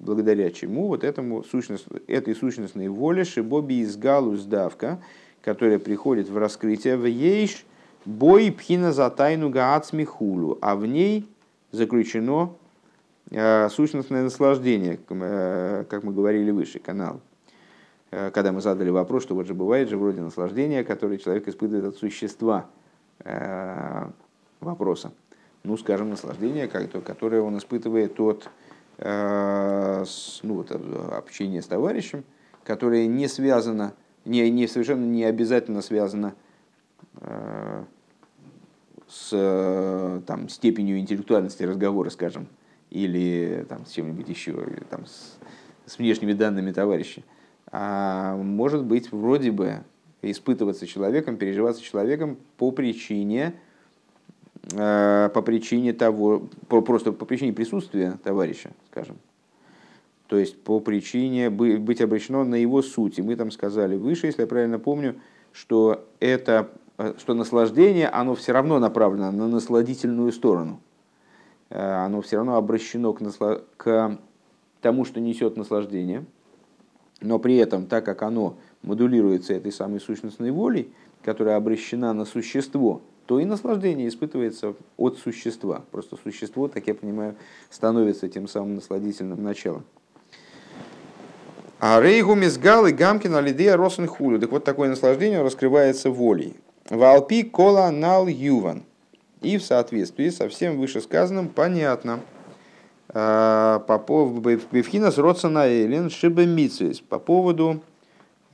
благодаря 0.00 0.52
чему 0.52 0.86
вот 0.86 1.02
этому 1.02 1.42
сущность, 1.42 1.86
этой 2.06 2.36
сущностной 2.36 2.86
воле 2.86 3.24
шибоби 3.24 3.80
из 3.80 3.96
галу 3.96 4.36
сдавка, 4.36 5.00
которая 5.42 5.80
приходит 5.80 6.28
в 6.28 6.38
раскрытие 6.38 6.96
в 6.96 7.04
ейш 7.04 7.64
бой 8.04 8.52
пхина 8.52 8.92
за 8.92 9.10
тайну 9.10 9.50
гаацми 9.50 10.04
хулу, 10.04 10.58
а 10.60 10.76
в 10.76 10.86
ней 10.86 11.28
заключено 11.72 12.54
э, 13.30 13.68
сущностное 13.70 14.22
наслаждение, 14.22 14.98
э, 15.08 15.84
как 15.88 16.02
мы 16.02 16.12
говорили 16.12 16.50
выше, 16.50 16.78
канал. 16.78 17.20
Э, 18.14 18.30
когда 18.30 18.52
мы 18.52 18.60
задали 18.60 18.90
вопрос, 18.90 19.24
что 19.24 19.34
вот 19.34 19.46
же 19.46 19.54
бывает 19.54 19.88
же 19.88 19.96
вроде 19.96 20.20
наслаждения, 20.20 20.84
которое 20.84 21.18
человек 21.18 21.48
испытывает 21.48 21.84
от 21.84 21.96
существа 21.96 22.66
вопроса. 24.60 25.12
Ну, 25.62 25.76
скажем, 25.76 26.10
наслаждение, 26.10 26.66
которое 26.66 27.40
он 27.42 27.56
испытывает 27.58 28.18
от 28.18 28.50
ну, 28.98 30.54
вот, 30.54 30.72
общения 31.12 31.62
с 31.62 31.66
товарищем, 31.66 32.24
которое 32.64 33.06
не 33.06 33.28
связано, 33.28 33.94
не, 34.24 34.50
не 34.50 34.66
совершенно 34.66 35.04
не 35.04 35.22
обязательно 35.24 35.80
связано 35.80 36.34
с 39.14 39.30
э, 39.32 40.20
там, 40.26 40.48
степенью 40.48 40.98
интеллектуальности 40.98 41.62
разговора, 41.62 42.10
скажем, 42.10 42.48
или 42.90 43.64
там, 43.68 43.86
с 43.86 43.90
чем-нибудь 43.92 44.28
еще, 44.28 44.52
или, 44.52 44.82
там, 44.90 45.06
с, 45.06 45.38
с 45.86 45.98
внешними 45.98 46.32
данными 46.32 46.72
товарища, 46.72 47.22
может 47.76 48.84
быть 48.84 49.10
вроде 49.10 49.50
бы 49.50 49.82
испытываться 50.22 50.86
человеком, 50.86 51.36
переживаться 51.36 51.82
человеком 51.82 52.36
по 52.56 52.70
причине, 52.70 53.54
э, 54.72 55.30
по 55.32 55.42
причине 55.42 55.92
того, 55.92 56.48
просто 56.68 57.12
по 57.12 57.24
причине 57.24 57.52
присутствия 57.52 58.18
товарища, 58.22 58.70
скажем. 58.90 59.16
То 60.28 60.38
есть 60.38 60.62
по 60.62 60.80
причине 60.80 61.50
быть 61.50 62.00
обращено 62.00 62.44
на 62.44 62.54
его 62.54 62.80
суть. 62.82 63.18
И 63.18 63.22
мы 63.22 63.36
там 63.36 63.50
сказали 63.50 63.96
выше, 63.96 64.26
если 64.26 64.42
я 64.42 64.46
правильно 64.46 64.78
помню, 64.78 65.16
что 65.52 66.06
это 66.20 66.70
Э, 66.96 67.14
что 67.18 67.34
наслаждение, 67.34 68.08
оно 68.08 68.34
все 68.34 68.52
равно 68.52 68.78
направлено 68.78 69.30
на 69.32 69.48
насладительную 69.48 70.32
сторону. 70.32 70.80
Э, 71.70 72.04
оно 72.04 72.20
все 72.20 72.36
равно 72.36 72.56
обращено 72.56 73.12
к, 73.12 73.20
насла... 73.20 73.60
к 73.76 74.18
тому, 74.80 75.04
что 75.04 75.20
несет 75.20 75.56
наслаждение. 75.56 76.24
Но 77.24 77.38
при 77.38 77.56
этом, 77.56 77.86
так 77.86 78.04
как 78.04 78.20
оно 78.22 78.58
модулируется 78.82 79.54
этой 79.54 79.72
самой 79.72 79.98
сущностной 79.98 80.50
волей, 80.50 80.92
которая 81.22 81.56
обращена 81.56 82.12
на 82.12 82.26
существо, 82.26 83.00
то 83.24 83.40
и 83.40 83.46
наслаждение 83.46 84.08
испытывается 84.08 84.74
от 84.98 85.16
существа. 85.16 85.82
Просто 85.90 86.18
существо, 86.22 86.68
так 86.68 86.86
я 86.86 86.94
понимаю, 86.94 87.34
становится 87.70 88.28
тем 88.28 88.46
самым 88.46 88.74
насладительным 88.74 89.42
началом. 89.42 89.84
А 91.80 91.98
рейгу 92.02 92.34
мизгал 92.34 92.86
и 92.86 92.92
гамкин 92.92 93.34
алидея 93.34 93.78
росен 93.78 94.06
хулю. 94.06 94.38
Так 94.38 94.50
вот 94.50 94.64
такое 94.64 94.90
наслаждение 94.90 95.40
раскрывается 95.40 96.10
волей. 96.10 96.54
Валпи 96.90 97.42
кола 97.42 97.90
нал 97.90 98.26
юван. 98.26 98.82
И 99.40 99.56
в 99.56 99.62
соответствии 99.62 100.28
со 100.28 100.50
всем 100.50 100.78
вышесказанным 100.78 101.48
понятно. 101.48 102.20
А, 103.14 103.78
по 103.78 103.98
поводу 103.98 104.60
Бевхинас 104.72 105.18
Родсона 105.18 105.66
Эйлин 105.66 106.10
Шибемицис 106.10 107.00
по 107.00 107.18
поводу 107.18 107.82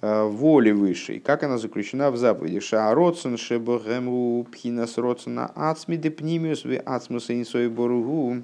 воли 0.03 0.71
высшей, 0.71 1.19
как 1.19 1.43
она 1.43 1.59
заключена 1.59 2.11
в 2.11 2.17
заповеди. 2.17 2.61
Ша 2.61 2.95
Родсон 2.95 3.37
Шебогему 3.37 4.47
Пхинас 4.51 4.97
Родсона 4.97 5.51
Ацми 5.55 5.97
Депнимиус 5.97 6.65
Ви 6.65 6.81
Ацмуса 6.87 7.39
Инсой 7.39 7.69
Боругу 7.69 8.43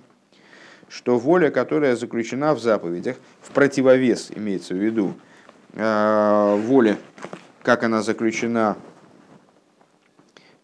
что 0.88 1.18
воля, 1.18 1.50
которая 1.50 1.96
заключена 1.96 2.54
в 2.54 2.60
заповедях, 2.60 3.16
в 3.40 3.50
противовес 3.50 4.30
имеется 4.36 4.74
в 4.74 4.76
виду 4.76 5.14
а, 5.74 6.56
воле, 6.56 6.98
как 7.62 7.84
она 7.84 8.02
заключена 8.02 8.76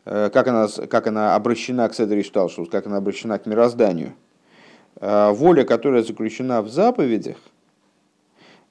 Э, 0.04 0.30
как 0.32 0.48
она, 0.48 0.66
как 0.68 1.06
она 1.06 1.34
обращена 1.34 1.88
к 1.88 1.94
Седри 1.94 2.22
Шталшус, 2.22 2.68
как 2.68 2.86
она 2.86 2.96
обращена 2.96 3.38
к 3.38 3.46
мирозданию. 3.46 4.14
Э, 4.96 5.32
воля, 5.32 5.64
которая 5.64 6.02
заключена 6.02 6.62
в 6.62 6.68
заповедях, 6.68 7.36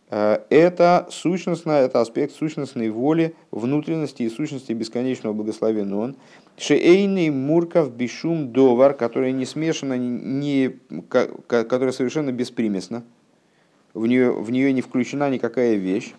э, 0.10 0.40
это 0.50 1.08
сущностная, 1.10 1.86
это 1.86 2.02
аспект 2.02 2.34
сущностной 2.34 2.90
воли, 2.90 3.36
внутренности 3.52 4.24
и 4.24 4.30
сущности 4.30 4.74
бесконечного 4.74 5.34
благословения 5.34 5.96
он. 5.96 6.16
Шеейный 6.58 7.30
мурков 7.30 7.92
бишум 7.92 8.52
довар, 8.52 8.94
которая 8.94 9.32
не 9.32 9.46
смешана, 9.46 9.98
не, 9.98 10.78
которая 11.48 11.92
совершенно 11.92 12.32
беспримесна. 12.32 13.04
В 13.94 14.06
нее, 14.08 14.32
в 14.32 14.52
нее 14.52 14.72
не 14.74 14.82
включена 14.82 15.30
никакая 15.30 15.76
вещь. 15.76 16.14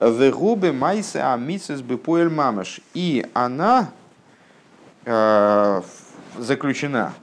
Вегубе 0.00 0.72
майсе 0.72 1.20
амисес 1.20 1.82
бепоэль 1.82 2.30
мамаш. 2.30 2.80
И 2.94 3.26
она, 3.34 3.92
Э, 5.06 5.80
заключена, 6.36 7.14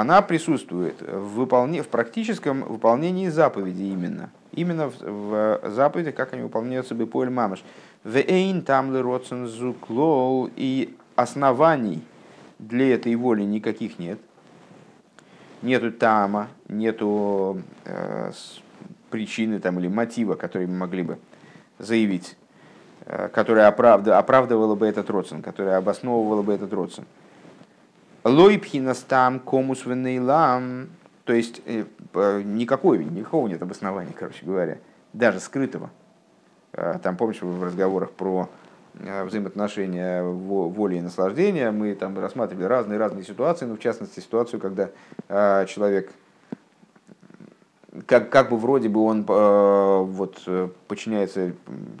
она 0.00 0.22
присутствует 0.22 1.00
в, 1.00 1.34
выполне, 1.34 1.82
в 1.82 1.88
практическом 1.88 2.62
выполнении 2.62 3.28
заповеди 3.28 3.82
именно. 3.82 4.30
Именно 4.52 4.88
в, 4.88 5.60
в 5.62 5.70
заповедях, 5.70 6.14
как 6.14 6.32
они 6.32 6.42
выполняются 6.42 6.94
бепоэль 6.94 7.30
мамаш. 7.30 7.62
Вейн 8.04 8.62
тамлы 8.62 9.02
родсен 9.02 9.46
зуклол 9.46 10.50
и 10.56 10.94
оснований 11.14 12.02
для 12.58 12.94
этой 12.94 13.14
воли 13.16 13.42
никаких 13.42 13.98
нет. 13.98 14.18
Нету 15.62 15.90
тама, 15.90 16.48
нету 16.68 17.62
э, 17.84 18.30
причины 19.10 19.58
там, 19.60 19.78
или 19.78 19.88
мотива, 19.88 20.34
который 20.34 20.66
мы 20.66 20.76
могли 20.78 21.02
бы 21.02 21.18
заявить, 21.78 22.36
э, 23.06 23.28
которая 23.28 23.68
оправдывала, 23.68 24.18
оправдывала 24.18 24.74
бы 24.74 24.86
этот 24.86 25.10
родствен, 25.10 25.42
которая 25.42 25.78
обосновывала 25.78 26.42
бы 26.42 26.52
этот 26.52 26.72
родствен. 26.72 27.06
Лойпхинастам 28.26 29.40
комус 29.40 29.86
венейлам. 29.86 30.88
То 31.24 31.32
есть 31.32 31.62
э, 31.64 31.84
никакой, 32.42 33.04
никакого 33.04 33.46
нет 33.48 33.62
обоснования, 33.62 34.12
короче 34.12 34.44
говоря, 34.44 34.78
даже 35.12 35.40
скрытого. 35.40 35.90
Э, 36.72 36.98
там, 37.02 37.16
помнишь, 37.16 37.42
в 37.42 37.62
разговорах 37.62 38.10
про 38.10 38.48
взаимоотношения 38.94 40.22
воли 40.22 40.96
и 40.96 41.00
наслаждения. 41.02 41.70
Мы 41.70 41.94
там 41.94 42.18
рассматривали 42.18 42.64
разные-разные 42.64 43.24
ситуации, 43.24 43.66
но 43.66 43.76
в 43.76 43.78
частности 43.78 44.20
ситуацию, 44.20 44.58
когда 44.58 44.88
человек 45.66 46.12
как, 48.06 48.30
как 48.30 48.50
бы 48.50 48.56
вроде 48.56 48.88
бы 48.88 49.02
он 49.02 49.24
э, 49.26 50.02
вот, 50.02 50.48
подчиняется 50.88 51.52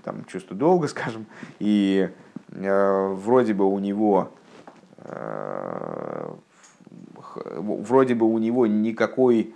там, 0.04 0.24
чувству 0.26 0.54
долга, 0.54 0.88
скажем, 0.88 1.26
и 1.58 2.08
э, 2.50 3.08
вроде 3.14 3.54
бы 3.54 3.64
у 3.64 3.78
него 3.78 4.30
э, 4.30 4.45
вроде 7.56 8.14
бы 8.14 8.26
у 8.26 8.38
него 8.38 8.66
никакой 8.66 9.54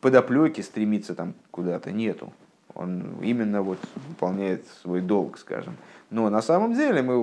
подоплеки 0.00 0.60
стремиться 0.60 1.14
там 1.14 1.34
куда-то 1.50 1.92
нету. 1.92 2.32
Он 2.74 3.16
именно 3.20 3.62
вот 3.62 3.78
выполняет 4.08 4.64
свой 4.82 5.00
долг, 5.00 5.38
скажем. 5.38 5.76
Но 6.10 6.28
на 6.30 6.42
самом 6.42 6.74
деле 6.74 7.02
мы, 7.02 7.22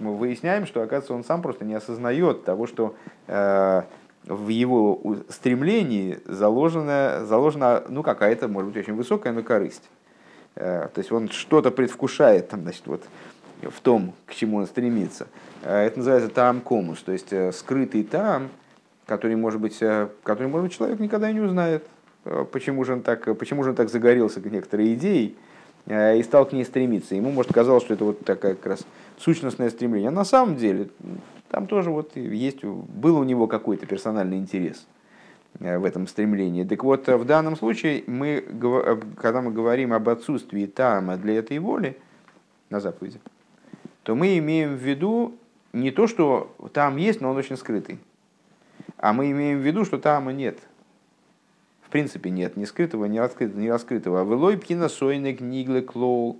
мы 0.00 0.16
выясняем, 0.16 0.66
что, 0.66 0.82
оказывается, 0.82 1.14
он 1.14 1.24
сам 1.24 1.40
просто 1.42 1.64
не 1.64 1.74
осознает 1.74 2.44
того, 2.44 2.66
что 2.66 2.94
э, 3.26 3.82
в 4.24 4.48
его 4.48 5.16
стремлении 5.28 6.18
заложена, 6.26 7.24
заложена 7.24 7.84
ну, 7.88 8.02
какая-то, 8.02 8.48
может 8.48 8.72
быть, 8.72 8.82
очень 8.82 8.94
высокая, 8.94 9.32
но 9.32 9.42
корысть. 9.42 9.88
Э, 10.56 10.88
то 10.92 10.98
есть 10.98 11.12
он 11.12 11.28
что-то 11.28 11.70
предвкушает 11.70 12.48
там, 12.50 12.62
значит, 12.62 12.86
вот, 12.86 13.02
в 13.62 13.80
том, 13.80 14.12
к 14.26 14.34
чему 14.34 14.58
он 14.58 14.66
стремится. 14.66 15.28
Э, 15.68 15.84
это 15.84 15.98
называется 15.98 16.30
там 16.30 16.62
комус, 16.62 17.02
то 17.02 17.12
есть 17.12 17.30
э, 17.30 17.52
скрытый 17.52 18.02
там, 18.02 18.48
который, 19.04 19.36
может 19.36 19.60
быть, 19.60 19.78
который, 20.22 20.48
может 20.48 20.68
быть, 20.68 20.72
человек 20.72 20.98
никогда 20.98 21.30
не 21.30 21.40
узнает, 21.40 21.86
почему 22.52 22.84
же 22.84 22.94
он 22.94 23.02
так, 23.02 23.36
почему 23.38 23.62
же 23.62 23.70
он 23.70 23.76
так 23.76 23.90
загорелся 23.90 24.40
к 24.40 24.46
некоторой 24.46 24.94
идее 24.94 25.34
и 25.86 26.22
стал 26.22 26.44
к 26.44 26.52
ней 26.52 26.64
стремиться. 26.64 27.14
Ему, 27.14 27.30
может, 27.30 27.52
казалось, 27.52 27.84
что 27.84 27.94
это 27.94 28.04
вот 28.04 28.24
такая 28.26 28.54
как 28.54 28.66
раз 28.66 28.86
сущностное 29.16 29.70
стремление. 29.70 30.08
А 30.08 30.12
на 30.12 30.26
самом 30.26 30.56
деле 30.56 30.88
там 31.50 31.66
тоже 31.66 31.90
вот 31.90 32.16
есть, 32.16 32.62
был 32.62 33.16
у 33.16 33.24
него 33.24 33.46
какой-то 33.46 33.86
персональный 33.86 34.36
интерес 34.36 34.86
в 35.58 35.84
этом 35.86 36.06
стремлении. 36.06 36.64
Так 36.64 36.84
вот, 36.84 37.08
в 37.08 37.24
данном 37.24 37.56
случае, 37.56 38.04
мы, 38.06 38.44
когда 39.16 39.40
мы 39.40 39.52
говорим 39.52 39.94
об 39.94 40.10
отсутствии 40.10 40.66
тама 40.66 41.16
для 41.16 41.38
этой 41.38 41.58
воли 41.60 41.96
на 42.68 42.80
заповеди, 42.80 43.20
то 44.02 44.14
мы 44.14 44.36
имеем 44.36 44.76
в 44.76 44.82
виду 44.82 45.34
не 45.72 45.90
то, 45.90 46.06
что 46.06 46.54
там 46.72 46.96
есть, 46.96 47.20
но 47.20 47.30
он 47.30 47.36
очень 47.36 47.56
скрытый, 47.56 47.98
а 48.96 49.12
мы 49.12 49.30
имеем 49.30 49.58
в 49.58 49.62
виду, 49.62 49.84
что 49.84 49.98
тама 49.98 50.32
нет. 50.32 50.58
В 51.82 51.90
принципе, 51.90 52.28
нет 52.28 52.56
ни 52.56 52.66
скрытого, 52.66 53.06
ни 53.06 53.18
раскрытого, 53.18 53.60
ни 53.60 53.68
раскрытого. 53.68 54.24
Вылой 54.24 54.58
пхина 54.58 54.90
сойник 54.90 55.40
ниглы 55.40 55.80
клоу. 55.80 56.38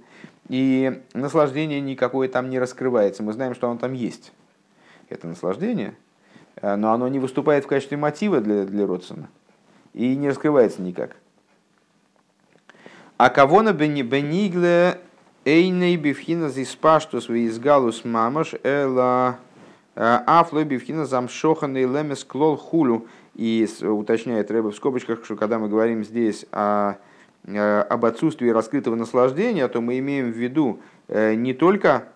И 0.48 1.02
наслаждение 1.14 1.80
никакое 1.80 2.28
там 2.28 2.50
не 2.50 2.58
раскрывается. 2.58 3.22
Мы 3.22 3.32
знаем, 3.32 3.54
что 3.54 3.70
оно 3.70 3.78
там 3.78 3.94
есть. 3.94 4.32
Это 5.08 5.26
наслаждение, 5.26 5.94
но 6.60 6.92
оно 6.92 7.08
не 7.08 7.18
выступает 7.18 7.64
в 7.64 7.66
качестве 7.66 7.96
мотива 7.96 8.42
для, 8.42 8.64
для 8.64 8.86
Родсона. 8.86 9.30
И 9.94 10.14
не 10.16 10.28
раскрывается 10.28 10.82
никак. 10.82 11.16
А 13.16 13.30
кого 13.30 13.62
на 13.62 13.72
бенигле 13.72 15.00
Эйней 15.48 15.96
бифхина 15.96 16.50
зиспаштус 16.50 17.30
визгалус 17.30 18.04
мамаш 18.04 18.54
эла 18.62 19.38
э, 19.94 20.18
афлой 20.26 20.64
бифхина 20.64 21.06
замшоханный 21.06 21.84
лемес 21.84 22.22
клол 22.22 22.58
хулю. 22.58 23.06
И 23.34 23.66
уточняет 23.80 24.50
Рэба 24.50 24.72
в 24.72 24.76
скобочках, 24.76 25.24
что 25.24 25.36
когда 25.36 25.58
мы 25.58 25.70
говорим 25.70 26.04
здесь 26.04 26.44
о, 26.52 26.96
э, 27.44 27.80
об 27.80 28.04
отсутствии 28.04 28.50
раскрытого 28.50 28.94
наслаждения, 28.94 29.66
то 29.68 29.80
мы 29.80 29.98
имеем 30.00 30.32
в 30.32 30.36
виду 30.36 30.80
э, 31.08 31.34
не 31.34 31.54
только 31.54 32.08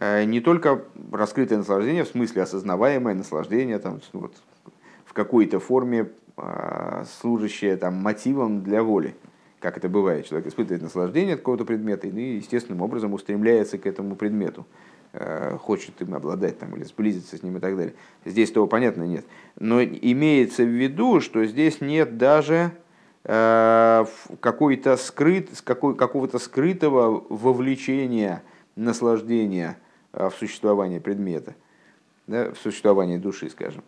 не 0.00 0.40
только 0.40 0.84
раскрытое 1.10 1.58
наслаждение, 1.58 2.04
в 2.04 2.08
смысле 2.08 2.42
осознаваемое 2.42 3.14
наслаждение 3.14 3.80
там, 3.80 4.00
вот, 4.12 4.32
в 5.04 5.12
какой-то 5.12 5.58
форме 5.58 6.10
служащее 7.20 7.76
там, 7.76 7.94
мотивом 7.94 8.62
для 8.62 8.84
воли, 8.84 9.16
как 9.60 9.76
это 9.76 9.88
бывает, 9.88 10.26
человек 10.26 10.48
испытывает 10.48 10.82
наслаждение 10.82 11.34
от 11.34 11.40
какого-то 11.40 11.64
предмета 11.64 12.06
и 12.06 12.36
естественным 12.36 12.82
образом 12.82 13.12
устремляется 13.12 13.78
к 13.78 13.86
этому 13.86 14.14
предмету, 14.14 14.66
э, 15.12 15.56
хочет 15.58 16.00
им 16.00 16.14
обладать 16.14 16.58
там, 16.58 16.76
или 16.76 16.84
сблизиться 16.84 17.36
с 17.36 17.42
ним 17.42 17.56
и 17.56 17.60
так 17.60 17.76
далее. 17.76 17.94
Здесь 18.24 18.52
того 18.52 18.66
понятно 18.66 19.02
нет. 19.02 19.24
Но 19.58 19.82
имеется 19.82 20.62
в 20.62 20.68
виду, 20.68 21.20
что 21.20 21.44
здесь 21.44 21.80
нет 21.80 22.18
даже 22.18 22.70
э, 23.24 24.04
какой-то 24.40 24.96
скрыт, 24.96 25.48
какой, 25.64 25.96
какого-то 25.96 26.38
скрытого 26.38 27.24
вовлечения, 27.28 28.42
наслаждения 28.76 29.76
э, 30.12 30.28
в 30.30 30.34
существование 30.38 31.00
предмета, 31.00 31.56
да, 32.28 32.52
в 32.52 32.58
существование 32.58 33.18
души, 33.18 33.50
скажем, 33.50 33.82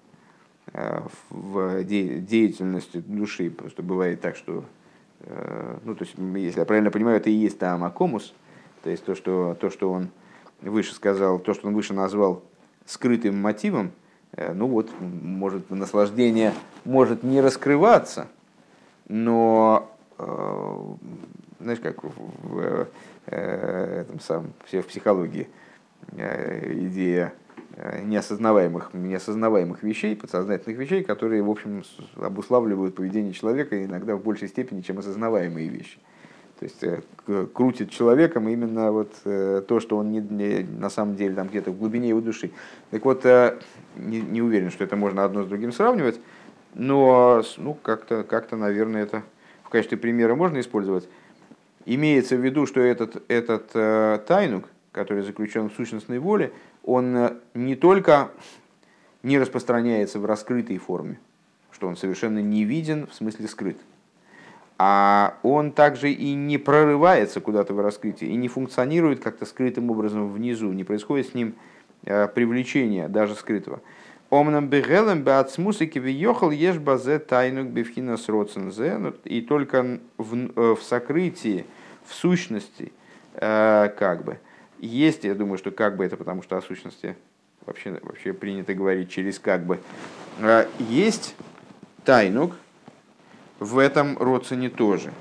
в 1.30 1.82
деятельности 1.82 2.98
души. 2.98 3.50
Просто 3.50 3.82
бывает 3.82 4.20
так, 4.20 4.36
что 4.36 4.64
ну, 5.84 5.94
то 5.94 6.04
есть, 6.04 6.14
если 6.18 6.60
я 6.60 6.66
правильно 6.66 6.90
понимаю, 6.90 7.18
это 7.18 7.30
и 7.30 7.34
есть 7.34 7.58
там 7.58 7.84
Акомус, 7.84 8.34
то 8.82 8.90
есть 8.90 9.04
то, 9.04 9.14
что, 9.14 9.56
то, 9.60 9.70
что 9.70 9.92
он 9.92 10.08
выше 10.62 10.94
сказал, 10.94 11.38
то, 11.38 11.54
что 11.54 11.68
он 11.68 11.74
выше 11.74 11.92
назвал 11.94 12.42
скрытым 12.86 13.40
мотивом, 13.40 13.92
э, 14.32 14.52
ну 14.52 14.66
вот, 14.66 14.90
может, 15.00 15.70
наслаждение 15.70 16.54
может 16.84 17.22
не 17.22 17.40
раскрываться, 17.40 18.28
но, 19.08 19.90
э, 20.18 20.76
знаешь, 21.60 21.80
как 21.80 22.02
в, 22.02 22.12
в, 22.42 22.88
этом 23.26 24.18
самом, 24.20 24.52
в 24.64 24.82
психологии 24.82 25.48
идея 26.16 27.26
Э, 27.26 27.49
неосознаваемых, 28.02 28.92
неосознаваемых 28.94 29.82
вещей, 29.82 30.16
подсознательных 30.16 30.78
вещей, 30.78 31.02
которые, 31.02 31.42
в 31.42 31.50
общем, 31.50 31.82
обуславливают 32.16 32.94
поведение 32.94 33.32
человека 33.32 33.84
иногда 33.84 34.16
в 34.16 34.22
большей 34.22 34.48
степени, 34.48 34.80
чем 34.80 34.98
осознаваемые 34.98 35.68
вещи. 35.68 35.98
То 36.60 36.64
есть 36.64 36.84
э, 37.26 37.46
крутит 37.54 37.90
человеком 37.90 38.46
именно 38.46 38.92
вот 38.92 39.14
э, 39.24 39.62
то, 39.66 39.80
что 39.80 39.96
он 39.96 40.12
не, 40.12 40.20
не, 40.20 40.62
на 40.78 40.90
самом 40.90 41.16
деле 41.16 41.34
там 41.34 41.48
где-то 41.48 41.70
в 41.70 41.78
глубине 41.78 42.10
его 42.10 42.20
души. 42.20 42.50
Так 42.90 43.02
вот, 43.06 43.24
не, 43.96 44.20
не 44.20 44.42
уверен, 44.42 44.70
что 44.70 44.84
это 44.84 44.94
можно 44.94 45.24
одно 45.24 45.44
с 45.44 45.46
другим 45.46 45.72
сравнивать, 45.72 46.20
но 46.74 47.42
ну, 47.56 47.74
как-то, 47.74 48.24
как 48.24 48.52
наверное, 48.52 49.04
это 49.04 49.22
в 49.64 49.70
качестве 49.70 49.96
примера 49.96 50.34
можно 50.34 50.60
использовать. 50.60 51.08
Имеется 51.86 52.36
в 52.36 52.44
виду, 52.44 52.66
что 52.66 52.80
этот, 52.80 53.22
этот 53.28 54.26
тайнук, 54.26 54.68
который 54.92 55.22
заключен 55.22 55.70
в 55.70 55.72
сущностной 55.72 56.18
воле, 56.18 56.52
он 56.84 57.16
э, 57.16 57.36
не 57.54 57.76
только 57.76 58.30
не 59.22 59.38
распространяется 59.38 60.18
в 60.18 60.24
раскрытой 60.24 60.78
форме, 60.78 61.18
что 61.70 61.86
он 61.86 61.96
совершенно 61.96 62.40
не 62.40 62.64
виден, 62.64 63.06
в 63.06 63.14
смысле 63.14 63.48
скрыт, 63.48 63.76
а 64.78 65.34
он 65.42 65.72
также 65.72 66.10
и 66.10 66.34
не 66.34 66.58
прорывается 66.58 67.40
куда-то 67.40 67.74
в 67.74 67.80
раскрытие, 67.80 68.30
и 68.30 68.36
не 68.36 68.48
функционирует 68.48 69.20
как-то 69.20 69.44
скрытым 69.44 69.90
образом 69.90 70.32
внизу, 70.32 70.72
не 70.72 70.84
происходит 70.84 71.28
с 71.28 71.34
ним 71.34 71.54
э, 72.04 72.28
привлечения 72.28 73.08
даже 73.08 73.34
скрытого. 73.34 73.80
Омнам 74.30 74.68
бегелем 74.68 75.22
беацмусики 75.22 75.98
виехал 75.98 76.52
ешь 76.52 76.78
базе 76.78 77.18
тайнук 77.18 77.66
бифхина 77.66 78.16
сроцензе. 78.16 78.96
Ну, 78.96 79.12
и 79.24 79.40
только 79.40 79.98
в, 80.18 80.36
э, 80.36 80.74
в 80.76 80.82
сокрытии, 80.82 81.66
в 82.04 82.14
сущности, 82.14 82.92
как 83.32 84.24
бы, 84.24 84.40
есть, 84.80 85.24
я 85.24 85.34
думаю, 85.34 85.58
что 85.58 85.70
как 85.70 85.96
бы 85.96 86.04
это 86.04 86.16
потому, 86.16 86.42
что 86.42 86.56
о 86.56 86.62
сущности 86.62 87.16
вообще, 87.66 87.98
вообще 88.02 88.32
принято 88.32 88.74
говорить 88.74 89.10
через 89.10 89.38
как 89.38 89.64
бы. 89.64 89.80
А, 90.40 90.68
есть 90.78 91.34
тайнук 92.04 92.56
в 93.58 93.78
этом 93.78 94.16
родствене 94.18 94.70
тоже. 94.70 95.12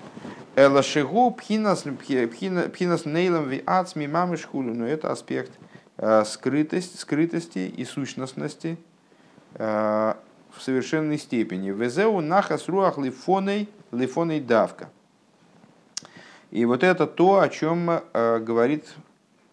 Элашигу 0.56 1.32
пхинас 1.32 1.86
нейлом 1.86 3.50
ви 3.50 3.64
ацми 3.66 4.08
мамышхулю. 4.08 4.74
Но 4.74 4.88
это 4.88 5.12
аспект 5.12 5.52
а, 5.98 6.24
скрытость, 6.26 7.00
скрытости 7.00 7.60
и 7.60 7.86
сущностности 7.86 8.78
а, 9.56 10.18
в 10.56 10.62
совершенной 10.62 11.18
степени. 11.18 11.70
Везеу 11.70 12.22
нахас 12.22 12.68
руах 12.68 12.98
лифоней, 12.98 13.70
лифоней 13.92 14.40
давка. 14.40 14.90
И 16.52 16.66
вот 16.66 16.84
это 16.84 17.06
то, 17.06 17.42
о 17.42 17.50
чем 17.50 18.02
говорит 18.12 18.86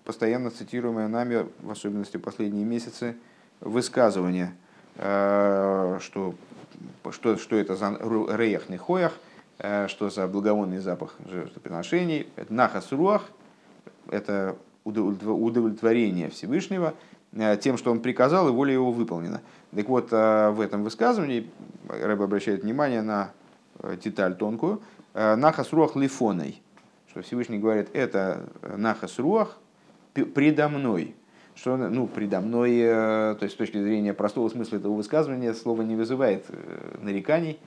постоянно 0.07 0.51
цитируемое 0.51 1.09
нами, 1.09 1.47
в 1.61 1.71
особенности 1.71 2.17
последние 2.17 2.65
месяцы, 2.65 3.17
высказывание, 3.61 4.55
э, 4.95 5.99
что, 6.01 6.35
что, 7.11 7.37
что 7.37 7.57
это 7.57 7.75
за 7.75 7.99
рейахный 8.01 8.79
хоях, 8.79 9.13
э, 9.59 9.89
что 9.89 10.09
за 10.09 10.29
благовонный 10.29 10.79
запах 10.79 11.17
жертвоприношений. 11.29 12.29
Это 12.37 12.55
нахас 12.55 12.93
руах, 12.93 13.25
это 14.09 14.57
удовлетворение 14.85 16.31
Всевышнего 16.31 16.95
э, 17.33 17.57
тем, 17.61 17.77
что 17.77 17.91
он 17.91 18.01
приказал, 18.01 18.49
и 18.49 18.53
воля 18.53 18.73
его 18.73 18.93
выполнена. 18.93 19.43
Так 19.75 19.89
вот, 19.89 20.13
в 20.13 20.61
этом 20.61 20.85
высказывании 20.85 21.51
Рэб 21.89 22.23
обращает 22.23 22.63
внимание 22.63 23.03
на 23.03 23.33
деталь 24.03 24.35
тонкую. 24.35 24.81
Нахас 25.13 25.73
руах 25.73 25.97
лифоной, 25.97 26.63
что 27.11 27.21
Всевышний 27.21 27.59
говорит, 27.59 27.91
это 27.93 28.49
нахас 28.63 29.19
руах, 29.19 29.59
предо 30.25 30.69
мной. 30.69 31.15
Что, 31.55 31.77
ну, 31.77 32.07
предо 32.07 32.41
мной, 32.41 32.81
то 32.81 33.39
есть 33.41 33.55
с 33.55 33.57
точки 33.57 33.83
зрения 33.83 34.13
простого 34.13 34.49
смысла 34.51 34.77
этого 34.77 34.95
высказывания, 34.95 35.55
слово 35.55 35.83
не 35.83 35.97
вызывает 35.97 36.45
нареканий. 37.01 37.59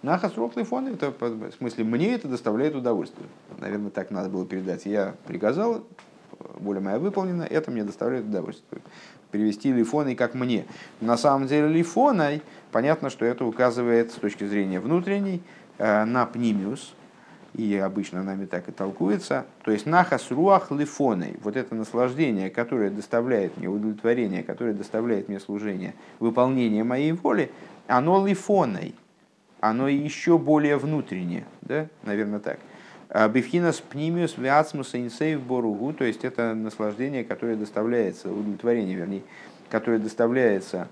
Нахас 0.00 0.36
рохлифон, 0.36 0.88
это 0.88 1.10
в 1.10 1.52
смысле 1.52 1.84
мне 1.84 2.14
это 2.14 2.28
доставляет 2.28 2.74
удовольствие. 2.74 3.26
Наверное, 3.58 3.90
так 3.90 4.10
надо 4.10 4.30
было 4.30 4.46
передать. 4.46 4.86
Я 4.86 5.14
приказал, 5.26 5.84
воля 6.58 6.80
моя 6.80 6.98
выполнена, 6.98 7.42
это 7.42 7.70
мне 7.70 7.84
доставляет 7.84 8.24
удовольствие. 8.24 8.80
Перевести 9.30 9.72
лифоной 9.72 10.14
как 10.14 10.34
мне. 10.34 10.64
На 11.02 11.16
самом 11.16 11.46
деле 11.46 11.68
лифоной, 11.68 12.42
понятно, 12.72 13.10
что 13.10 13.26
это 13.26 13.44
указывает 13.44 14.10
с 14.10 14.14
точки 14.14 14.44
зрения 14.44 14.80
внутренней 14.80 15.42
на 15.78 16.24
пнимиус, 16.24 16.94
и 17.54 17.76
обычно 17.76 18.22
нами 18.22 18.46
так 18.46 18.68
и 18.68 18.72
толкуется, 18.72 19.46
то 19.62 19.70
есть 19.70 19.86
нахас 19.86 20.30
руах 20.30 20.70
лифоной, 20.72 21.36
вот 21.42 21.56
это 21.56 21.74
наслаждение, 21.74 22.50
которое 22.50 22.90
доставляет 22.90 23.56
мне 23.56 23.68
удовлетворение, 23.68 24.42
которое 24.42 24.74
доставляет 24.74 25.28
мне 25.28 25.38
служение, 25.38 25.94
выполнение 26.18 26.82
моей 26.82 27.12
воли, 27.12 27.52
оно 27.86 28.26
лифоной, 28.26 28.94
оно 29.60 29.88
еще 29.88 30.36
более 30.36 30.76
внутреннее, 30.76 31.44
да, 31.62 31.86
наверное 32.02 32.40
так. 32.40 32.58
А 33.08 33.28
Бифхинас 33.28 33.80
пнимиус 33.80 34.36
виацмуса 34.36 35.00
инсейв 35.00 35.40
боругу, 35.40 35.92
то 35.92 36.04
есть 36.04 36.24
это 36.24 36.54
наслаждение, 36.54 37.22
которое 37.22 37.54
доставляется, 37.54 38.32
удовлетворение, 38.32 38.96
вернее, 38.96 39.22
которое 39.70 40.00
доставляется, 40.00 40.88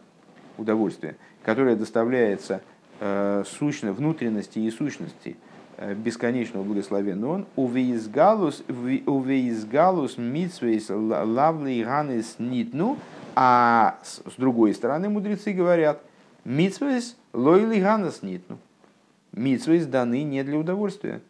удовольствие, 0.59 1.17
которое 1.43 1.75
доставляется 1.75 2.61
э, 3.01 3.43
сущно, 3.47 3.93
внутренности 3.93 4.61
и 4.61 4.71
сущности– 4.71 5.37
бесконечного 5.97 6.65
благословен 6.65 7.25
он, 7.25 7.47
увеизгалус, 7.57 8.63
увеизгалус 8.69 10.19
митсвейс 10.19 10.91
лавли 10.91 11.83
ганес 11.83 12.37
нитну, 12.39 12.99
а 13.35 13.99
с 14.03 14.35
другой 14.37 14.75
стороны 14.75 15.09
мудрецы 15.09 15.53
говорят, 15.53 16.03
митсвейс 16.45 17.17
лойли 17.33 17.81
ганес 17.81 18.23
нитну. 18.23 18.59
Митсвейс 19.33 19.87
даны 19.87 20.23
не 20.23 20.43
для 20.45 20.59
удовольствия. 20.59 21.21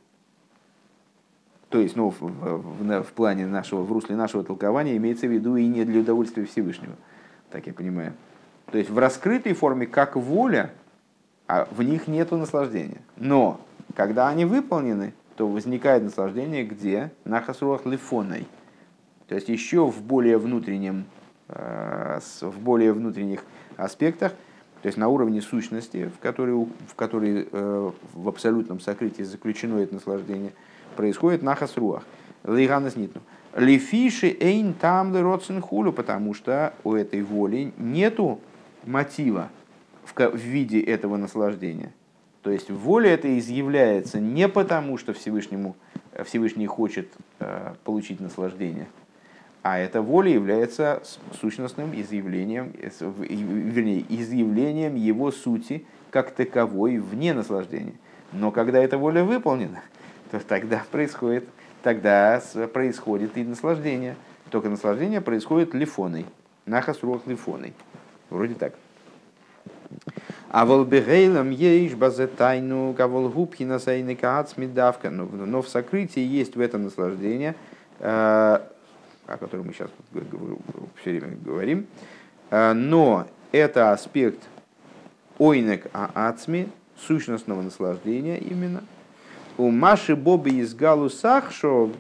То 1.68 1.78
есть, 1.78 1.96
ну, 1.96 2.10
в, 2.10 2.20
в, 2.20 3.02
в 3.02 3.12
плане 3.12 3.46
нашего, 3.46 3.82
в 3.82 3.90
русле 3.92 4.14
нашего 4.14 4.44
толкования 4.44 4.96
имеется 4.96 5.26
в 5.26 5.30
виду 5.30 5.56
и 5.56 5.66
не 5.66 5.84
для 5.84 6.00
удовольствия 6.00 6.44
Всевышнего, 6.44 6.94
так 7.50 7.66
я 7.66 7.72
понимаю. 7.72 8.12
То 8.70 8.78
есть 8.78 8.90
в 8.90 8.98
раскрытой 8.98 9.54
форме, 9.54 9.86
как 9.86 10.16
воля, 10.16 10.72
а 11.46 11.66
в 11.70 11.82
них 11.82 12.08
нет 12.08 12.30
наслаждения. 12.30 13.00
Но 13.16 13.60
когда 13.94 14.28
они 14.28 14.44
выполнены, 14.44 15.14
то 15.36 15.48
возникает 15.48 16.02
наслаждение 16.02 16.64
где? 16.64 17.10
На 17.24 17.40
хасруах 17.40 17.86
лифоной. 17.86 18.46
То 19.28 19.34
есть 19.34 19.48
еще 19.48 19.86
в 19.86 20.02
более 20.02 20.38
внутреннем, 20.38 21.04
э, 21.48 22.20
в 22.40 22.58
более 22.60 22.92
внутренних 22.92 23.44
аспектах, 23.76 24.32
то 24.82 24.86
есть 24.86 24.98
на 24.98 25.08
уровне 25.08 25.40
сущности, 25.40 26.10
в 26.14 26.18
которой, 26.18 26.54
в, 26.54 26.94
которой 26.96 27.48
э, 27.50 27.90
в 28.14 28.28
абсолютном 28.28 28.80
сокрытии 28.80 29.22
заключено 29.22 29.78
это 29.78 29.94
наслаждение, 29.94 30.52
происходит 30.96 31.42
нахас 31.42 31.76
руах. 31.76 32.02
Лейганас 32.44 32.96
нитну. 32.96 33.22
Лифиши 33.54 34.36
эйн 34.40 34.74
там 34.74 35.12
хулю, 35.60 35.92
потому 35.92 36.34
что 36.34 36.74
у 36.84 36.94
этой 36.94 37.22
воли 37.22 37.72
нету 37.78 38.40
мотива 38.84 39.50
в 40.04 40.36
виде 40.36 40.80
этого 40.80 41.16
наслаждения. 41.16 41.92
То 42.42 42.50
есть 42.50 42.70
воля 42.70 43.10
это 43.10 43.38
изъявляется 43.38 44.20
не 44.20 44.48
потому, 44.48 44.98
что 44.98 45.12
Всевышнему, 45.12 45.76
Всевышний 46.24 46.66
хочет 46.66 47.08
э, 47.38 47.74
получить 47.84 48.20
наслаждение, 48.20 48.88
а 49.62 49.78
эта 49.78 50.02
воля 50.02 50.30
является 50.30 51.02
сущностным 51.40 51.92
изъявлением, 51.94 52.72
вернее, 53.00 54.04
изъявлением 54.08 54.96
его 54.96 55.30
сути 55.30 55.86
как 56.10 56.32
таковой 56.32 56.98
вне 56.98 57.32
наслаждения. 57.32 57.94
Но 58.32 58.50
когда 58.50 58.80
эта 58.80 58.98
воля 58.98 59.22
выполнена, 59.22 59.82
то 60.32 60.40
тогда 60.40 60.82
происходит, 60.90 61.48
тогда 61.82 62.42
происходит 62.72 63.36
и 63.36 63.44
наслаждение. 63.44 64.16
Только 64.50 64.68
наслаждение 64.68 65.20
происходит 65.20 65.74
лифоной, 65.74 66.26
нахас 66.66 66.98
лифоной. 67.02 67.72
Вроде 68.30 68.54
так. 68.54 68.74
А 70.52 70.66
волбегейлам 70.66 71.50
ейш 71.50 71.94
базе 71.94 72.26
тайну 72.26 72.92
кавол 72.94 73.30
губки 73.30 73.62
на 73.64 73.78
сайны 73.78 74.14
каацмидавка. 74.14 75.08
Но 75.08 75.62
в 75.62 75.68
сокрытии 75.68 76.20
есть 76.20 76.56
в 76.56 76.60
этом 76.60 76.84
наслаждение, 76.84 77.54
э, 78.00 78.04
о 78.04 79.36
котором 79.38 79.68
мы 79.68 79.72
сейчас 79.72 79.88
все 81.00 81.10
время 81.10 81.38
говорим. 81.42 81.86
Э, 82.50 82.74
но 82.74 83.26
это 83.50 83.92
аспект 83.92 84.40
ойнек 85.38 85.86
аацми, 85.94 86.68
сущностного 86.98 87.62
наслаждения 87.62 88.36
именно. 88.36 88.84
У 89.56 89.70
Маши 89.70 90.14
Боби 90.14 90.58
из 90.58 90.74
Галусах, 90.74 91.50
что 91.50 91.90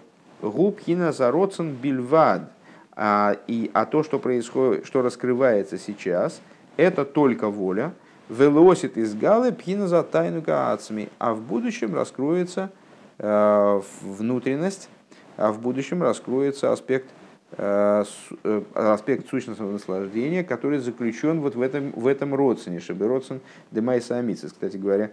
губкина 0.42 1.12
зароцен 1.12 1.72
бильвад. 1.74 2.52
А, 2.94 3.34
и, 3.46 3.70
а 3.72 3.86
то, 3.86 4.02
что 4.02 4.18
происходит, 4.18 4.84
что 4.84 5.00
раскрывается 5.00 5.78
сейчас, 5.78 6.42
это 6.76 7.06
только 7.06 7.48
воля, 7.48 7.94
Велосит 8.32 8.96
из 8.96 9.14
галы 9.14 9.52
пхина 9.52 9.88
за 9.88 10.02
тайну 10.02 10.40
гаацми, 10.40 11.10
а 11.18 11.34
в 11.34 11.42
будущем 11.42 11.94
раскроется 11.94 12.70
э, 13.18 13.80
внутренность, 14.00 14.88
а 15.36 15.52
в 15.52 15.60
будущем 15.60 16.02
раскроется 16.02 16.72
аспект, 16.72 17.10
э, 17.58 18.04
э, 18.44 18.62
аспект 18.72 19.28
сущностного 19.28 19.72
наслаждения, 19.72 20.44
который 20.44 20.78
заключен 20.78 21.42
вот 21.42 21.56
в 21.56 21.60
этом, 21.60 21.92
в 21.92 22.06
этом 22.06 22.34
родствене, 22.34 22.80
шебе 22.80 23.06
родствен 23.06 23.42
демайса 23.70 24.16
амицис. 24.16 24.52
Кстати 24.52 24.78
говоря, 24.78 25.10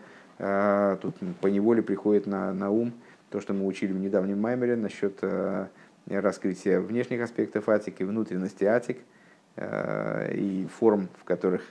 тут 1.01 1.15
по 1.41 1.47
неволе 1.47 1.82
приходит 1.82 2.26
на, 2.26 2.53
на 2.53 2.70
ум 2.72 2.93
то, 3.32 3.41
что 3.41 3.51
мы 3.53 3.65
учили 3.65 3.91
в 3.91 3.99
недавнем 3.99 4.39
маймере 4.39 4.78
насчет 4.78 5.22
раскрытия 6.07 6.80
внешних 6.80 7.22
аспектов 7.22 7.67
атики, 7.67 8.03
внутренности 8.03 8.63
атик 8.63 8.99
и 9.57 10.67
форм, 10.80 11.09
в 11.20 11.26
которых 11.26 11.63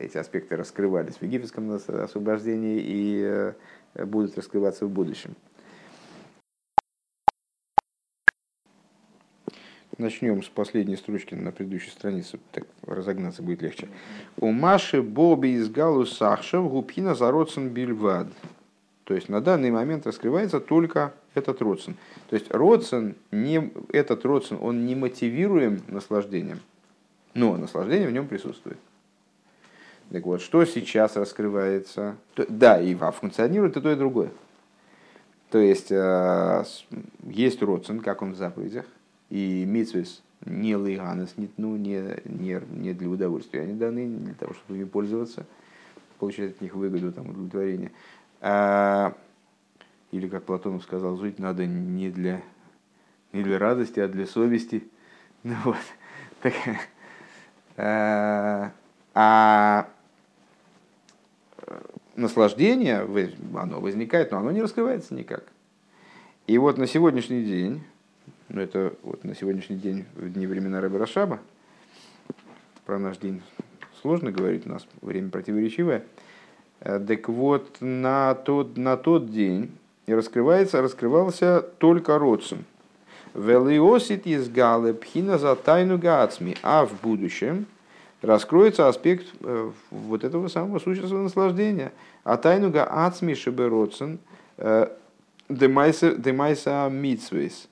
эти 0.00 0.16
аспекты 0.16 0.56
раскрывались 0.56 1.16
в 1.16 1.22
египетском 1.22 1.70
освобождении 1.70 2.80
и 2.80 3.54
э, 3.94 4.04
будут 4.04 4.36
раскрываться 4.36 4.86
в 4.86 4.90
будущем. 4.90 5.34
Начнем 9.98 10.42
с 10.42 10.48
последней 10.48 10.96
строчки 10.96 11.34
на 11.34 11.52
предыдущей 11.52 11.88
странице, 11.90 12.38
так 12.52 12.64
разогнаться 12.86 13.42
будет 13.42 13.62
легче. 13.62 13.88
У 14.36 14.52
Маши 14.52 15.00
Боби 15.00 15.52
из 15.52 15.70
Галу 15.70 16.04
Сахшев 16.04 16.68
Гупхина 16.68 17.14
Зароцен 17.14 17.70
Бильвад. 17.70 18.28
То 19.04 19.14
есть 19.14 19.30
на 19.30 19.40
данный 19.40 19.70
момент 19.70 20.06
раскрывается 20.06 20.60
только 20.60 21.14
этот 21.34 21.62
родствен. 21.62 21.96
То 22.28 22.36
есть 22.36 22.52
родствен, 22.52 23.14
не, 23.30 23.72
этот 23.90 24.26
родствен, 24.26 24.58
он 24.60 24.84
не 24.84 24.94
мотивируем 24.94 25.80
наслаждением 25.88 26.60
но 27.36 27.56
наслаждение 27.56 28.08
в 28.08 28.12
нем 28.12 28.26
присутствует. 28.26 28.78
Так 30.10 30.24
вот, 30.24 30.40
что 30.40 30.64
сейчас 30.64 31.16
раскрывается? 31.16 32.16
Да, 32.48 32.80
и 32.80 32.96
а 32.98 33.10
функционирует 33.10 33.76
и 33.76 33.80
то, 33.80 33.90
и 33.90 33.96
другое. 33.96 34.30
То 35.50 35.58
есть, 35.58 35.92
э, 35.92 36.64
есть 37.24 37.62
родствен, 37.62 38.00
как 38.00 38.22
он 38.22 38.32
в 38.32 38.36
заповедях, 38.36 38.86
и 39.30 39.64
митсвис 39.66 40.22
не 40.44 40.76
лейганес, 40.76 41.34
ну, 41.56 41.76
не, 41.76 42.20
не, 42.24 42.60
не 42.70 42.92
для 42.94 43.08
удовольствия, 43.08 43.62
они 43.62 43.74
даны 43.74 44.06
для 44.06 44.34
того, 44.34 44.54
чтобы 44.54 44.78
ими 44.78 44.84
пользоваться, 44.84 45.46
получать 46.18 46.52
от 46.52 46.60
них 46.60 46.74
выгоду, 46.74 47.12
там, 47.12 47.30
удовлетворение. 47.30 47.92
А, 48.40 49.14
или, 50.12 50.28
как 50.28 50.44
Платонов 50.44 50.82
сказал, 50.82 51.16
жить 51.16 51.38
надо 51.38 51.66
не 51.66 52.10
для, 52.10 52.42
не 53.32 53.42
для 53.42 53.58
радости, 53.58 54.00
а 54.00 54.08
для 54.08 54.26
совести. 54.26 54.84
Ну, 55.42 55.54
вот. 55.64 55.76
Так, 56.42 56.54
а 57.76 59.86
э, 61.66 61.80
наслаждение, 62.16 63.06
оно 63.54 63.80
возникает, 63.80 64.30
но 64.30 64.38
оно 64.38 64.50
не 64.50 64.62
раскрывается 64.62 65.14
никак. 65.14 65.44
И 66.46 66.58
вот 66.58 66.78
на 66.78 66.86
сегодняшний 66.86 67.44
день, 67.44 67.82
ну 68.48 68.60
это 68.60 68.94
вот 69.02 69.24
на 69.24 69.34
сегодняшний 69.34 69.76
день, 69.76 70.06
в 70.14 70.30
дни 70.30 70.46
времена 70.46 70.80
Рэбе 70.80 70.98
Рашаба, 70.98 71.40
про 72.86 72.98
наш 72.98 73.18
день 73.18 73.42
сложно 74.00 74.30
говорить, 74.30 74.66
у 74.66 74.70
нас 74.70 74.86
время 75.02 75.30
противоречивое, 75.30 76.04
э, 76.80 77.00
так 77.00 77.28
вот 77.28 77.78
на 77.80 78.34
тот, 78.34 78.76
на 78.76 78.96
тот 78.96 79.30
день 79.30 79.76
раскрывается, 80.06 80.80
раскрывался 80.80 81.60
только 81.60 82.18
родствен– 82.18 82.64
Велиосит 83.36 84.26
из 84.26 84.48
галы 84.48 84.94
пхина 84.94 85.36
за 85.36 85.54
тайну 85.56 85.98
гацми, 85.98 86.56
а 86.62 86.86
в 86.86 87.02
будущем 87.02 87.66
раскроется 88.22 88.88
аспект 88.88 89.26
э, 89.42 89.70
вот 89.90 90.24
этого 90.24 90.48
самого 90.48 90.78
существенного 90.78 91.24
наслаждения. 91.24 91.92
А 92.24 92.38
тайну 92.38 92.70
гаацми 92.70 93.34
шебероцен 93.34 94.20
э, 94.56 94.88
демайса 95.50 96.88
митсвейс. 96.90 97.68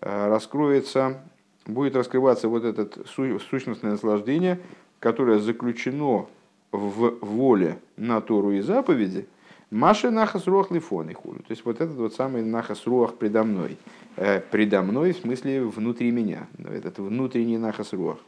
раскроется, 0.00 1.22
будет 1.64 1.96
раскрываться 1.96 2.48
вот 2.48 2.64
это 2.64 2.86
сущностное 3.08 3.92
наслаждение, 3.92 4.60
которое 5.00 5.38
заключено 5.38 6.26
в 6.72 7.16
воле 7.22 7.78
на 7.96 8.20
Тору 8.20 8.52
и 8.52 8.60
заповеди, 8.60 9.26
Маши 9.70 10.10
нахас 10.10 10.46
руах 10.46 10.70
лифон 10.70 11.10
и 11.10 11.14
хулю. 11.14 11.38
То 11.38 11.50
есть 11.50 11.64
вот 11.64 11.80
этот 11.80 11.96
вот 11.96 12.14
самый 12.14 12.42
нахас 12.42 12.86
руах 12.86 13.16
предо 13.16 13.42
мной. 13.42 13.76
Э, 14.16 14.40
предо 14.40 14.80
мной 14.82 15.12
в 15.12 15.18
смысле 15.18 15.64
внутри 15.64 16.12
меня. 16.12 16.46
Этот 16.58 16.98
внутренний 16.98 17.58
нахас 17.58 17.92
руах. 17.92 18.18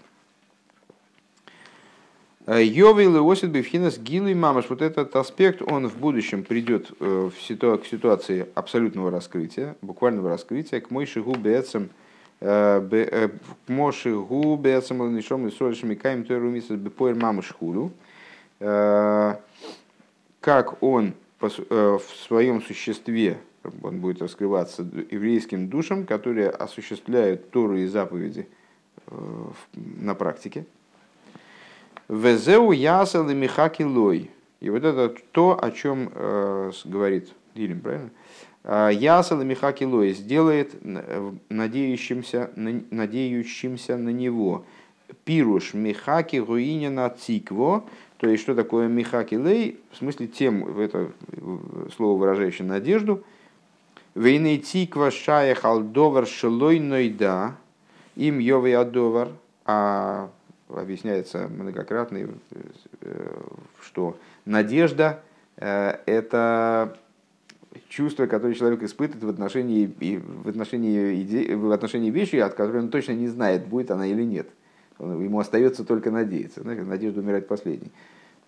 Э, 2.46 2.60
Йовил 2.64 3.16
и 3.16 3.32
Осит 3.32 3.50
Бифхинас 3.50 3.98
Гилы 3.98 4.34
Мамаш. 4.34 4.68
Вот 4.68 4.82
этот 4.82 5.14
аспект, 5.14 5.62
он 5.62 5.88
в 5.88 5.96
будущем 5.96 6.42
придет 6.42 6.90
э, 6.98 7.30
в 7.32 7.40
ситуа- 7.40 7.78
к 7.78 7.86
ситуации 7.86 8.48
абсолютного 8.56 9.12
раскрытия, 9.12 9.76
буквального 9.80 10.30
раскрытия, 10.30 10.80
к 10.80 10.90
Мойши 10.90 11.22
Губецам, 11.22 11.88
к 12.40 13.30
Моши 13.68 14.12
Губецам, 14.12 15.00
Ланишом 15.00 15.46
и 15.46 15.50
Солишами 15.52 15.94
Каим 15.94 16.24
Тойру 16.24 16.50
Мисас 16.50 16.76
Бепоэр 16.76 17.14
Мамаш 17.14 17.52
Хулю. 17.52 17.92
Как 20.40 20.82
он 20.82 21.14
в 21.40 22.02
своем 22.26 22.62
существе, 22.62 23.38
он 23.82 24.00
будет 24.00 24.22
раскрываться 24.22 24.82
еврейским 25.10 25.68
душам, 25.68 26.06
которые 26.06 26.50
осуществляют 26.50 27.50
Тору 27.50 27.76
и 27.76 27.86
заповеди 27.86 28.48
на 29.74 30.14
практике, 30.14 30.66
Везеу 32.08 32.72
ясал 32.72 33.28
и 33.28 33.34
михаки 33.34 33.82
лой. 33.82 34.30
И 34.60 34.70
вот 34.70 34.82
это 34.82 35.14
то, 35.32 35.58
о 35.62 35.70
чем 35.70 36.10
э, 36.12 36.72
говорит 36.84 37.32
Дилем, 37.54 37.80
правильно? 37.80 38.10
«А, 38.64 38.90
ясал 38.90 39.40
и 39.40 39.44
михаки 39.44 39.84
лой 39.84 40.12
сделает 40.12 40.74
надеющимся, 41.48 42.50
надеющимся 42.56 43.96
на 43.96 44.10
него. 44.10 44.64
Пируш 45.24 45.74
михаки 45.74 46.36
руинина 46.36 47.08
цикво. 47.08 47.84
То 48.18 48.28
есть, 48.28 48.42
что 48.42 48.54
такое 48.54 48.88
михаки 48.88 49.36
лей? 49.36 49.80
В 49.92 49.96
смысле, 49.96 50.26
тем, 50.26 50.78
это 50.78 51.10
слово, 51.96 52.18
выражающее 52.18 52.66
надежду. 52.66 53.22
Вейны 54.14 54.58
циква 54.58 55.10
шая 55.10 55.54
халдовар 55.54 56.26
шелой 56.26 56.80
нойда. 56.80 57.54
Им 58.16 58.40
йовый 58.40 58.74
адовар. 58.74 59.28
А 59.64 60.30
объясняется 60.68 61.48
многократно, 61.48 62.28
э, 63.00 63.40
что 63.80 64.16
надежда 64.44 65.22
э,– 65.56 65.98
это 66.06 66.98
чувство, 67.88 68.26
которое 68.26 68.54
человек 68.54 68.82
испытывает 68.82 69.24
в 69.24 69.28
отношении, 69.28 69.86
в 70.44 70.48
отношении, 70.48 71.22
иде, 71.22 71.56
в 71.56 71.70
отношении 71.70 72.10
вещи, 72.10 72.36
от 72.36 72.54
которой 72.54 72.82
он 72.82 72.90
точно 72.90 73.12
не 73.12 73.28
знает, 73.28 73.66
будет 73.66 73.90
она 73.90 74.06
или 74.06 74.22
нет. 74.22 74.48
Ему 74.98 75.38
остается 75.40 75.84
только 75.84 76.10
надеяться. 76.10 76.64
Надежда 76.64 77.20
умирает 77.20 77.48
последней. 77.48 77.92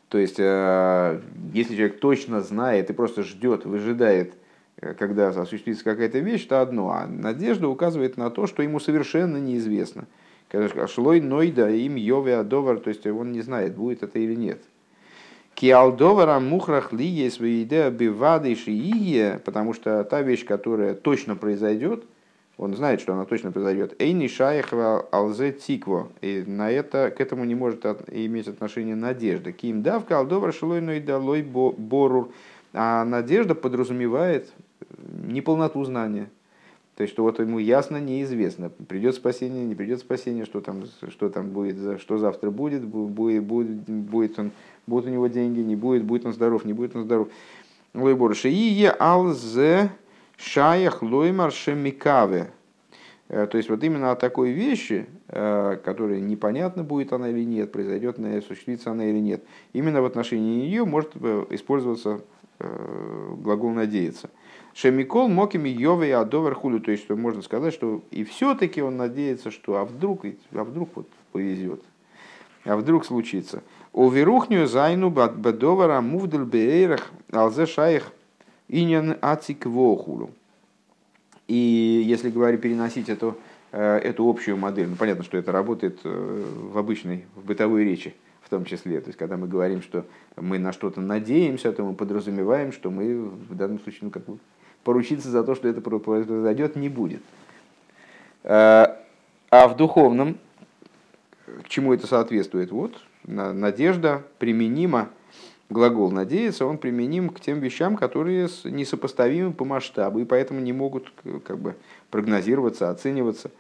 То 0.08 0.18
есть, 0.18 0.36
э, 0.38 1.20
если 1.52 1.76
человек 1.76 2.00
точно 2.00 2.40
знает 2.40 2.90
и 2.90 2.92
просто 2.92 3.22
ждет, 3.22 3.64
выжидает, 3.64 4.34
когда 4.98 5.28
осуществится 5.28 5.84
какая-то 5.84 6.18
вещь, 6.18 6.46
то 6.46 6.60
одно. 6.60 6.90
А 6.90 7.06
надежда 7.06 7.68
указывает 7.68 8.16
на 8.16 8.30
то, 8.30 8.46
что 8.46 8.62
ему 8.62 8.80
совершенно 8.80 9.36
неизвестно– 9.36 10.06
Шлой 10.88 11.20
нойда 11.20 11.70
им 11.70 11.94
йове 11.94 12.36
адовар, 12.36 12.80
то 12.80 12.88
есть 12.88 13.06
он 13.06 13.32
не 13.32 13.40
знает, 13.40 13.76
будет 13.76 14.02
это 14.02 14.18
или 14.18 14.34
нет. 14.34 14.60
Киалдовара 15.54 16.40
мухрах 16.40 16.92
есть 16.92 17.40
идея 17.40 17.90
бивады 17.90 18.56
шиие, 18.56 19.40
потому 19.44 19.74
что 19.74 20.02
та 20.04 20.22
вещь, 20.22 20.44
которая 20.44 20.94
точно 20.94 21.36
произойдет, 21.36 22.04
он 22.60 22.76
знает, 22.76 23.00
что 23.00 23.14
она 23.14 23.24
точно 23.24 23.52
произойдет. 23.52 23.94
Эйни 23.98 24.28
шаехва 24.28 25.08
алзе 25.10 25.50
тикво. 25.50 26.08
И 26.20 26.44
на 26.46 26.70
это, 26.70 27.10
к 27.10 27.18
этому 27.18 27.46
не 27.46 27.54
может 27.54 27.86
иметь 28.12 28.48
отношение 28.48 28.94
надежда. 28.94 29.50
Ким 29.50 29.82
давка 29.82 30.18
алдовар 30.18 30.52
шилой 30.52 30.82
нойда 30.82 31.16
лой 31.16 31.40
борур. 31.40 32.30
А 32.74 33.06
надежда 33.06 33.54
подразумевает 33.54 34.52
неполноту 35.24 35.82
знания. 35.84 36.28
То 36.96 37.02
есть, 37.02 37.14
что 37.14 37.22
вот 37.22 37.40
ему 37.40 37.58
ясно 37.58 37.96
неизвестно, 37.96 38.68
придет 38.68 39.14
спасение, 39.14 39.64
не 39.64 39.74
придет 39.74 40.00
спасение, 40.00 40.44
что 40.44 40.60
там, 40.60 40.82
что 41.08 41.30
там 41.30 41.52
будет, 41.52 41.98
что 42.02 42.18
завтра 42.18 42.50
будет, 42.50 42.84
будет, 42.84 43.42
будет, 43.42 43.88
будет 43.88 44.38
он, 44.38 44.50
будут 44.86 45.06
у 45.06 45.08
него 45.10 45.28
деньги, 45.28 45.60
не 45.60 45.76
будет, 45.76 46.04
будет 46.04 46.26
он 46.26 46.34
здоров, 46.34 46.66
не 46.66 46.74
будет 46.74 46.94
он 46.94 47.04
здоров. 47.04 47.28
Лойбор 47.94 48.36
шиие 48.36 48.90
алзе 48.90 49.90
шаях 50.40 51.02
лоймар 51.02 51.52
шемикаве. 51.52 52.50
Э, 53.28 53.46
то 53.46 53.58
есть 53.58 53.70
вот 53.70 53.82
именно 53.84 54.10
о 54.10 54.16
такой 54.16 54.50
вещи, 54.50 55.06
э, 55.28 55.78
которая 55.84 56.20
непонятно 56.20 56.82
будет 56.82 57.12
она 57.12 57.28
или 57.28 57.44
нет, 57.44 57.70
произойдет 57.70 58.18
она, 58.18 58.36
осуществится 58.36 58.90
она 58.90 59.06
или 59.06 59.18
нет, 59.18 59.44
именно 59.72 60.02
в 60.02 60.04
отношении 60.04 60.66
нее 60.66 60.84
может 60.84 61.12
э, 61.14 61.46
использоваться 61.50 62.20
глагол 63.42 63.70
надеяться. 63.70 64.28
Шемикол 64.74 65.28
мокими 65.28 65.70
Йове 65.70 66.14
Адовер 66.14 66.54
Хулю. 66.54 66.80
То 66.80 66.90
есть, 66.90 67.04
что 67.04 67.16
можно 67.16 67.40
сказать, 67.40 67.72
что 67.72 68.02
и 68.10 68.22
все-таки 68.22 68.82
он 68.82 68.98
надеется, 68.98 69.50
что 69.50 69.78
а 69.78 69.86
вдруг, 69.86 70.26
а 70.52 70.64
вдруг 70.64 70.90
вот 70.94 71.08
повезет, 71.32 71.82
а 72.64 72.76
вдруг 72.76 73.06
случится. 73.06 73.62
У 73.94 74.10
верухню 74.10 74.66
зайну 74.66 75.08
бадовара 75.08 76.02
мувдел 76.02 76.44
беэрах 76.44 77.10
алзе 77.32 77.64
шаих 77.64 78.12
иньян 78.70 79.16
ацик 79.20 79.66
вохулю. 79.66 80.30
И 81.48 82.02
если 82.06 82.30
говорить, 82.30 82.60
переносить 82.60 83.08
эту, 83.08 83.36
э, 83.72 83.96
эту 83.98 84.28
общую 84.28 84.56
модель, 84.56 84.88
ну 84.88 84.96
понятно, 84.96 85.24
что 85.24 85.36
это 85.36 85.50
работает 85.50 85.98
э, 86.04 86.44
в 86.72 86.78
обычной, 86.78 87.24
в 87.34 87.44
бытовой 87.44 87.84
речи, 87.84 88.14
в 88.42 88.48
том 88.48 88.64
числе. 88.64 89.00
То 89.00 89.08
есть, 89.08 89.18
когда 89.18 89.36
мы 89.36 89.48
говорим, 89.48 89.82
что 89.82 90.06
мы 90.36 90.58
на 90.58 90.72
что-то 90.72 91.00
надеемся, 91.00 91.72
то 91.72 91.84
мы 91.84 91.94
подразумеваем, 91.94 92.72
что 92.72 92.90
мы 92.90 93.16
в 93.18 93.54
данном 93.56 93.80
случае, 93.80 94.00
ну, 94.02 94.10
как 94.10 94.24
бы 94.24 94.38
поручиться 94.84 95.28
за 95.28 95.42
то, 95.42 95.56
что 95.56 95.68
это 95.68 95.80
произойдет, 95.80 96.76
не 96.76 96.88
будет. 96.88 97.22
Э, 98.44 98.96
а 99.50 99.66
в 99.66 99.76
духовном, 99.76 100.38
к 101.64 101.68
чему 101.68 101.92
это 101.92 102.06
соответствует? 102.06 102.70
Вот, 102.70 102.94
надежда 103.24 104.22
применима, 104.38 105.08
глагол 105.70 106.10
надеяться, 106.10 106.66
он 106.66 106.78
применим 106.78 107.30
к 107.30 107.40
тем 107.40 107.60
вещам, 107.60 107.96
которые 107.96 108.48
несопоставимы 108.64 109.52
по 109.52 109.64
масштабу 109.64 110.18
и 110.18 110.24
поэтому 110.24 110.60
не 110.60 110.72
могут 110.72 111.12
как 111.44 111.58
бы 111.58 111.76
прогнозироваться, 112.10 112.90
оцениваться. 112.90 113.50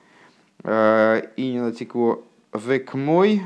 Э, 0.62 1.22
и 1.36 1.52
не 1.52 1.60
натекло 1.60 2.22
векмой, 2.52 3.42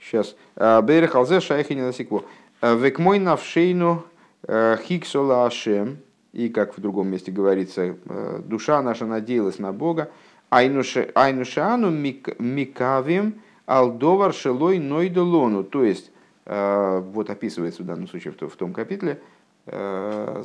сейчас, 0.00 0.36
э, 0.54 0.82
берехалзе 0.82 1.40
шайхи 1.40 1.72
не 1.72 1.82
натекло, 1.82 2.24
векмой 2.62 3.18
навшейну 3.18 4.04
хиксола 4.46 5.46
ашем, 5.46 5.98
и, 6.36 6.50
как 6.50 6.76
в 6.76 6.80
другом 6.82 7.08
месте 7.08 7.32
говорится, 7.32 7.96
э, 7.96 8.40
душа 8.44 8.82
наша 8.82 9.06
надеялась 9.06 9.58
на 9.58 9.72
Бога. 9.72 10.10
Айнушану 10.50 11.90
микавим 11.90 13.40
алдовар 13.64 14.34
шелой 14.34 14.78
нойдолону. 14.78 15.64
То 15.64 15.82
есть, 15.82 16.10
э, 16.10 16.15
вот 16.46 17.28
описывается 17.28 17.82
в 17.82 17.86
данном 17.86 18.08
случае 18.08 18.32
в 18.32 18.56
том 18.56 18.72
капитле, 18.72 19.20
э, 19.66 20.42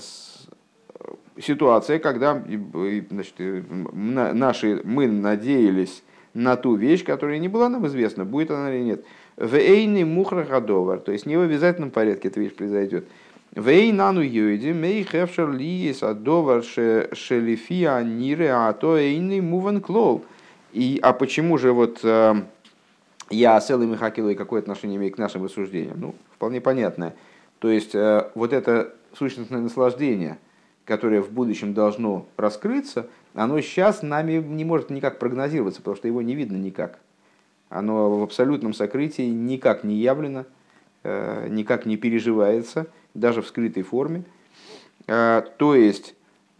ситуация, 1.39 1.99
когда 1.99 2.43
значит, 3.10 3.36
наши, 3.93 4.82
мы 4.84 5.08
надеялись 5.08 6.04
на 6.34 6.56
ту 6.56 6.76
вещь, 6.76 7.04
которая 7.04 7.39
не 7.39 7.47
была 7.47 7.70
нам 7.70 7.86
известна, 7.88 8.26
будет 8.26 8.52
она 8.52 8.74
или 8.74 8.84
нет. 8.84 9.06
В 9.38 9.56
эйни 9.56 10.04
мухра 10.04 10.43
то 10.43 11.12
есть 11.12 11.26
не 11.26 11.38
в 11.38 11.41
обязательном 11.41 11.91
порядке 11.91 12.30
эта 12.30 12.39
вещь 12.39 12.54
произойдет. 12.54 13.08
Вейнану 13.56 14.22
юиди 14.22 14.72
мей 14.72 15.04
хевшер 15.04 15.52
лиес 15.52 16.04
адовар 16.04 16.64
шелифия 16.64 18.02
нире 18.02 18.54
а 18.54 18.72
то 18.72 18.97
эйный 18.97 19.41
муван 19.41 19.82
клол. 19.82 20.24
И, 20.72 20.99
а 21.02 21.12
почему 21.12 21.58
же 21.58 21.74
вот 21.74 21.99
э, 23.32 23.36
я 23.36 23.59
с 23.59 23.69
Элой 23.69 23.88
Михакилой 23.88 24.36
какое 24.36 24.61
отношение 24.61 24.97
имею 24.97 25.13
к 25.13 25.17
нашим 25.17 25.43
рассуждениям? 25.43 25.99
Ну, 25.99 26.15
вполне 26.36 26.61
понятное. 26.61 27.15
То 27.59 27.69
есть, 27.69 27.95
э, 27.95 28.29
вот 28.36 28.53
это 28.53 28.93
сущностное 29.13 29.61
наслаждение, 29.61 30.38
которое 30.86 31.21
в 31.21 31.32
будущем 31.32 31.73
должно 31.73 32.25
раскрыться, 32.38 33.07
оно 33.34 33.59
сейчас 33.61 34.01
нами 34.01 34.34
не 34.34 34.65
может 34.65 34.89
никак 34.89 35.19
прогнозироваться, 35.19 35.82
потому 35.82 35.95
что 35.95 36.07
его 36.07 36.21
не 36.21 36.36
видно 36.36 36.57
никак. 36.57 36.99
Оно 37.69 38.19
в 38.19 38.23
абсолютном 38.23 38.73
сокрытии 38.73 39.29
никак 39.29 39.84
не 39.84 39.95
явлено, 39.95 40.45
э, 41.03 41.47
никак 41.49 41.86
не 41.86 41.97
переживается– 41.97 42.88
даже 43.13 43.41
в 43.41 43.47
скрытой 43.47 43.84
форме. 43.84 44.23
А, 45.07 45.41
то 45.41 45.75
есть, 45.75 46.15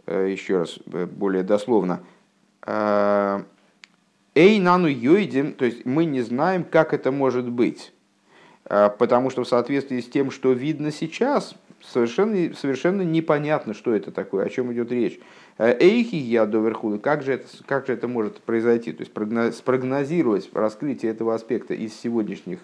э, 0.06 0.30
еще 0.32 0.60
раз, 0.60 0.80
э, 0.92 1.06
более 1.06 1.44
дословно, 1.44 2.02
Эй, 4.34 4.60
нану 4.60 4.88
йойдем, 4.88 5.54
то 5.54 5.66
есть 5.66 5.86
мы 5.86 6.06
не 6.06 6.22
знаем, 6.22 6.64
как 6.64 6.94
это 6.94 7.12
может 7.12 7.50
быть. 7.50 7.92
А, 8.66 8.90
потому 8.90 9.30
что 9.30 9.44
в 9.44 9.48
соответствии 9.48 10.00
с 10.00 10.08
тем, 10.08 10.32
что 10.32 10.54
видно 10.54 10.92
сейчас, 10.92 11.56
совершенно, 11.82 12.54
совершенно 12.56 13.02
непонятно, 13.02 13.74
что 13.74 13.94
это 13.94 14.12
такое, 14.12 14.46
о 14.46 14.50
чем 14.50 14.72
идет 14.72 14.92
речь. 14.92 15.20
Эйхи 15.58 16.16
я 16.16 16.46
доверху, 16.46 16.98
как 17.00 17.24
же, 17.24 17.34
это, 17.34 17.48
как 17.66 17.88
же 17.88 17.94
это 17.94 18.08
может 18.08 18.40
произойти? 18.40 18.94
То 18.94 19.02
есть 19.02 19.12
спрогнозировать 19.58 20.50
раскрытие 20.54 21.12
этого 21.12 21.36
аспекта 21.36 21.74
из 21.74 21.94
сегодняшних 21.94 22.60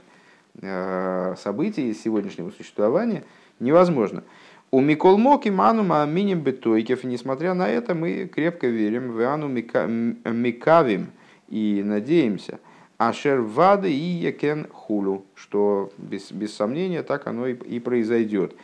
событий, 1.38 1.92
из 1.92 2.02
сегодняшнего 2.02 2.50
существования 2.50 3.24
невозможно. 3.60 4.24
У 4.72 4.80
Микол 4.80 5.18
Моки 5.18 5.50
Ману 5.50 5.84
Миним 6.08 6.42
Бетойкев, 6.42 7.04
несмотря 7.04 7.54
на 7.54 7.70
это, 7.70 7.94
мы 7.94 8.26
крепко 8.34 8.68
верим 8.68 9.12
в 9.12 9.22
Ану 9.22 9.48
Микавим 9.50 11.08
и 11.48 11.82
надеемся, 11.84 12.60
Ашер 12.98 13.42
Вады 13.42 13.92
и 13.92 13.96
Якен 13.96 14.68
Хулу, 14.72 15.26
что 15.36 15.92
без, 15.98 16.32
без 16.32 16.54
сомнения 16.54 17.04
так 17.04 17.28
оно 17.28 17.48
и, 17.48 17.54
и 17.54 17.80
произойдет. 17.80 18.56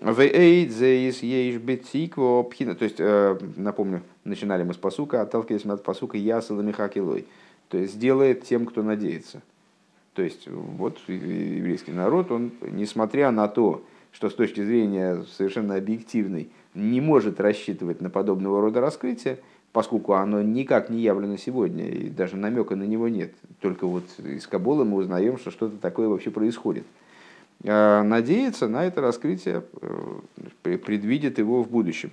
То 0.00 0.22
есть, 2.84 2.96
э, 2.98 3.38
напомню, 3.56 4.02
начинали 4.24 4.62
мы 4.62 4.74
с 4.74 4.76
посука, 4.76 5.20
отталкиваясь 5.20 5.66
от 5.66 5.82
посука 5.82 6.16
Ясала 6.16 6.62
Михакилой. 6.62 7.26
То 7.68 7.78
есть, 7.78 7.94
сделает 7.94 8.44
тем, 8.44 8.64
кто 8.64 8.82
надеется. 8.82 9.42
То 10.14 10.22
есть, 10.22 10.48
вот 10.48 10.98
еврейский 11.08 11.92
народ, 11.92 12.30
он, 12.30 12.52
несмотря 12.62 13.30
на 13.30 13.48
то, 13.48 13.84
что 14.12 14.30
с 14.30 14.34
точки 14.34 14.64
зрения 14.64 15.24
совершенно 15.36 15.76
объективной 15.76 16.48
не 16.74 17.00
может 17.00 17.40
рассчитывать 17.40 18.00
на 18.00 18.10
подобного 18.10 18.60
рода 18.60 18.80
раскрытие, 18.80 19.38
поскольку 19.72 20.14
оно 20.14 20.42
никак 20.42 20.90
не 20.90 21.00
явлено 21.00 21.36
сегодня, 21.36 21.88
и 21.88 22.08
даже 22.08 22.36
намека 22.36 22.76
на 22.76 22.84
него 22.84 23.08
нет. 23.08 23.32
Только 23.60 23.86
вот 23.86 24.04
из 24.18 24.46
Кабола 24.46 24.84
мы 24.84 24.98
узнаем, 24.98 25.38
что 25.38 25.50
что-то 25.50 25.76
такое 25.76 26.08
вообще 26.08 26.30
происходит. 26.30 26.84
А 27.64 28.02
надеяться 28.02 28.68
на 28.68 28.84
это 28.84 29.00
раскрытие, 29.00 29.62
э, 29.82 30.78
предвидит 30.78 31.38
его 31.38 31.62
в 31.62 31.70
будущем. 31.70 32.10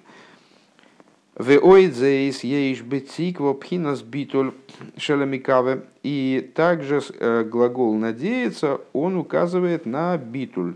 И 6.04 6.52
также 6.56 7.02
э, 7.20 7.44
глагол 7.44 7.94
«надеяться» 7.96 8.82
он 8.92 9.18
указывает 9.18 9.86
на 9.86 10.18
битуль, 10.18 10.74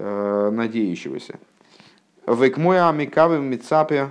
Э, 0.00 0.50
надеющегося. 0.52 1.40
Векмой 2.24 2.80
амикавым 2.80 3.46
мицапе 3.46 4.10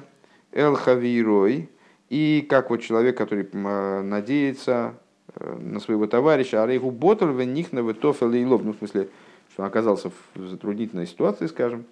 эл 0.52 0.76
хавирой. 0.76 1.70
И 2.10 2.46
как 2.50 2.70
вот 2.70 2.82
человек, 2.82 3.18
который 3.18 3.48
э, 3.52 4.02
надеется 4.02 4.94
э, 5.36 5.58
на 5.60 5.80
своего 5.80 6.08
товарища, 6.08 6.64
арейху 6.64 6.92
ботл 6.92 7.26
в 7.26 7.44
них 7.44 7.74
на 7.74 7.80
витофел 7.80 8.32
и 8.32 8.46
лоб. 8.46 8.64
Ну, 8.64 8.74
в 8.74 8.78
смысле, 8.78 9.10
что 9.52 9.64
он 9.64 9.68
оказался 9.68 10.12
в 10.36 10.48
затруднительной 10.48 11.08
ситуации, 11.08 11.48
скажем, 11.48 11.86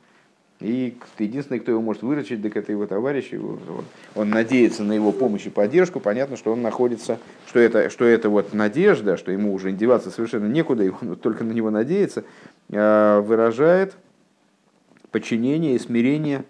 и 0.62 0.96
единственный, 1.20 1.60
кто 1.60 1.72
его 1.72 1.82
может 1.82 2.02
выручить, 2.02 2.42
так 2.42 2.56
это 2.56 2.72
его 2.72 2.86
товарищ. 2.88 3.34
Он, 3.34 3.60
он 4.16 4.30
надеется 4.30 4.84
на 4.84 4.94
его 4.94 5.12
помощь 5.12 5.46
и 5.46 5.50
поддержку. 5.50 6.00
Понятно, 6.00 6.38
что 6.38 6.54
он 6.54 6.62
находится, 6.62 7.20
что 7.46 7.60
это, 7.60 7.90
что 7.90 8.06
это 8.06 8.30
вот 8.30 8.54
надежда, 8.54 9.18
что 9.18 9.34
ему 9.34 9.54
уже 9.54 9.74
деваться 9.74 10.12
совершенно 10.12 10.48
некуда, 10.48 10.84
и 10.86 10.90
он 10.90 11.18
только 11.18 11.44
на 11.44 11.52
него 11.52 11.72
надеется, 11.72 12.24
а, 12.72 13.20
выражает 13.20 13.96
подчинение 15.12 15.76
и 15.76 15.80
смирение 15.80 16.46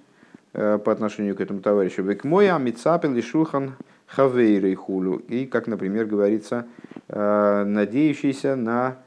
по 0.55 0.91
отношению 0.91 1.35
к 1.35 1.41
этому 1.41 1.59
товарищу. 1.59 2.01
Векмоя 2.01 2.55
амицапел 2.55 3.13
и 3.15 3.21
шухан 3.21 3.75
хавейрей 4.07 4.75
хулю. 4.75 5.17
И, 5.17 5.45
как, 5.45 5.67
например, 5.67 6.05
говорится, 6.05 6.65
а, 7.09 7.65
надеющийся 7.65 8.55
на 8.55 8.97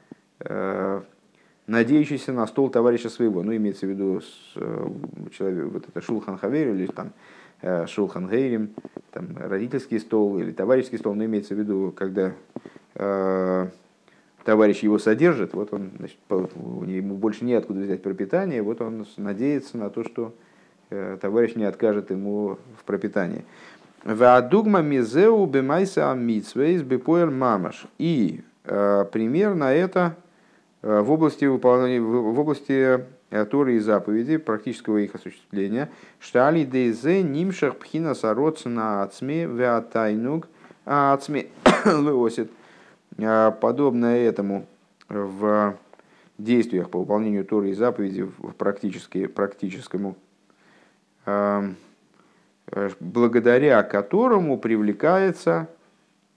надеющийся 1.69 2.33
на 2.33 2.47
стол 2.47 2.71
товарища 2.71 3.11
своего. 3.11 3.45
Ну, 3.45 3.55
имеется 3.55 3.87
в 3.87 3.91
виду 3.91 4.21
э, 4.57 4.89
человек, 5.37 5.73
вот 5.73 5.85
это 5.87 6.01
Шулхан 6.01 6.39
Хавер 6.39 6.71
или 6.71 6.87
там 6.87 7.13
э, 7.61 7.87
Шулхан 7.87 8.27
Гейрим, 8.29 8.71
там 9.13 9.37
родительский 9.37 10.01
стол 10.01 10.39
или 10.39 10.51
товарищеский 10.51 10.99
стол, 10.99 11.15
но 11.15 11.27
имеется 11.27 11.55
в 11.55 11.59
виду, 11.59 11.93
когда 11.95 12.33
э, 12.95 13.69
товарищ 14.45 14.81
его 14.81 14.99
содержит, 14.99 15.53
вот 15.53 15.73
он, 15.73 15.91
значит, 15.99 16.17
ему 16.31 17.17
больше 17.17 17.45
неоткуда 17.45 17.81
взять 17.81 18.03
пропитание, 18.03 18.63
вот 18.63 18.81
он 18.81 19.07
надеется 19.19 19.77
на 19.77 19.91
то, 19.91 20.05
что 20.05 20.33
э, 20.33 20.48
товарищ 20.89 21.55
не 21.55 21.65
откажет 21.65 22.11
ему 22.11 22.59
в 22.79 22.85
пропитании. 22.85 23.45
Ваадугма 24.05 24.81
мизеу 24.81 25.45
бемайса 25.47 26.11
амитсвейс 26.11 26.83
бепоэль 26.83 27.31
мамаш. 27.31 27.87
И 27.99 28.43
э, 28.65 29.05
пример 29.11 29.55
на 29.55 29.73
это 29.73 30.17
Э, 30.83 31.01
в 31.01 31.11
области 31.11 31.45
выполнения, 31.45 32.01
в 32.01 32.39
области 32.39 33.05
э, 33.31 33.45
Торы 33.47 33.77
и 33.77 33.79
заповеди, 33.79 34.37
практического 34.37 34.99
их 34.99 35.15
осуществления, 35.15 35.91
что 36.21 36.47
али 36.47 36.65
дейзе 36.65 37.23
нимшах 37.23 37.77
пхина 37.77 38.15
сароца 38.15 38.69
на 38.69 39.03
ацме 39.03 39.47
веатайнуг 39.47 40.49
а 40.87 41.13
ацме 41.13 41.49
леосит. 41.85 42.51
Э, 43.19 43.53
подобно 43.61 44.07
этому 44.07 44.67
в 45.09 45.77
действиях 46.39 46.91
по 46.91 47.01
выполнению 47.01 47.45
Торы 47.45 47.71
и 47.71 47.75
заповеди 47.75 48.23
в 48.23 48.53
практически, 48.53 49.27
практическому, 49.27 50.17
благодаря 53.01 53.83
которому 53.83 54.59
привлекается 54.59 55.69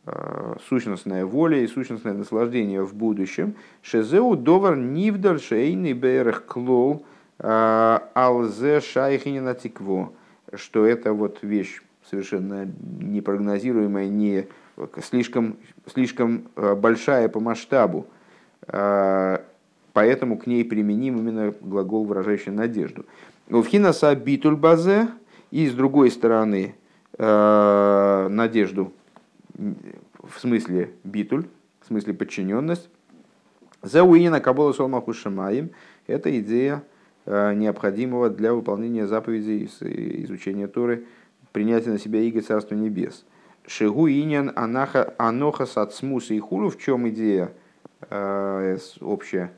Э, 0.03 0.55
сущностная 0.67 1.27
воля 1.27 1.59
и 1.59 1.67
сущностное 1.67 2.13
наслаждение 2.13 2.83
в 2.83 2.95
будущем. 2.95 3.53
Шезеу 3.83 4.35
довар 4.35 4.75
нивдаль 4.75 5.39
шейный 5.39 5.93
берех 5.93 6.45
клол 6.47 7.05
э, 7.37 7.99
алзе 8.15 8.81
шайхинина 8.81 9.53
тикво. 9.53 10.11
Что 10.53 10.87
это 10.87 11.13
вот 11.13 11.43
вещь 11.43 11.83
совершенно 12.09 12.67
непрогнозируемая, 12.99 14.07
не 14.07 14.47
слишком, 15.03 15.57
слишком 15.85 16.47
э, 16.55 16.73
большая 16.73 17.29
по 17.29 17.39
масштабу. 17.39 18.07
Поэтому 19.93 20.37
к 20.37 20.47
ней 20.47 20.63
применим 20.63 21.17
именно 21.17 21.53
глагол, 21.61 22.05
выражающий 22.05 22.51
надежду. 22.51 23.05
В 23.59 23.65
хинаса 23.65 24.15
битуль 24.15 24.55
базе, 24.55 25.09
и 25.51 25.67
с 25.67 25.73
другой 25.73 26.09
стороны 26.09 26.75
надежду 27.17 28.93
в 30.23 30.39
смысле 30.39 30.91
битуль, 31.03 31.45
в 31.81 31.87
смысле 31.87 32.13
подчиненность. 32.13 32.89
За 33.81 34.03
уинина 34.03 34.39
кабола 34.39 34.73
солмаху 34.73 35.13
шамаем– 35.13 35.71
это 36.07 36.39
идея 36.39 36.83
э, 37.25 37.53
необходимого 37.53 38.29
для 38.29 38.53
выполнения 38.53 39.07
заповедей 39.07 39.65
изучения 40.23 40.67
Торы, 40.67 41.05
принятия 41.51 41.89
на 41.89 41.99
себя 41.99 42.21
иго 42.21 42.41
Царства 42.41 42.75
Небес. 42.75 43.25
Шигу 43.67 44.07
иньян 44.07 44.51
анаха 44.55 45.13
аноха 45.17 45.65
сацмуса 45.65 46.33
и 46.33 46.39
хулу, 46.39 46.69
в 46.69 46.77
чем 46.79 47.09
идея 47.09 47.51
э, 48.09 48.77
общая 49.01 49.51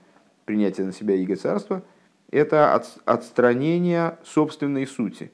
принятия 0.45 0.83
на 0.83 0.93
себя 0.93 1.15
иго 1.15 1.35
Царства, 1.35 1.83
это 2.33 2.73
отстранение 3.05 4.17
собственной 4.23 4.87
сути. 4.87 5.31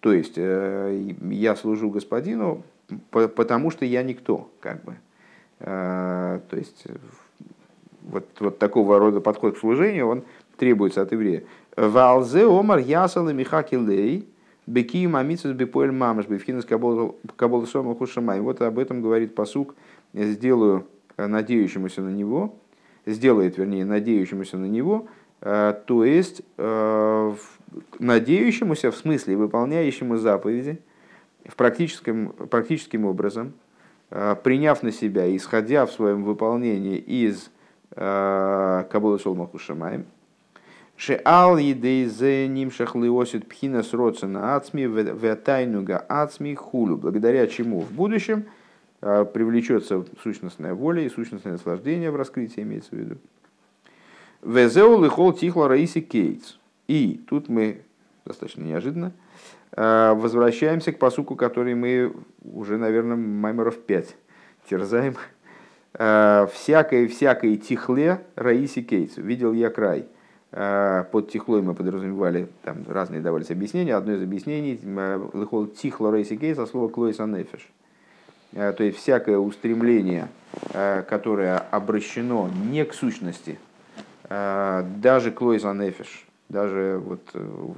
То 0.00 0.12
есть 0.12 0.34
э, 0.36 1.14
я 1.30 1.56
служу 1.56 1.90
господину, 1.90 2.62
потому 3.10 3.70
что 3.70 3.84
я 3.84 4.02
никто, 4.02 4.50
как 4.60 4.84
бы. 4.84 4.96
А, 5.58 6.40
то 6.48 6.56
есть 6.56 6.84
вот, 8.02 8.28
вот 8.38 8.58
такого 8.58 8.98
рода 8.98 9.20
подход 9.20 9.56
к 9.56 9.58
служению, 9.58 10.06
он 10.06 10.24
требуется 10.56 11.02
от 11.02 11.12
еврея. 11.12 11.42
Валзе 11.76 12.44
омар 12.46 12.78
ясала 12.78 13.30
михакилей 13.30 14.28
беки 14.66 15.06
мамицус 15.06 15.52
бепоэль 15.52 15.90
мамаш 15.90 16.26
бифхинас 16.28 16.66
каболсома 17.36 17.94
хушамай. 17.96 18.40
Вот 18.40 18.62
об 18.62 18.78
этом 18.78 19.02
говорит 19.02 19.34
посук. 19.34 19.74
Сделаю 20.14 20.86
надеющемуся 21.16 22.02
на 22.02 22.10
него, 22.10 22.54
сделает, 23.06 23.58
вернее, 23.58 23.84
надеющемуся 23.84 24.56
на 24.56 24.66
него, 24.66 25.08
то 25.40 26.04
есть 26.04 26.42
а, 26.56 27.36
надеющемуся 27.98 28.90
в 28.90 28.96
смысле 28.96 29.36
выполняющему 29.36 30.16
заповеди, 30.16 30.80
в 31.44 31.56
практическом, 31.56 32.28
практическим 32.30 33.04
образом, 33.04 33.52
э, 34.10 34.36
приняв 34.42 34.82
на 34.82 34.92
себя, 34.92 35.34
исходя 35.36 35.86
в 35.86 35.92
своем 35.92 36.24
выполнении 36.24 36.98
из 36.98 37.50
э, 37.92 38.84
Кабула 38.90 39.18
Шолмаху 39.18 39.58
Шамаем, 39.58 40.06
Шеал 40.96 41.58
едейзе 41.58 42.48
нимшах 42.48 42.94
лиосит 42.96 43.46
пхина 43.46 43.82
сроцена 43.82 44.56
ацми 44.56 44.86
ветайнуга 44.86 45.98
ацми 45.98 46.54
хулю, 46.54 46.96
благодаря 46.96 47.46
чему 47.46 47.80
в 47.80 47.92
будущем 47.92 48.46
э, 49.02 49.26
привлечется 49.26 50.06
сущностная 50.22 50.72
воля 50.72 51.02
и 51.02 51.10
сущностное 51.10 51.52
наслаждение 51.52 52.10
в 52.10 52.16
раскрытии, 52.16 52.62
имеется 52.62 52.90
в 52.92 52.98
виду. 52.98 53.16
Везеу 54.46 55.02
лихол 55.02 55.32
тихла 55.32 55.68
раиси 55.68 56.00
кейтс. 56.00 56.56
И 56.88 57.20
тут 57.28 57.48
мы 57.48 57.82
достаточно 58.24 58.62
неожиданно 58.62 59.12
Э, 59.76 60.14
возвращаемся 60.14 60.92
к 60.92 60.98
посуку, 60.98 61.36
который 61.36 61.74
мы 61.74 62.14
уже, 62.42 62.78
наверное, 62.78 63.16
маймеров 63.16 63.78
5 63.78 64.16
терзаем. 64.68 65.16
Э, 65.94 66.46
всякой 66.52 67.56
тихле 67.56 68.22
Раиси 68.36 68.82
Кейтс. 68.82 69.16
Видел 69.16 69.52
я 69.52 69.70
край. 69.70 70.06
Под 70.50 71.28
тихлой 71.30 71.60
мы 71.60 71.74
подразумевали, 71.74 72.48
там 72.62 72.78
разные 72.88 73.20
давались 73.20 73.50
объяснения. 73.50 73.94
Одно 73.94 74.14
из 74.14 74.22
объяснений 74.22 74.80
лыхол 75.34 75.66
тихло 75.66 76.14
рейси 76.14 76.36
кейс, 76.36 76.56
а 76.58 76.66
слово 76.66 76.88
клойс 76.88 77.20
анефиш. 77.20 77.68
То 78.52 78.76
есть 78.78 78.96
всякое 78.96 79.36
устремление, 79.36 80.28
которое 80.72 81.58
обращено 81.58 82.48
не 82.70 82.84
к 82.86 82.94
сущности, 82.94 83.58
даже 84.28 85.30
клойс 85.30 85.64
анефиш, 85.64 86.26
даже 86.48 87.00
вот 87.04 87.20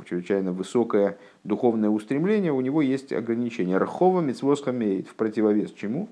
чрезвычайно 0.08 0.52
высокое 0.52 1.18
духовное 1.44 1.90
устремление, 1.90 2.52
у 2.52 2.60
него 2.60 2.82
есть 2.82 3.12
ограничения. 3.12 3.76
Рхова 3.78 4.20
мецвосха 4.20 4.72
в 4.72 5.14
противовес 5.16 5.72
чему? 5.72 6.08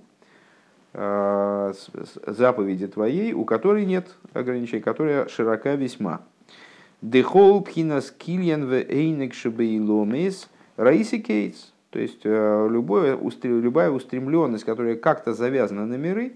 Заповеди 0.93 2.87
твоей, 2.87 3.33
у 3.33 3.45
которой 3.45 3.85
нет 3.85 4.15
ограничений, 4.33 4.83
которая 4.83 5.29
широка 5.29 5.75
весьма. 5.75 6.23
Дехол 7.03 7.63
пхинас 7.63 8.11
кильян 8.11 8.67
в 8.67 8.73
эйнек 8.73 9.35
шебейломис 9.35 10.49
раиси 10.77 11.19
кейтс. 11.19 11.73
То 11.91 11.99
есть 11.99 12.23
э, 12.25 12.69
любое, 12.71 13.19
любая 13.43 13.91
устремленность, 13.91 14.65
которая 14.65 14.97
как-то 14.97 15.35
завязана 15.35 15.87
на 15.87 15.95
миры, 15.95 16.27
э, 16.27 16.33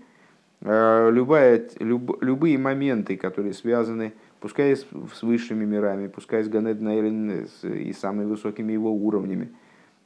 любая, 0.62 1.68
люб, 1.78 2.22
любые 2.22 2.58
моменты, 2.58 3.16
которые 3.16 3.54
связаны, 3.54 4.12
пускай 4.40 4.76
с, 4.76 4.86
с 5.14 5.22
высшими 5.22 5.64
мирами, 5.64 6.06
пускай 6.06 6.44
с 6.44 6.48
Ганед 6.48 6.80
Нейлин 6.80 7.46
и 7.62 7.92
самыми 7.92 8.26
высокими 8.26 8.72
его 8.72 8.92
уровнями, 8.92 9.50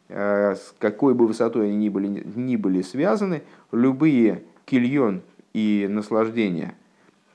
э, 0.09 0.55
с 0.55 0.75
какой 0.79 1.15
бы 1.15 1.27
высотой 1.27 1.69
они 1.69 1.77
ни 1.77 1.89
были, 1.89 2.07
ни 2.07 2.57
были 2.57 2.83
связаны, 2.83 3.43
любые 3.73 4.43
кильон 4.65 5.23
и 5.53 5.87
наслаждения, 5.91 6.75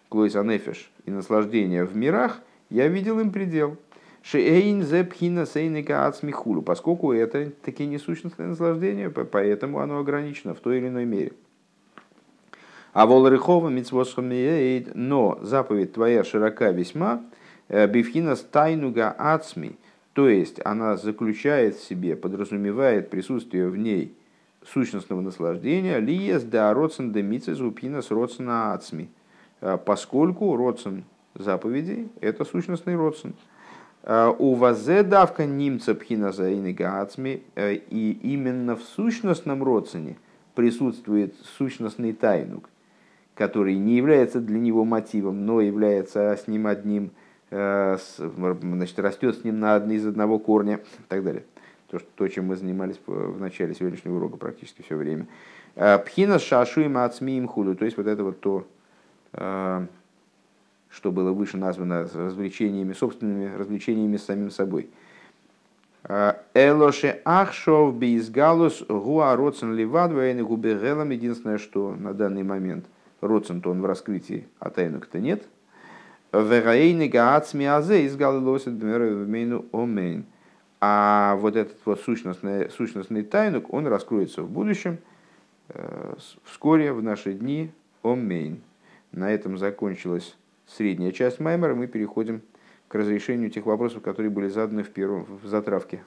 клойс 0.07 0.35
анефиш, 0.35 0.91
и 1.05 1.11
наслаждения 1.11 1.83
в 1.85 1.95
мирах– 1.95 2.41
я 2.69 2.87
видел 2.87 3.19
им 3.19 3.31
предел. 3.31 3.77
Шейн 4.21 4.83
зепхина 4.83 5.45
сейника 5.45 6.05
ацмихулу, 6.05 6.61
поскольку 6.61 7.13
это 7.13 7.51
такие 7.63 7.87
несущностные 7.89 8.49
наслаждения, 8.49 9.09
поэтому 9.09 9.79
оно 9.79 9.97
ограничено 9.97 10.53
в 10.53 10.59
той 10.59 10.77
или 10.77 10.87
иной 10.87 11.05
мере. 11.05 11.31
А 12.93 13.05
волрыхова 13.05 13.69
митцвосхамиэйд, 13.69 14.95
но 14.95 15.39
заповедь 15.41 15.93
твоя 15.93 16.23
широка 16.23 16.71
весьма, 16.71 17.21
э, 17.67 17.87
бифхина 17.87 18.35
стайнуга 18.35 19.11
ацми, 19.17 19.77
то 20.13 20.27
есть 20.27 20.59
она 20.65 20.97
заключает 20.97 21.75
в 21.75 21.83
себе, 21.83 22.15
подразумевает 22.15 23.09
присутствие 23.09 23.67
в 23.69 23.77
ней 23.77 24.13
сущностного 24.65 25.21
наслаждения, 25.21 25.99
лиес 25.99 26.43
да 26.43 26.73
родсен 26.73 27.11
де 27.11 27.21
митцезупина 27.21 28.01
с 28.01 28.11
родсена 28.11 28.73
ацми, 28.73 29.09
э, 29.61 29.77
поскольку 29.77 30.55
родсен 30.55 31.03
заповедей, 31.35 32.09
это 32.21 32.43
сущностный 32.43 32.95
родствен. 32.95 33.33
А, 34.03 34.31
у 34.31 34.55
вазе 34.55 35.03
давка 35.03 35.45
немца 35.45 35.93
пхина 35.93 36.29
ацми, 36.29 37.43
э, 37.55 37.75
и 37.75 38.11
именно 38.33 38.75
в 38.75 38.81
сущностном 38.81 39.63
родствене 39.63 40.17
присутствует 40.55 41.35
сущностный 41.57 42.13
тайнук, 42.13 42.69
который 43.39 43.77
не 43.77 43.95
является 43.95 44.41
для 44.41 44.59
него 44.59 44.83
мотивом, 44.83 45.45
но 45.45 45.61
является 45.61 46.35
с 46.35 46.49
ним 46.49 46.67
одним, 46.67 47.11
э, 47.51 47.97
значит, 48.17 48.99
растет 48.99 49.37
с 49.37 49.45
ним 49.45 49.61
на 49.61 49.75
одни 49.75 49.95
из 49.95 50.05
одного 50.05 50.39
корня 50.39 50.81
и 50.99 51.03
так 51.07 51.23
далее. 51.23 51.45
То, 51.89 51.99
то, 52.15 52.27
чем 52.27 52.47
мы 52.47 52.57
занимались 52.57 52.99
в 53.07 53.39
начале 53.39 53.73
сегодняшнего 53.73 54.17
урока 54.17 54.35
практически 54.35 54.81
все 54.81 54.97
время. 54.97 55.25
А, 55.77 55.99
пхина 55.99 56.37
шашу 56.37 56.81
им 56.81 56.97
ацми 56.97 57.41
худу, 57.45 57.75
то 57.77 57.85
есть 57.85 57.95
вот 57.95 58.07
это 58.07 58.25
вот 58.25 58.41
то, 58.41 58.67
э, 59.31 59.85
что 60.89 61.11
было 61.13 61.31
выше 61.31 61.55
названо 61.55 62.09
развлечениями, 62.13 62.91
собственными 62.91 63.55
развлечениями 63.55 64.17
с 64.17 64.25
самим 64.25 64.51
собой. 64.51 64.89
Элоше 66.53 67.21
ахшов 67.23 67.95
бейсгалус 67.95 68.83
гуа 68.89 69.33
роцен 69.37 69.75
ливад 69.75 70.11
вейны 70.11 70.43
губегелам. 70.43 71.09
Единственное, 71.11 71.57
что 71.57 71.95
на 71.95 72.13
данный 72.13 72.43
момент 72.43 72.85
роцен-то 73.21 73.71
он 73.71 73.81
в 73.81 73.85
раскрытии, 73.85 74.47
а 74.59 74.69
тайнок-то 74.69 75.19
нет. 75.19 75.43
Вераейны 76.31 77.07
гаацми 77.07 77.65
азе 77.65 78.05
изгалы 78.05 78.39
лосит 78.39 78.73
мейну 78.81 79.65
омейн. 79.71 80.25
А 80.81 81.35
вот 81.37 81.55
этот 81.55 81.77
вот 81.85 81.99
сущностный, 81.99 82.69
сущностный 82.69 83.23
тайнук, 83.23 83.73
он 83.73 83.87
раскроется 83.87 84.43
в 84.43 84.49
будущем, 84.49 84.99
э, 85.69 86.13
вскоре, 86.43 86.93
в 86.93 87.03
наши 87.03 87.33
дни, 87.33 87.71
омейн. 88.03 88.61
На 89.11 89.31
этом 89.31 89.57
закончилась 89.57 90.37
средняя 90.67 91.11
часть 91.11 91.39
Маймера, 91.39 91.75
мы 91.75 91.87
переходим 91.87 92.41
к 92.87 92.95
разрешению 92.95 93.49
тех 93.49 93.65
вопросов, 93.65 94.01
которые 94.01 94.29
были 94.29 94.47
заданы 94.47 94.83
в, 94.83 94.89
первом, 94.89 95.25
в 95.25 95.47
затравке, 95.47 96.03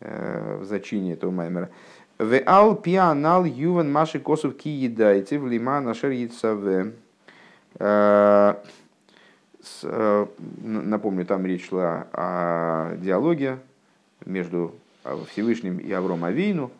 э, 0.00 0.58
в 0.60 0.64
зачине 0.64 1.14
этого 1.14 1.30
Маймера. 1.30 1.70
В 2.18 2.42
ал 2.46 2.76
пианал 2.76 3.44
юван 3.44 3.92
маши 3.92 4.18
косов 4.18 4.56
ки 4.56 4.70
едайте 4.70 5.38
в 5.38 5.46
лима 5.46 5.82
нашер 5.82 6.12
яйцаве. 6.12 6.94
Э, 7.78 8.54
э, 9.82 10.26
напомню, 10.62 11.26
там 11.26 11.44
речь 11.44 11.68
шла 11.68 12.06
о 12.12 12.96
диалоге 12.96 13.58
между 14.24 14.74
Всевышним 15.28 15.76
и 15.76 15.92
Авром 15.92 16.24
Авейну, 16.24 16.70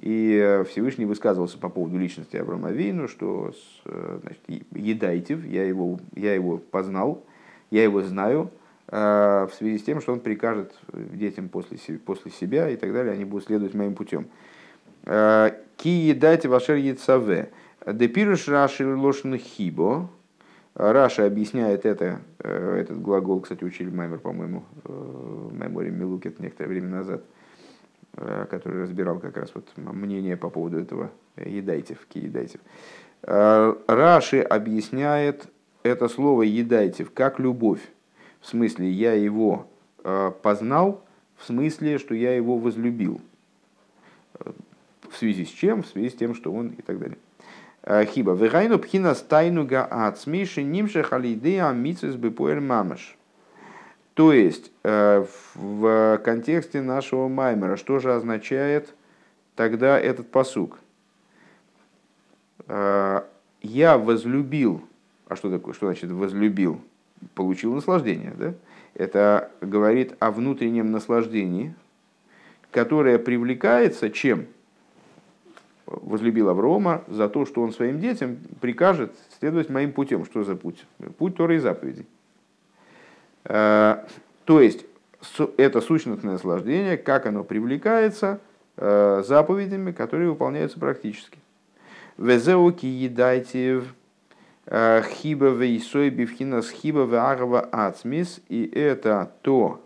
и 0.00 0.64
Всевышний 0.68 1.04
высказывался 1.04 1.56
по 1.56 1.68
поводу 1.68 1.96
личности 1.96 2.36
Авраама 2.36 2.72
Вейну, 2.72 3.06
что 3.06 3.54
значит, 3.84 4.42
Едайтев, 4.72 5.46
я 5.46 5.64
его, 5.64 6.00
я 6.16 6.34
его 6.34 6.58
познал, 6.58 7.22
я 7.70 7.84
его 7.84 8.02
знаю, 8.02 8.50
в 8.88 9.50
связи 9.56 9.78
с 9.78 9.84
тем, 9.84 10.00
что 10.00 10.12
он 10.12 10.20
прикажет 10.20 10.74
детям 10.92 11.48
после, 11.48 11.78
после 11.98 12.32
себя 12.32 12.68
и 12.68 12.76
так 12.76 12.92
далее, 12.92 13.12
они 13.12 13.24
будут 13.24 13.46
следовать 13.46 13.74
моим 13.74 13.94
путем. 13.94 14.26
Ки 15.04 15.88
едайте 15.88 16.48
вашер 16.48 16.76
яйцаве. 16.76 17.50
Депируш 17.86 18.48
раши 18.48 18.86
лошн 18.86 19.34
хибо. 19.36 20.08
Раша 20.74 21.26
объясняет 21.26 21.86
это, 21.86 22.20
этот 22.38 23.00
глагол, 23.00 23.40
кстати, 23.40 23.62
учили 23.62 23.90
Маймер, 23.90 24.18
по-моему, 24.18 24.64
в 24.82 25.54
Меморе 25.54 25.90
Милукет 25.90 26.40
некоторое 26.40 26.68
время 26.68 26.88
назад– 26.88 27.22
Э, 28.16 28.46
который 28.48 28.82
разбирал 28.82 29.18
как 29.18 29.36
раз 29.36 29.50
вот 29.54 29.66
мнение 29.76 30.36
по 30.36 30.48
поводу 30.48 30.78
этого 30.78 31.10
едайтев, 31.36 32.06
киедайтев. 32.08 32.60
Э, 33.22 33.74
Раши 33.88 34.40
объясняет 34.40 35.48
это 35.82 36.08
слово 36.08 36.42
едайтев 36.42 37.10
как 37.12 37.40
любовь. 37.40 37.80
В 38.40 38.46
смысле, 38.46 38.88
я 38.88 39.14
его 39.14 39.66
э, 40.04 40.30
познал, 40.42 41.02
в 41.36 41.44
смысле, 41.44 41.98
что 41.98 42.14
я 42.14 42.36
его 42.36 42.56
возлюбил. 42.56 43.20
В 45.10 45.16
связи 45.16 45.44
с 45.44 45.48
чем? 45.48 45.82
В 45.82 45.86
связи 45.86 46.10
с 46.10 46.14
тем, 46.14 46.34
что 46.34 46.52
он 46.52 46.68
и 46.68 46.82
так 46.82 46.98
далее. 46.98 47.18
Хиба. 48.06 48.32
Вегайну 48.32 48.78
пхина 48.78 49.14
стайну 49.14 49.66
га 49.66 49.84
ацмиши 49.84 50.62
нимше 50.62 51.02
халидея 51.02 51.70
мицис 51.72 52.14
бепоэль 52.14 52.60
мамаш. 52.60 53.16
То 54.14 54.32
есть, 54.32 54.70
э, 54.84 55.26
в 55.54 56.20
контексте 56.24 56.80
нашего 56.80 57.26
Маймера, 57.28 57.76
что 57.76 57.98
же 57.98 58.14
означает 58.14 58.94
тогда 59.56 59.98
этот 59.98 60.30
посук? 60.30 60.78
Э, 62.68 63.22
Я 63.60 63.98
возлюбил, 63.98 64.82
а 65.26 65.36
что 65.36 65.50
такое, 65.50 65.74
что 65.74 65.86
значит 65.86 66.12
возлюбил? 66.12 66.80
Получил 67.34 67.74
наслаждение, 67.74 68.32
да? 68.38 68.54
Это 68.94 69.50
говорит 69.60 70.14
о 70.20 70.30
внутреннем 70.30 70.92
наслаждении, 70.92 71.74
которое 72.70 73.18
привлекается 73.18 74.10
чем? 74.10 74.46
Возлюбил 75.86 76.48
Аврома 76.48 77.04
за 77.08 77.28
то, 77.28 77.44
что 77.44 77.62
он 77.62 77.72
своим 77.72 78.00
детям 78.00 78.38
прикажет 78.60 79.12
следовать 79.38 79.68
моим 79.68 79.92
путем. 79.92 80.24
Что 80.24 80.42
за 80.42 80.56
путь? 80.56 80.86
Путь 81.18 81.36
Торы 81.36 81.56
и 81.56 81.58
заповедей. 81.58 82.06
Э, 83.44 84.04
то 84.44 84.60
есть, 84.60 84.86
это 85.56 85.80
сущностное 85.80 86.32
наслаждение, 86.32 86.96
как 86.96 87.26
оно 87.26 87.44
привлекается 87.44 88.40
э, 88.76 89.22
заповедями, 89.26 89.92
которые 89.92 90.30
выполняются 90.30 90.78
практически. 90.78 91.38
Везеуки 92.16 92.86
едайте 92.86 93.82
э, 94.66 95.02
хиба 95.02 95.48
вейсой 95.48 96.10
бифхинас 96.10 96.70
хиба 96.70 97.04
веарва 97.04 97.60
ацмис. 97.60 98.40
И 98.48 98.64
это 98.66 99.32
то, 99.42 99.82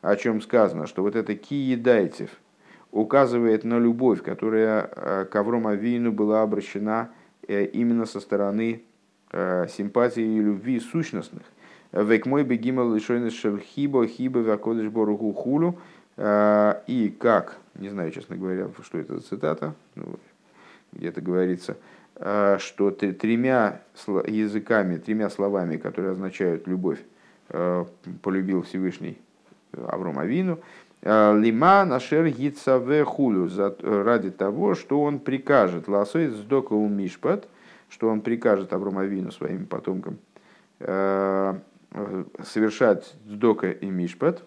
о 0.00 0.16
чем 0.16 0.40
сказано, 0.40 0.86
что 0.86 1.02
вот 1.02 1.16
это 1.16 1.34
ки 1.34 1.54
едайтев 1.54 2.30
указывает 2.92 3.64
на 3.64 3.78
любовь, 3.78 4.22
которая 4.22 5.24
к 5.24 5.34
Аврому 5.34 5.68
Авину 5.68 6.12
была 6.12 6.42
обращена 6.42 7.10
именно 7.48 8.06
со 8.06 8.20
стороны 8.20 8.82
симпатии 9.32 10.22
и 10.22 10.40
любви 10.40 10.78
сущностных– 10.78 11.42
Век 11.92 12.24
мой 12.24 12.42
бегимал 12.42 12.94
лишойны 12.94 13.30
шельхибо 13.30 14.06
хибо 14.06 14.38
вакодыш 14.38 14.88
боругу 14.88 15.32
хулю. 15.34 15.78
И 16.18 17.14
как, 17.18 17.58
не 17.74 17.90
знаю, 17.90 18.10
честно 18.12 18.36
говоря, 18.36 18.68
что 18.82 18.98
это 18.98 19.16
за 19.16 19.22
цитата, 19.22 19.74
ну, 19.94 20.18
где-то 20.92 21.20
говорится, 21.20 21.76
что 22.16 22.90
тремя 22.90 23.82
языками, 24.26 24.96
тремя 24.96 25.28
словами, 25.28 25.76
которые 25.76 26.12
означают 26.12 26.66
любовь, 26.66 26.98
полюбил 28.22 28.62
Всевышний 28.62 29.18
Авром 29.72 30.18
Авину, 30.18 30.60
Лима 31.02 31.84
нашер 31.84 32.28
гицаве 32.28 33.04
хулю, 33.04 33.50
ради 33.82 34.30
того, 34.30 34.76
что 34.76 35.02
он 35.02 35.18
прикажет, 35.18 35.88
ласой 35.88 36.28
сдока 36.28 36.74
у 36.74 36.88
мишпат, 36.88 37.48
что 37.88 38.08
он 38.08 38.20
прикажет 38.20 38.72
Авром 38.72 38.98
Авину 38.98 39.32
своим 39.32 39.66
потомкам 39.66 40.18
совершать 40.78 43.14
сдока 43.26 43.72
и 43.72 43.86
мишпат, 43.86 44.44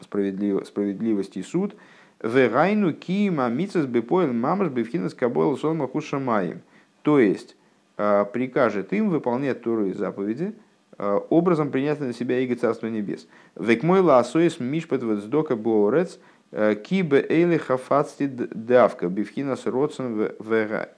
справедливость 0.00 1.36
и 1.36 1.42
суд, 1.42 1.76
Вегайну 2.20 2.92
кима 2.92 3.48
мицас 3.48 3.86
бепоэл 3.86 4.32
мамаш 4.32 4.70
бифхинас 4.70 5.14
кабоэл 5.14 5.56
солма 5.56 5.86
хушамаем. 5.86 6.62
То 7.02 7.20
есть, 7.20 7.54
прикажет 7.96 8.92
им 8.92 9.10
выполнять 9.10 9.62
Туру 9.62 9.86
и 9.86 9.92
заповеди, 9.92 10.46
Э, 10.46 10.52
образом 10.98 11.70
принять 11.70 12.00
на 12.00 12.12
себя 12.12 12.38
иго 12.40 12.54
Царства 12.54 12.86
Небес. 12.86 13.26
Векмой 13.56 14.00
ласоис 14.00 14.60
мишпет 14.60 15.02
вецдока 15.02 15.56
боорец 15.56 16.18
э, 16.52 16.76
кибе 16.76 17.24
эйли 17.28 17.56
хафацти 17.56 18.26
давка 18.26 19.08
бифхинас 19.08 19.66
родсен 19.66 20.30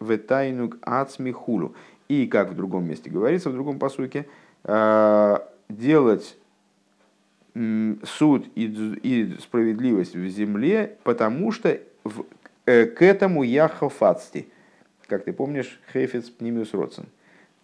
ветайнук 0.01 0.77
ацмихулу. 0.83 1.75
И, 2.09 2.27
как 2.27 2.51
в 2.51 2.55
другом 2.55 2.89
месте 2.89 3.11
говорится, 3.11 3.51
в 3.51 3.55
другом 3.55 3.79
посуке, 3.79 4.27
э, 4.65 5.39
делать 5.69 6.37
суд 7.55 8.47
и 8.55 9.35
справедливость 9.41 10.15
в 10.15 10.29
земле, 10.29 10.99
потому 11.05 11.53
что 11.53 11.81
к 12.65 12.97
этому 13.01 13.45
я 13.45 13.69
хафацти. 13.69 14.49
Как 15.07 15.25
ты 15.25 15.33
помнишь, 15.33 15.81
хефец 15.91 16.29
пнимиус 16.29 16.75
родсен 16.75 17.07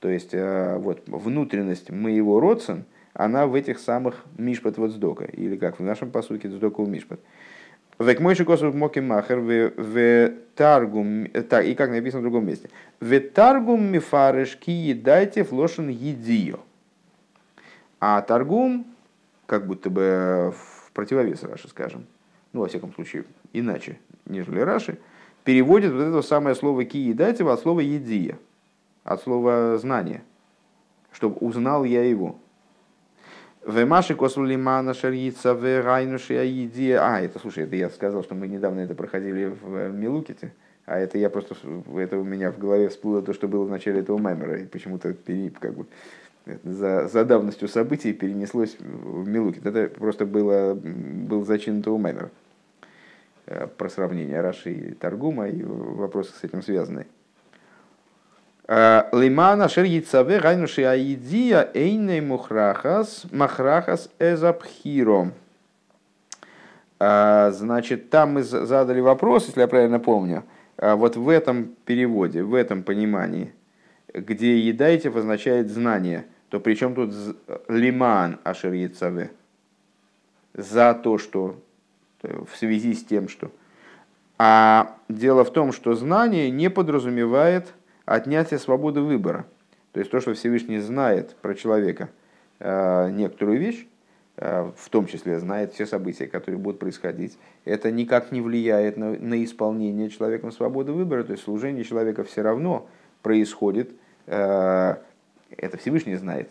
то 0.03 0.09
есть 0.09 0.31
э, 0.35 0.79
вот, 0.79 1.05
внутренность 1.07 1.91
моего 1.93 2.41
родсен, 2.41 2.87
она 3.15 3.47
в 3.47 3.55
этих 3.55 3.79
самых 3.79 4.25
мишпат 4.37 4.77
вот 4.77 4.91
сдока, 4.91 5.25
или 5.25 5.57
как 5.57 5.79
в 5.79 5.83
нашем 5.85 6.11
посуке 6.11 6.51
сдока 6.51 6.81
у 6.81 6.87
мишпат. 6.87 7.21
Век 8.01 8.19
мой 8.19 8.35
шикосов 8.35 8.75
моки 8.75 8.99
махер 8.99 9.39
в 9.39 10.33
таргум, 10.57 11.27
и 11.27 11.75
как 11.75 11.91
написано 11.91 12.19
в 12.19 12.23
другом 12.23 12.47
месте. 12.47 12.69
В 12.99 13.21
таргум 13.21 13.93
мифареш 13.93 14.57
ки 14.57 14.73
едайте 14.73 15.45
флошен 15.45 15.89
едио. 15.89 16.59
А 18.01 18.21
таргум, 18.23 18.85
как 19.47 19.69
будто 19.69 19.89
бы 19.89 20.53
в 20.57 20.91
противовес 20.95 21.45
Раши, 21.45 21.69
скажем, 21.69 22.07
ну, 22.53 22.63
во 22.63 22.67
всяком 22.67 22.93
случае, 22.93 23.23
иначе, 23.53 24.01
нежели 24.27 24.59
Раши, 24.59 24.99
переводит 25.45 25.93
вот 25.93 26.01
это 26.01 26.23
самое 26.23 26.57
слово 26.57 26.85
ки 26.87 27.17
от 27.17 27.61
слова 27.61 27.79
едия 27.79 28.37
от 29.05 29.23
слова 29.23 29.77
знание, 29.79 30.23
чтобы 31.13 31.37
узнал 31.37 31.85
я 31.85 32.05
его. 32.05 32.37
Вемаши 33.67 34.15
косулимана 34.15 34.93
шарьица 34.93 35.55
в 35.55 35.83
райнуши 35.83 36.35
аиди. 36.35 36.93
А, 36.93 37.21
это, 37.21 37.39
слушай, 37.39 37.65
это 37.65 37.77
я 37.77 37.91
сказал, 37.91 38.25
что 38.25 38.35
мы 38.35 38.49
недавно 38.49 38.81
это 38.81 38.95
проходили 38.95 39.47
в 39.47 39.91
Милуките. 39.91 40.53
А 40.85 40.99
это 40.99 41.17
я 41.17 41.31
просто, 41.31 41.55
это 41.97 42.19
у 42.19 42.25
меня 42.25 42.51
в 42.51 42.59
голове 42.59 42.89
всплыло 42.89 43.23
то, 43.23 43.33
что 43.33 43.47
было 43.47 43.65
в 43.65 43.71
начале 43.71 44.01
этого 44.01 44.19
мемора. 44.19 44.59
И 44.59 44.67
почему-то 44.67 45.15
как 45.61 45.75
бы, 45.75 45.87
за, 46.65 47.07
за 47.07 47.25
давностью 47.25 47.69
событий 47.69 48.13
перенеслось 48.13 48.77
в 48.81 49.29
Милукит. 49.29 49.65
Это 49.65 49.87
просто 49.89 50.27
было, 50.27 50.75
был 50.75 51.45
зачин 51.45 51.81
этого 51.81 51.99
мемора. 51.99 52.31
Э, 53.47 53.67
про 53.67 53.89
сравнение 53.89 54.41
Раши 54.41 54.73
и 54.73 54.95
Таргума 54.95 55.49
и 55.49 55.63
вопросы 55.63 56.33
с 56.33 56.43
этим 56.43 56.63
связанные. 56.63 57.07
Э, 58.75 59.05
Лимана 59.13 59.69
шер 59.69 59.85
яйцаве 59.85 60.41
гайнуши 60.41 60.85
аидия 60.85 61.71
эйней 61.75 62.23
мухрахас 62.23 63.27
махрахас 63.31 64.09
эзапхиро. 64.19 65.33
Э, 66.99 67.51
значит, 67.53 68.09
там 68.09 68.33
мы 68.33 68.43
задали 68.43 69.01
вопрос, 69.01 69.49
если 69.49 69.61
я 69.61 69.69
правильно 69.69 70.01
помню, 70.01 70.45
э, 70.79 70.95
вот 70.95 71.17
в 71.17 71.29
этом 71.29 71.75
переводе, 71.85 72.43
в 72.43 72.55
этом 72.55 72.83
понимании, 72.83 73.53
где 74.15 74.59
едайте 74.59 75.11
означает 75.11 75.69
знание, 75.69 76.25
то 76.49 76.59
при 76.59 76.73
чем 76.73 76.95
тут 76.95 77.13
лиман 77.69 78.41
ашер 78.43 78.73
яйцаве? 78.73 79.33
За 80.55 80.95
то, 80.95 81.19
что 81.19 81.57
в 82.23 82.57
связи 82.57 82.95
с 82.95 83.05
тем, 83.05 83.29
что. 83.29 83.51
А 84.39 84.97
дело 85.11 85.45
в 85.45 85.53
том, 85.53 85.73
что 85.73 85.95
знание 85.95 86.51
не 86.51 86.71
подразумевает 86.71 87.75
отнятие 88.05 88.59
свободы 88.59 89.01
выбора. 89.01 89.47
То 89.93 90.01
есть 90.01 90.11
то, 90.11 90.21
что 90.21 90.35
Всевышний 90.35 90.79
знает 90.79 91.37
про 91.37 91.55
человека 91.55 92.09
э, 92.59 93.11
некоторую 93.11 93.59
вещь, 93.59 93.87
э, 94.37 94.71
в 94.77 94.89
том 94.89 95.07
числе 95.07 95.39
знает 95.39 95.75
все 95.75 95.87
события, 95.87 96.27
которые 96.27 96.59
будут 96.59 96.81
происходить, 96.81 97.39
это 97.65 97.91
никак 97.91 98.33
не 98.33 98.41
влияет 98.41 98.97
на, 98.97 99.11
на 99.13 99.45
исполнение 99.45 100.09
человеком 100.09 100.51
свободы 100.51 100.93
выбора. 100.93 101.25
То 101.25 101.33
есть 101.33 101.45
служение 101.45 101.85
человека 101.85 102.25
все 102.25 102.43
равно 102.43 102.89
происходит, 103.23 103.91
э, 104.27 104.97
это 105.57 105.77
Всевышний 105.77 106.17
знает, 106.17 106.51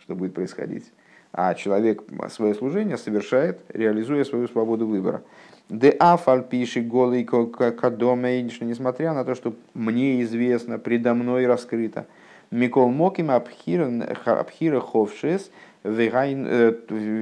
что 0.00 0.14
будет 0.14 0.34
происходить. 0.34 0.92
А 1.32 1.54
человек 1.54 2.02
свое 2.28 2.54
служение 2.54 2.98
совершает, 2.98 3.60
реализуя 3.70 4.24
свою 4.24 4.48
свободу 4.48 4.86
выбора. 4.86 5.22
Де 5.68 5.90
афаль 5.90 6.42
пиши 6.42 6.80
голый 6.82 7.24
кадомейниш, 7.24 8.60
несмотря 8.60 9.14
на 9.14 9.24
то, 9.24 9.34
что 9.34 9.54
мне 9.74 10.22
известно, 10.22 10.78
предо 10.78 11.14
мной 11.14 11.46
раскрыто. 11.46 12.06
Микол 12.50 12.90
Моким 12.90 13.30
Абхира 13.30 14.80
Ховшес, 14.80 15.50
э, 15.84 16.74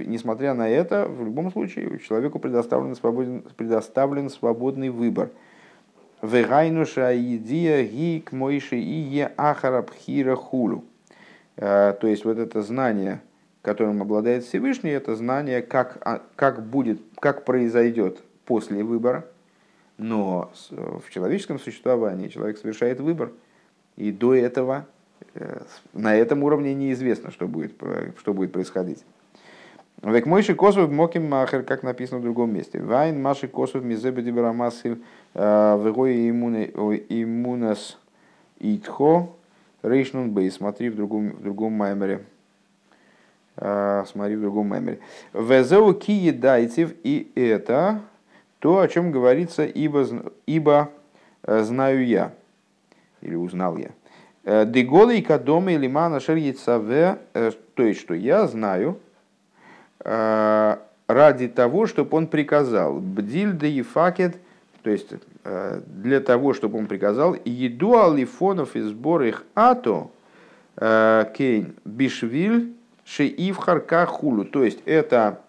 несмотря 0.06 0.54
на 0.54 0.68
это, 0.68 1.06
в 1.06 1.24
любом 1.24 1.52
случае 1.52 2.00
человеку 2.00 2.40
предоставлен 2.40 2.96
свободен, 2.96 3.44
предоставлен 3.56 4.28
свободный 4.28 4.90
выбор. 4.90 5.30
Вегайнуша 6.20 7.14
идия 7.14 7.84
гик 7.84 8.32
мойши 8.32 8.76
ие 8.76 9.30
ахарабхира 9.36 10.34
хулу. 10.34 10.84
Э, 11.56 11.94
то 12.00 12.08
есть 12.08 12.24
вот 12.24 12.38
это 12.38 12.62
знание, 12.62 13.20
которым 13.62 14.02
обладает 14.02 14.42
Всевышний, 14.42 14.90
это 14.90 15.14
знание, 15.14 15.62
как, 15.62 15.98
а, 16.00 16.20
как 16.34 16.66
будет, 16.66 17.00
как 17.20 17.44
произойдет 17.44 18.18
после 18.50 18.82
выбора, 18.82 19.26
но 19.96 20.50
в 20.70 21.08
человеческом 21.10 21.60
существовании 21.60 22.26
человек 22.26 22.58
совершает 22.58 22.98
выбор, 22.98 23.30
и 23.96 24.10
до 24.10 24.34
этого 24.34 24.86
э, 25.34 25.62
на 25.92 26.16
этом 26.16 26.42
уровне 26.42 26.74
неизвестно, 26.74 27.30
что 27.30 27.46
будет, 27.46 27.74
что 28.18 28.34
будет 28.34 28.50
происходить. 28.50 29.04
Век 30.02 30.26
мойши 30.26 30.56
косов 30.56 30.90
моким 30.90 31.28
махер, 31.28 31.62
как 31.62 31.84
написано 31.84 32.18
в 32.18 32.22
другом 32.24 32.52
месте. 32.52 32.82
Вайн 32.82 33.22
маши 33.22 33.46
косов 33.46 33.84
мизебе 33.84 34.20
дибрамасил 34.20 34.98
э, 35.34 35.82
вегой 35.84 36.28
иммунас 36.28 37.98
итхо 38.58 39.28
рейшнун 39.84 40.30
бей. 40.32 40.50
Смотри 40.50 40.88
в 40.88 40.96
другом, 40.96 41.30
в 41.30 41.42
другом 41.44 41.74
маймере. 41.74 42.24
Э, 43.58 44.02
смотри 44.10 44.34
в 44.34 44.40
другом 44.40 44.70
маймере. 44.70 44.98
Везеу 45.34 45.94
ки 45.94 46.10
едайцев 46.10 46.92
и 47.04 47.30
это 47.36 48.00
то, 48.60 48.78
о 48.78 48.88
чем 48.88 49.10
говорится, 49.10 49.64
ибо, 49.64 50.06
ибо 50.46 50.90
э, 51.42 51.62
знаю 51.62 52.06
я, 52.06 52.32
или 53.22 53.34
узнал 53.34 53.76
я. 53.78 53.90
Э, 54.44 54.64
Деголы 54.66 55.20
кадома 55.22 55.72
или 55.72 55.88
мана 55.88 56.20
шерьицаве, 56.20 57.18
э, 57.34 57.52
то 57.74 57.82
есть, 57.82 58.00
что 58.00 58.14
я 58.14 58.46
знаю, 58.46 58.98
ради 60.02 61.48
того, 61.48 61.86
чтобы 61.86 62.16
он 62.16 62.26
приказал. 62.26 63.00
Бдиль 63.00 63.52
да 63.52 63.66
и 63.66 63.82
факет, 63.82 64.38
то 64.82 64.88
есть 64.88 65.12
для 65.44 66.20
того, 66.20 66.54
чтобы 66.54 66.78
он 66.78 66.86
приказал, 66.86 67.36
еду 67.44 67.98
алифонов 67.98 68.76
и 68.76 68.80
сбор 68.80 69.24
их 69.24 69.44
ато 69.54 70.08
кейн 70.76 71.74
бишвиль 71.84 72.72
шеив 73.04 73.58
харка 73.58 74.06
хулу. 74.06 74.46
То 74.46 74.64
есть 74.64 74.80
это 74.86 75.40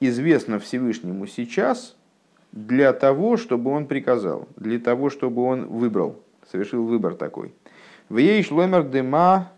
известно 0.00 0.58
Всевышнему 0.58 1.26
сейчас 1.26 1.96
для 2.52 2.92
того, 2.92 3.36
чтобы 3.36 3.70
он 3.70 3.86
приказал, 3.86 4.48
для 4.56 4.78
того, 4.78 5.10
чтобы 5.10 5.42
он 5.42 5.66
выбрал, 5.66 6.20
совершил 6.50 6.84
выбор 6.84 7.14
такой. 7.14 7.54
В 8.08 8.18
ей 8.18 8.42
шломер 8.42 8.84
дема 8.84 9.52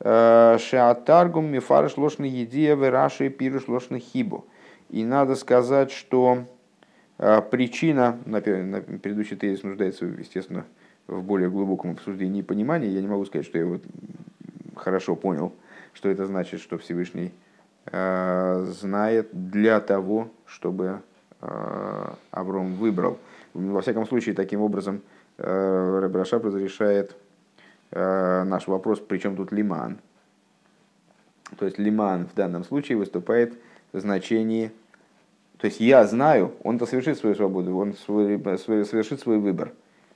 э, 0.00 0.56
шеатаргум 0.58 1.46
мифарш 1.46 1.96
лошны 1.96 2.24
едия 2.24 2.76
вераши 2.76 3.28
пируш 3.28 3.68
лошны 3.68 3.98
хибу. 3.98 4.46
И 4.88 5.04
надо 5.04 5.34
сказать, 5.34 5.90
что 5.90 6.44
э, 7.18 7.42
причина, 7.50 8.18
на 8.24 8.40
предыдущий 8.40 9.36
тезис 9.36 9.62
нуждается, 9.62 10.06
естественно, 10.06 10.64
в 11.06 11.22
более 11.22 11.50
глубоком 11.50 11.92
обсуждении 11.92 12.40
и 12.40 12.44
понимании. 12.44 12.88
Я 12.88 13.00
не 13.00 13.08
могу 13.08 13.24
сказать, 13.24 13.46
что 13.46 13.58
я 13.58 13.66
вот 13.66 13.82
хорошо 14.76 15.16
понял, 15.16 15.52
что 15.92 16.08
это 16.08 16.26
значит, 16.26 16.60
что 16.60 16.78
Всевышний 16.78 17.32
знает 17.86 19.28
для 19.32 19.80
того, 19.80 20.28
чтобы 20.46 21.02
э, 21.40 22.06
Авром 22.30 22.74
выбрал. 22.74 23.18
Во 23.54 23.80
всяком 23.80 24.06
случае, 24.06 24.34
таким 24.34 24.60
образом 24.60 25.02
э, 25.38 26.00
Рабрашап 26.02 26.44
разрешает 26.44 27.16
наш 27.94 28.68
вопрос, 28.68 29.00
причем 29.00 29.36
тут 29.36 29.52
лиман. 29.52 29.98
То 31.58 31.66
есть 31.66 31.78
лиман 31.78 32.26
в 32.26 32.34
данном 32.34 32.64
случае 32.64 32.96
выступает 32.96 33.52
в 33.92 34.00
значении, 34.00 34.72
то 35.62 35.66
есть 35.66 35.78
я 35.78 36.04
знаю, 36.06 36.54
он-то 36.64 36.86
совершит 36.86 37.18
свою 37.18 37.36
свободу, 37.36 37.76
он 37.76 37.94
свой, 37.94 38.36
свой, 38.58 38.84
совершит 38.84 39.20
свой 39.20 39.38
выбор. 39.38 39.72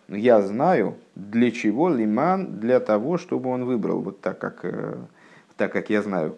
Но 0.09 0.17
я 0.17 0.43
знаю, 0.43 0.97
для 1.15 1.53
чего 1.53 1.89
лиман, 1.89 2.59
для 2.59 2.81
того, 2.81 3.17
чтобы 3.17 3.51
он 3.51 3.65
выбрал, 3.65 4.01
вот 4.01 4.21
так 4.21 4.41
как, 4.41 4.65
э, 4.65 4.97
так 5.57 5.73
как 5.73 5.89
я 5.89 6.03
знаю. 6.03 6.37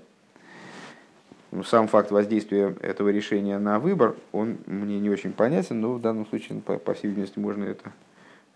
Ну, 1.51 1.63
сам 1.63 1.89
факт 1.89 2.11
воздействия 2.11 2.77
этого 2.83 3.09
решения 3.09 3.59
на 3.59 3.79
выбор, 3.79 4.17
он 4.33 4.59
мне 4.67 5.01
не 5.01 5.09
очень 5.09 5.33
понятен, 5.33 5.81
но 5.81 5.95
в 5.95 6.01
данном 6.01 6.27
случае, 6.27 6.61
по, 6.61 6.77
по 6.79 6.93
всей 6.93 7.09
видимости, 7.09 7.39
можно, 7.39 7.65
это, 7.65 7.93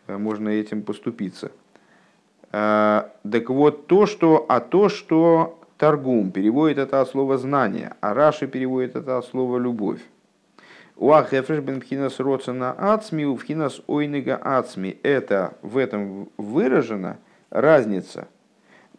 э, 0.08 0.18
можно 0.18 0.50
этим 0.50 0.82
поступиться. 0.82 1.52
А, 2.50 3.10
так 3.30 3.48
вот, 3.48 3.86
то, 3.86 4.04
что, 4.04 4.44
а 4.48 4.60
то, 4.60 4.90
что 4.90 5.58
Таргум 5.78 6.30
переводит 6.32 6.78
это 6.78 7.00
от 7.00 7.08
слова 7.08 7.38
знание, 7.38 7.94
а 8.02 8.12
Раши 8.12 8.46
переводит 8.46 8.94
это 8.94 9.16
от 9.16 9.24
слова 9.24 9.56
любовь. 9.56 10.00
Уахефреш 10.96 11.60
бен 11.60 11.80
пхинас 11.80 12.20
роцена 12.20 12.72
ацми, 12.72 13.24
у 13.24 13.36
пхинас 13.36 13.80
ойнега 13.86 14.36
ацми. 14.36 14.98
Это 15.02 15.54
в 15.62 15.78
этом 15.78 16.28
выражена 16.36 17.18
разница 17.48 18.28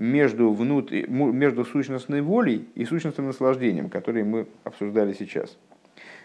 между, 0.04 0.52
внутри, 0.52 1.06
между 1.08 1.64
сущностной 1.64 2.22
волей 2.22 2.68
и 2.76 2.84
сущностным 2.84 3.28
наслаждением, 3.28 3.90
которые 3.90 4.26
мы 4.26 4.48
обсуждали 4.66 5.14
сейчас. 5.14 5.58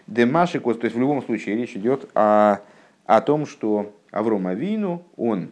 Демашикос, 0.05 0.77
то 0.79 0.85
есть 0.85 0.97
в 0.97 0.99
любом 0.99 1.21
случае 1.23 1.55
речь 1.55 1.77
идет 1.77 2.09
о, 2.13 2.59
о 3.05 3.21
том, 3.21 3.45
что 3.45 3.95
Авром 4.11 4.47
Авину, 4.47 5.05
он 5.15 5.51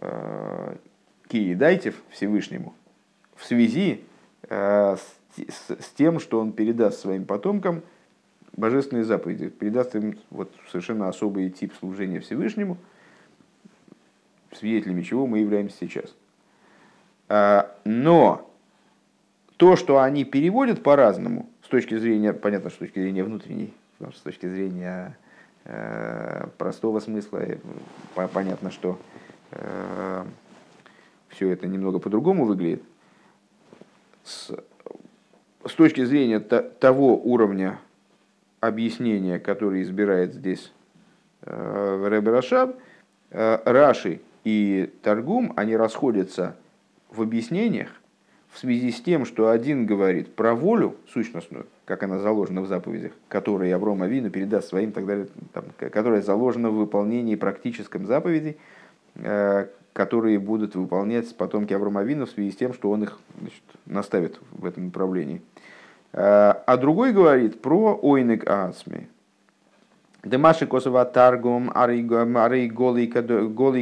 э, 0.00 0.76
киедайтев 1.28 1.96
Всевышнему 2.08 2.74
в 3.36 3.44
связи 3.44 4.02
э, 4.48 4.96
с, 5.36 5.70
с 5.70 5.90
тем, 5.94 6.20
что 6.20 6.40
он 6.40 6.52
передаст 6.52 7.00
своим 7.00 7.26
потомкам 7.26 7.82
божественные 8.56 9.04
заповеди, 9.04 9.50
передаст 9.50 9.94
им 9.94 10.16
вот 10.30 10.50
совершенно 10.70 11.08
особый 11.08 11.50
тип 11.50 11.74
служения 11.78 12.20
Всевышнему, 12.20 12.78
свидетелями 14.52 15.02
чего 15.02 15.26
мы 15.26 15.40
являемся 15.40 15.76
сейчас. 15.78 16.14
А, 17.28 17.74
но 17.84 18.50
то, 19.56 19.76
что 19.76 20.00
они 20.00 20.24
переводят 20.24 20.82
по-разному, 20.82 21.48
с 21.62 21.68
точки 21.68 21.98
зрения, 21.98 22.32
понятно, 22.32 22.70
с 22.70 22.74
точки 22.74 23.00
зрения 23.00 23.24
внутренней, 23.24 23.74
с 24.00 24.20
точки 24.20 24.46
зрения 24.46 25.16
э, 25.64 26.46
простого 26.56 27.00
смысла, 27.00 27.38
э, 27.38 27.58
понятно, 28.32 28.70
что 28.70 28.98
э, 29.50 30.24
все 31.28 31.50
это 31.50 31.66
немного 31.66 31.98
по-другому 31.98 32.46
выглядит. 32.46 32.82
С, 34.24 34.50
с 35.66 35.72
точки 35.72 36.04
зрения 36.04 36.40
того 36.40 37.16
уровня 37.16 37.78
объяснения, 38.60 39.38
который 39.38 39.82
избирает 39.82 40.34
здесь 40.34 40.72
э, 41.42 41.96
Раши 43.64 44.20
и 44.44 44.92
Таргум, 45.02 45.52
они 45.56 45.76
расходятся 45.76 46.56
в 47.10 47.22
объяснениях 47.22 47.88
в 48.50 48.58
связи 48.58 48.90
с 48.90 49.00
тем, 49.00 49.24
что 49.24 49.50
один 49.50 49.86
говорит 49.86 50.34
про 50.34 50.54
волю 50.54 50.96
сущностную, 51.12 51.66
как 51.84 52.02
она 52.02 52.18
заложена 52.18 52.62
в 52.62 52.66
заповедях, 52.66 53.12
которые 53.28 53.74
Аврома 53.74 54.06
Вину 54.06 54.30
передаст 54.30 54.68
своим, 54.68 54.92
так 54.92 55.06
далее, 55.06 55.28
там, 55.52 55.64
которая 55.78 56.22
заложена 56.22 56.70
в 56.70 56.76
выполнении 56.76 57.34
практическом 57.36 58.06
заповедей, 58.06 58.56
э, 59.16 59.66
которые 59.92 60.38
будут 60.38 60.74
выполнять 60.76 61.36
потомки 61.36 61.74
Аврома 61.74 62.02
Вину 62.02 62.26
в 62.26 62.30
связи 62.30 62.52
с 62.52 62.56
тем, 62.56 62.72
что 62.72 62.90
он 62.90 63.02
их 63.04 63.18
значит, 63.40 63.62
наставит 63.86 64.40
в 64.52 64.64
этом 64.64 64.86
направлении. 64.86 65.42
А 66.12 66.76
другой 66.78 67.12
говорит 67.12 67.60
про 67.60 67.98
ойнек 68.00 68.48
ацми. 68.48 69.08
Демаши 70.24 70.66
косова 70.66 71.04
таргум 71.04 71.70
арей 71.74 72.02
голый 72.68 73.06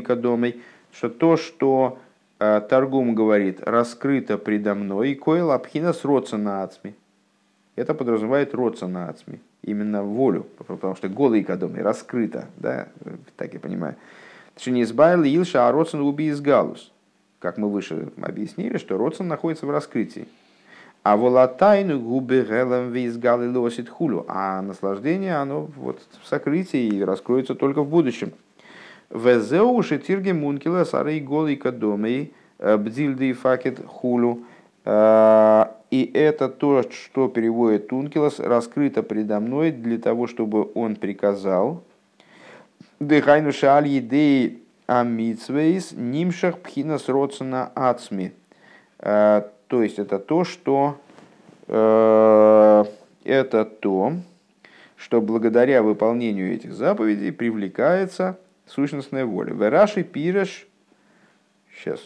кадомой, 0.03 0.61
что 0.93 1.09
то, 1.09 1.37
что 1.37 1.99
э, 2.39 2.61
Таргум 2.69 3.15
говорит, 3.15 3.61
раскрыто 3.63 4.39
предо 4.39 4.75
мной, 4.75 5.15
койл 5.15 5.51
абхина 5.51 5.93
с 5.93 6.05
на 6.33 6.63
ацми. 6.63 6.95
Это 7.77 7.93
подразумевает 7.93 8.55
на 8.55 9.09
ацми, 9.09 9.41
именно 9.63 10.03
волю, 10.03 10.47
потому 10.67 10.97
что 10.97 11.09
голый 11.09 11.45
кадомой 11.45 11.83
раскрыто, 11.83 12.47
да, 12.57 12.89
так 13.37 13.53
я 13.53 13.61
понимаю. 13.61 13.97
Шинизбайл 14.59 15.23
Илша, 15.25 15.69
а 15.69 15.73
Роцен 15.73 16.01
уби 16.01 16.29
из 16.29 16.41
Галус. 16.41 16.91
Как 17.39 17.59
мы 17.59 17.71
выше 17.71 18.09
объяснили, 18.21 18.79
что 18.79 18.97
Роцен 18.97 19.29
находится 19.29 19.67
в 19.67 19.71
раскрытии. 19.71 20.27
А 21.03 21.17
волатайну 21.17 22.01
губы 22.01 22.41
гелем 22.41 22.91
визгалы 22.91 23.57
лосит 23.57 23.89
хулю. 23.89 24.25
А 24.27 24.63
наслаждение, 24.63 25.37
оно 25.37 25.69
вот 25.77 26.01
в 26.23 26.27
сокрытии 26.27 26.89
и 26.89 27.05
раскроется 27.05 27.55
только 27.55 27.83
в 27.83 27.89
будущем. 27.89 28.33
Везеу 29.11 29.83
шетирге 29.83 30.33
мункила 30.33 30.85
сарей 30.85 31.21
голый 31.21 31.57
кадомей 31.57 32.33
э, 32.59 32.77
бдильды 32.77 33.33
факет 33.35 33.81
хулю. 33.87 34.45
Э, 34.85 35.67
и 35.91 36.11
это 36.13 36.49
то, 36.49 36.83
что 36.91 37.29
переводит 37.29 37.89
Тункилос, 37.89 38.41
раскрыто 38.41 39.05
предо 39.05 39.39
мной 39.39 39.71
для 39.71 39.99
того, 39.99 40.27
чтобы 40.27 40.69
он 40.75 40.97
приказал, 40.97 41.85
Дыхайну 42.99 43.53
шаль 43.53 43.89
едей 43.89 44.63
амитсвейс 44.87 45.93
нимшах 45.93 46.59
пхинас 46.59 47.09
родсона 47.09 47.71
ацми. 47.75 48.33
Э, 48.99 49.43
то 49.69 49.83
есть 49.83 49.99
это 49.99 50.19
то, 50.19 50.45
что 50.45 50.99
это 51.69 53.65
то, 53.65 54.13
что 54.95 55.21
благодаря 55.21 55.83
выполнению 55.83 56.55
этих 56.55 56.73
заповедей 56.73 57.33
привлекается 57.33 58.39
сущностная 58.67 59.25
воля. 59.25 59.55
Вераши 59.55 60.03
пиреш. 60.03 60.67
Сейчас. 61.75 62.01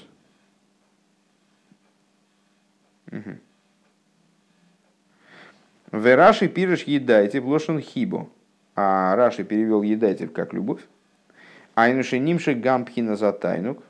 Угу. 3.10 3.36
Вераши 5.92 6.48
пиреш 6.48 6.84
едайте 6.84 7.40
в 7.40 7.48
лошен 7.48 7.80
хибо 7.80 8.28
а 8.80 9.14
Раши 9.14 9.44
перевел 9.44 9.82
едатель 9.82 10.28
как 10.28 10.52
любовь. 10.52 10.80
Айнуши 11.74 12.18
нимши 12.18 12.54
гампхина 12.54 13.16
за 13.16 13.32
тайнук, 13.32 13.82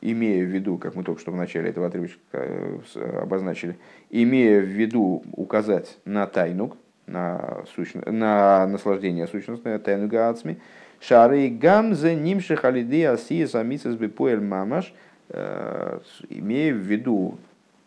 имея 0.00 0.44
в 0.44 0.48
виду, 0.48 0.78
как 0.78 0.94
мы 0.94 1.04
только 1.04 1.20
что 1.20 1.30
в 1.30 1.36
начале 1.36 1.70
этого 1.70 1.86
отрывочка 1.86 2.18
э, 2.32 2.80
обозначили, 3.22 3.78
имея 4.08 4.60
в 4.60 4.64
виду 4.64 5.22
указать 5.32 5.98
на 6.04 6.26
тайнук, 6.26 6.76
на, 7.06 7.64
сущно, 7.74 8.02
на 8.10 8.66
наслаждение 8.66 9.26
сущностное, 9.26 9.78
тайнуга 9.78 10.28
ацми, 10.28 10.58
шары 11.00 11.48
гамзе 11.48 12.14
нимши 12.14 12.56
халиды 12.56 13.04
асия 13.06 13.46
самисас 13.46 13.94
бипоэль 13.94 14.40
мамаш, 14.40 14.92
э, 15.30 16.00
имея 16.28 16.74
в 16.74 16.78
виду 16.78 17.38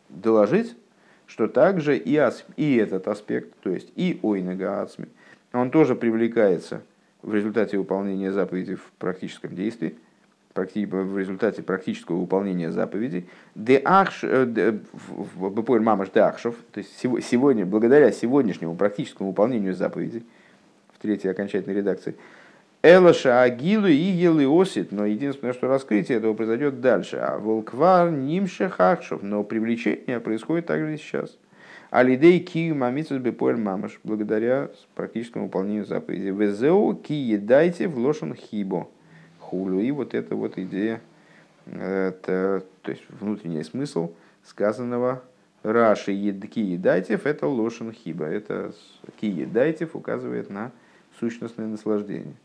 доложить, 0.10 0.76
что 1.28 1.48
также 1.48 1.98
и, 1.98 2.20
и 2.58 2.76
этот 2.76 3.08
аспект, 3.08 3.54
то 3.62 3.70
есть 3.70 3.92
и 3.96 4.20
ойнага 4.22 4.82
ацми, 4.82 5.06
он 5.52 5.72
тоже 5.72 5.96
привлекается 5.96 6.82
в 7.22 7.34
результате 7.34 7.78
выполнения 7.78 8.32
заповедей 8.32 8.76
в 8.76 8.92
практическом 8.98 9.56
действии, 9.56 9.96
в 10.56 11.18
результате 11.18 11.64
практического 11.64 12.18
выполнения 12.18 12.72
заповедей. 12.72 13.28
Э, 13.56 13.80
мамаш 15.80 16.10
де 16.12 16.20
ахшов, 16.20 16.56
то 16.72 16.80
есть 16.80 16.96
сегодня, 17.00 17.66
благодаря 17.66 18.12
сегодняшнему 18.12 18.76
практическому 18.76 19.30
выполнению 19.30 19.74
заповедей, 19.74 20.24
в 20.94 21.00
третьей 21.02 21.32
окончательной 21.32 21.78
редакции, 21.78 22.16
Элаша 22.86 23.42
Агилу 23.44 23.88
и 23.88 23.94
Елиосит, 23.94 24.92
но 24.92 25.06
единственное, 25.06 25.54
что 25.54 25.70
раскрытие 25.70 26.18
этого 26.18 26.34
произойдет 26.34 26.82
дальше. 26.82 27.16
А 27.16 27.40
Волквар 27.40 28.12
Нимше 28.12 28.68
Хахшов, 28.68 29.24
но 29.24 29.42
привлечение 29.46 30.20
происходит 30.20 30.66
также 30.66 30.98
сейчас. 30.98 31.38
Алидей 31.92 32.40
кию 32.40 32.76
мамицус 32.76 33.20
бепоэль 33.20 33.56
мамаш, 33.56 34.02
благодаря 34.04 34.70
практическому 34.96 35.46
выполнению 35.46 35.86
заповеди. 35.86 36.28
Везеу 36.28 36.94
ки 36.96 37.14
едайте 37.14 37.88
в 37.88 37.98
лошен 37.98 38.36
хибо. 38.36 38.90
Хулю. 39.40 39.80
И 39.80 39.90
вот 39.92 40.14
эта 40.14 40.36
вот 40.36 40.58
идея, 40.58 41.00
это, 41.66 42.66
то 42.82 42.92
есть 42.92 43.04
внутренний 43.08 43.64
смысл 43.64 44.12
сказанного 44.44 45.24
Раши 45.62 46.12
ки 46.14 46.60
едайтев, 46.60 47.26
это 47.28 47.48
лошен 47.48 47.94
хиба. 47.94 48.26
Это 48.26 48.74
ки 49.22 49.28
едайтев 49.28 49.96
указывает 49.96 50.50
на 50.50 50.74
сущностное 51.18 51.68
наслаждение. 51.68 52.36